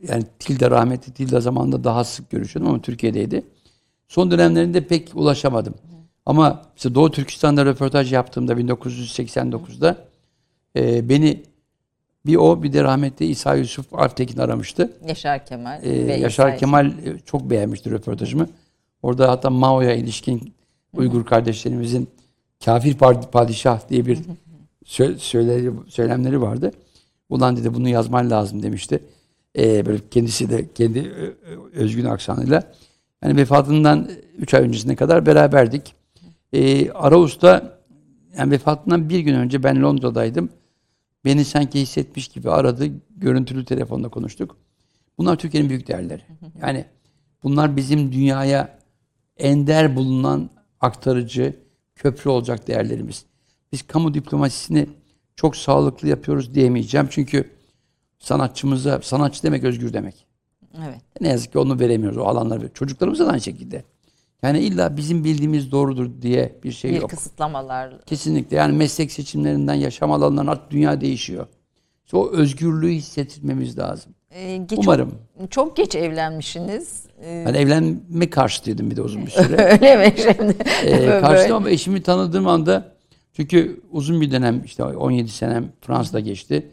[0.07, 3.43] yani Tilda rahmetli Tilda zamanında daha sık görüşüyordum ama Türkiye'deydi.
[4.07, 5.73] Son dönemlerinde pek ulaşamadım.
[6.29, 9.97] Ama işte Doğu Türkistan'da röportaj yaptığımda 1989'da
[10.75, 11.43] e, beni
[12.25, 14.91] bir o bir de rahmetli İsa Yusuf Alptekin aramıştı.
[15.07, 18.47] Yaşar Kemal Ee, Yaşar İsa Kemal e, çok beğenmişti röportajımı.
[19.01, 20.53] Orada hatta Mao'ya ilişkin
[20.93, 22.07] Uygur kardeşlerimizin
[22.65, 22.93] kafir
[23.31, 24.19] padişah diye bir
[24.85, 26.71] sö- söyleri, söylemleri vardı.
[27.29, 28.99] Ulan dedi bunu yazman lazım demişti.
[29.57, 32.63] Ee, böyle kendisi de kendi ö- ö- özgün aksanıyla.
[33.23, 35.98] Yani vefatından 3 ay öncesine kadar beraberdik.
[36.53, 37.79] Ee, Araus'ta
[38.37, 40.49] yani vefatından bir gün önce ben Londra'daydım.
[41.25, 42.87] Beni sanki hissetmiş gibi aradı.
[43.17, 44.57] Görüntülü telefonda konuştuk.
[45.17, 46.21] Bunlar Türkiye'nin büyük değerleri.
[46.61, 46.85] Yani
[47.43, 48.79] bunlar bizim dünyaya
[49.37, 50.49] ender bulunan
[50.79, 51.55] aktarıcı,
[51.95, 53.25] köprü olacak değerlerimiz.
[53.71, 54.89] Biz kamu diplomasisini
[55.35, 57.07] çok sağlıklı yapıyoruz diyemeyeceğim.
[57.09, 57.49] Çünkü
[58.19, 60.25] sanatçımıza, sanatçı demek özgür demek.
[60.87, 61.01] Evet.
[61.21, 62.73] Ne yazık ki onu veremiyoruz o alanları.
[62.73, 63.83] Çocuklarımıza da aynı şekilde.
[64.43, 67.09] Yani illa bizim bildiğimiz doğrudur diye bir şey Bir yok.
[67.09, 68.01] kısıtlamalar.
[68.05, 68.57] Kesinlikle.
[68.57, 71.47] Yani meslek seçimlerinden yaşam alanlarına artık dünya değişiyor.
[72.05, 74.13] İşte o özgürlüğü hissettirmemiz lazım.
[74.31, 75.11] Ee, ge- Umarım.
[75.39, 77.03] Çok, çok geç evlenmişsiniz.
[77.25, 79.63] Ee, Ben evlenme karşıtıydım bir de uzun bir süre.
[79.71, 80.55] öyle mi şimdi?
[80.85, 82.91] Ee, karşıtım ama eşimi tanıdığım anda
[83.33, 86.71] çünkü uzun bir dönem işte 17 senem Fransa'da geçti.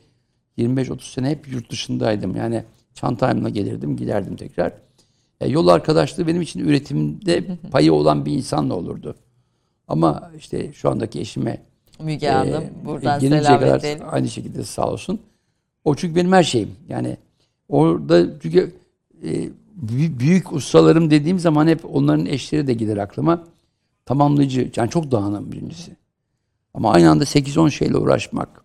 [0.59, 2.37] 25-30 sene hep yurt dışındaydım.
[2.37, 2.65] Yani
[2.95, 4.73] çantayla gelirdim, giderdim tekrar.
[5.41, 9.15] E, yol arkadaşlığı benim için üretimde payı olan bir insanla olurdu.
[9.89, 11.63] Ama işte şu andaki eşime
[12.01, 14.07] Müge Hanım e, buradan selam kadar edelim.
[14.11, 15.21] aynı şekilde sağ olsun.
[15.85, 16.71] O çünkü benim her şeyim.
[16.89, 17.17] Yani
[17.69, 18.75] orada çünkü
[19.25, 19.49] e,
[20.19, 23.45] büyük, ustalarım dediğim zaman hep onların eşleri de gelir aklıma.
[24.07, 24.71] Tamamlayıcı.
[24.77, 25.97] Yani çok dağınım birincisi.
[26.75, 28.65] Ama aynı anda 8-10 şeyle uğraşmak.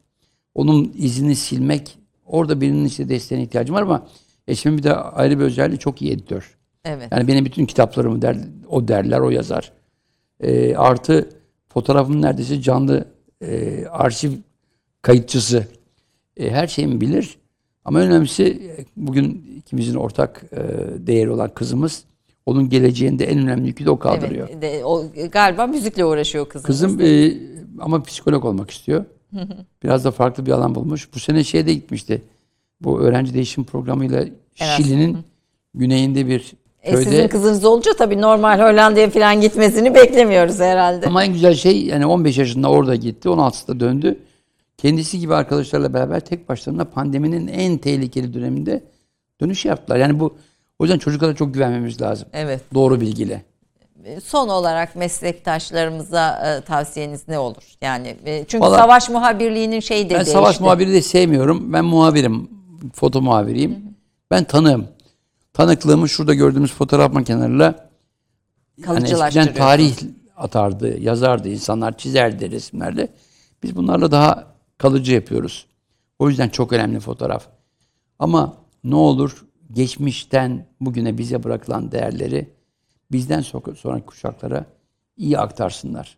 [0.55, 1.97] Onun izini silmek.
[2.25, 4.07] Orada birinin işte desteğine ihtiyacım var ama
[4.47, 6.57] eşimin bir de ayrı bir özelliği çok iyi editör.
[6.85, 7.07] Evet.
[7.11, 8.37] Yani benim bütün kitaplarımı der,
[8.69, 9.71] o derler, o yazar.
[10.39, 11.29] Ee, artı
[11.69, 13.05] fotoğrafımın neredeyse canlı
[13.41, 14.31] e, arşiv
[15.01, 15.67] kayıtçısı.
[16.37, 17.37] E, her şeyimi bilir.
[17.85, 20.57] Ama en önemlisi e, bugün ikimizin ortak e,
[21.07, 22.03] değeri olan kızımız.
[22.45, 24.49] Onun geleceğinde en önemli yükü de o kaldırıyor.
[24.51, 26.67] Evet, de, o, galiba müzikle uğraşıyor kızınız.
[26.67, 27.33] Kızım e,
[27.79, 29.05] ama psikolog olmak istiyor.
[29.83, 31.09] Biraz da farklı bir alan bulmuş.
[31.15, 32.21] Bu sene şeye de gitmişti.
[32.81, 34.25] Bu öğrenci değişim programıyla
[34.55, 35.17] Şili'nin
[35.73, 36.53] güneyinde bir
[36.83, 37.09] E, köyde.
[37.09, 41.05] sizin kızınız olunca tabii normal Hollanda'ya falan gitmesini beklemiyoruz herhalde.
[41.07, 44.19] Ama en güzel şey yani 15 yaşında orada gitti, 16'da döndü.
[44.77, 48.83] Kendisi gibi arkadaşlarla beraber tek başlarına pandeminin en tehlikeli döneminde
[49.41, 49.97] dönüş yaptılar.
[49.97, 50.35] Yani bu
[50.79, 52.27] o yüzden çocuklara çok güvenmemiz lazım.
[52.33, 52.61] Evet.
[52.73, 53.41] Doğru bilgiyle.
[54.23, 57.63] Son olarak meslektaşlarımıza e, tavsiyeniz ne olur?
[57.81, 60.31] Yani e, çünkü Vallahi- savaş muhabirliğinin şeyi de Ben değişti.
[60.31, 61.73] savaş muhabiri de sevmiyorum.
[61.73, 62.49] Ben muhabirim.
[62.93, 63.75] Foto muhabiriyim.
[64.31, 64.87] Ben tanığım.
[65.53, 67.75] Tanıklığımı şurada gördüğümüz fotoğraf makineleriyle
[68.85, 69.97] hani eskiden tarih
[70.37, 73.07] atardı, yazardı, insanlar çizerdi resimlerle.
[73.63, 74.47] Biz bunlarla daha
[74.77, 75.65] kalıcı yapıyoruz.
[76.19, 77.47] O yüzden çok önemli fotoğraf.
[78.19, 82.49] Ama ne olur geçmişten bugüne bize bırakılan değerleri
[83.11, 84.65] bizden so- sonraki kuşaklara
[85.17, 86.17] iyi aktarsınlar.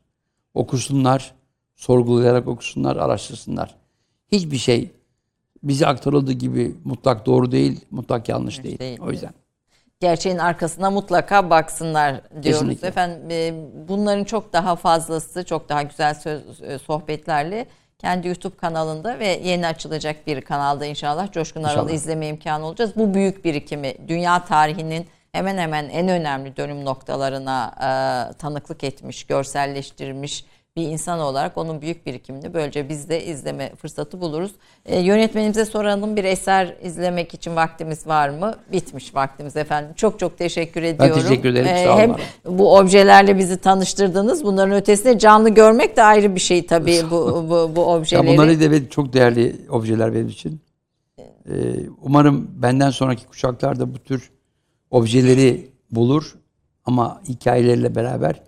[0.54, 1.34] Okusunlar,
[1.76, 3.76] sorgulayarak okusunlar, araştırsınlar.
[4.32, 4.92] Hiçbir şey
[5.64, 8.80] bize aktarıldığı gibi mutlak doğru değil, mutlak yanlış değil.
[8.80, 9.00] değil.
[9.02, 9.34] O yüzden.
[10.00, 12.44] Gerçeğin arkasına mutlaka baksınlar diyoruz.
[12.44, 12.88] Kesinlikle.
[12.88, 13.54] Efendim e,
[13.88, 17.66] bunların çok daha fazlası, çok daha güzel söz, e, sohbetlerle
[18.00, 22.92] kendi YouTube kanalında ve yeni açılacak bir kanalda inşallah Coşkun Aral'ı izleme imkanı olacağız.
[22.96, 27.88] Bu büyük birikimi dünya tarihinin hemen hemen en önemli dönüm noktalarına e,
[28.34, 30.46] tanıklık etmiş, görselleştirmiş
[30.78, 34.52] bir insan olarak onun büyük birikimini böylece biz de izleme fırsatı buluruz.
[34.86, 38.56] E, yönetmenimize soralım bir eser izlemek için vaktimiz var mı?
[38.72, 39.94] Bitmiş vaktimiz efendim.
[39.96, 41.22] Çok çok teşekkür ediyorum.
[41.22, 42.00] teşekkür ederim, E, sağ olun.
[42.00, 44.44] hem bu objelerle bizi tanıştırdınız.
[44.44, 48.28] Bunların ötesinde canlı görmek de ayrı bir şey tabii bu bu, bu Ya objeleri.
[48.28, 50.62] bunları da çok değerli objeler benim için.
[51.20, 51.54] Ee,
[52.02, 54.32] umarım benden sonraki kuşaklar da bu tür
[54.92, 56.36] objeleri bulur,
[56.86, 58.44] Ama hikayeleriyle beraber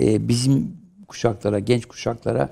[0.00, 0.77] e, bizim
[1.08, 2.48] kuşaklara, genç kuşaklara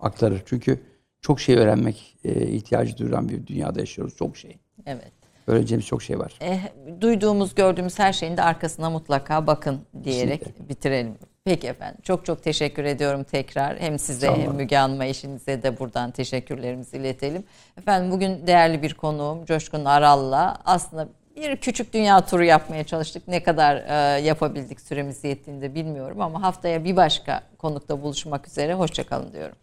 [0.00, 0.42] aktarır.
[0.46, 0.80] Çünkü
[1.20, 4.16] çok şey öğrenmek e, ihtiyacı duyulan bir dünyada yaşıyoruz.
[4.16, 4.58] Çok şey.
[4.86, 5.12] Evet.
[5.46, 6.38] Öğreneceğimiz çok şey var.
[6.40, 6.60] Eh,
[7.00, 10.68] duyduğumuz, gördüğümüz her şeyin de arkasına mutlaka bakın diyerek Kesinlikle.
[10.68, 11.14] bitirelim.
[11.44, 12.00] Peki efendim.
[12.02, 13.80] Çok çok teşekkür ediyorum tekrar.
[13.80, 17.44] Hem size hem Müge Hanım'a eşinize de buradan teşekkürlerimizi iletelim.
[17.78, 21.08] Efendim bugün değerli bir konuğum Coşkun Aral'la aslında
[21.40, 23.28] bir küçük dünya turu yapmaya çalıştık.
[23.28, 28.74] Ne kadar e, yapabildik süremiz yettiğinde bilmiyorum ama haftaya bir başka konukta buluşmak üzere.
[28.74, 29.56] Hoşçakalın diyorum.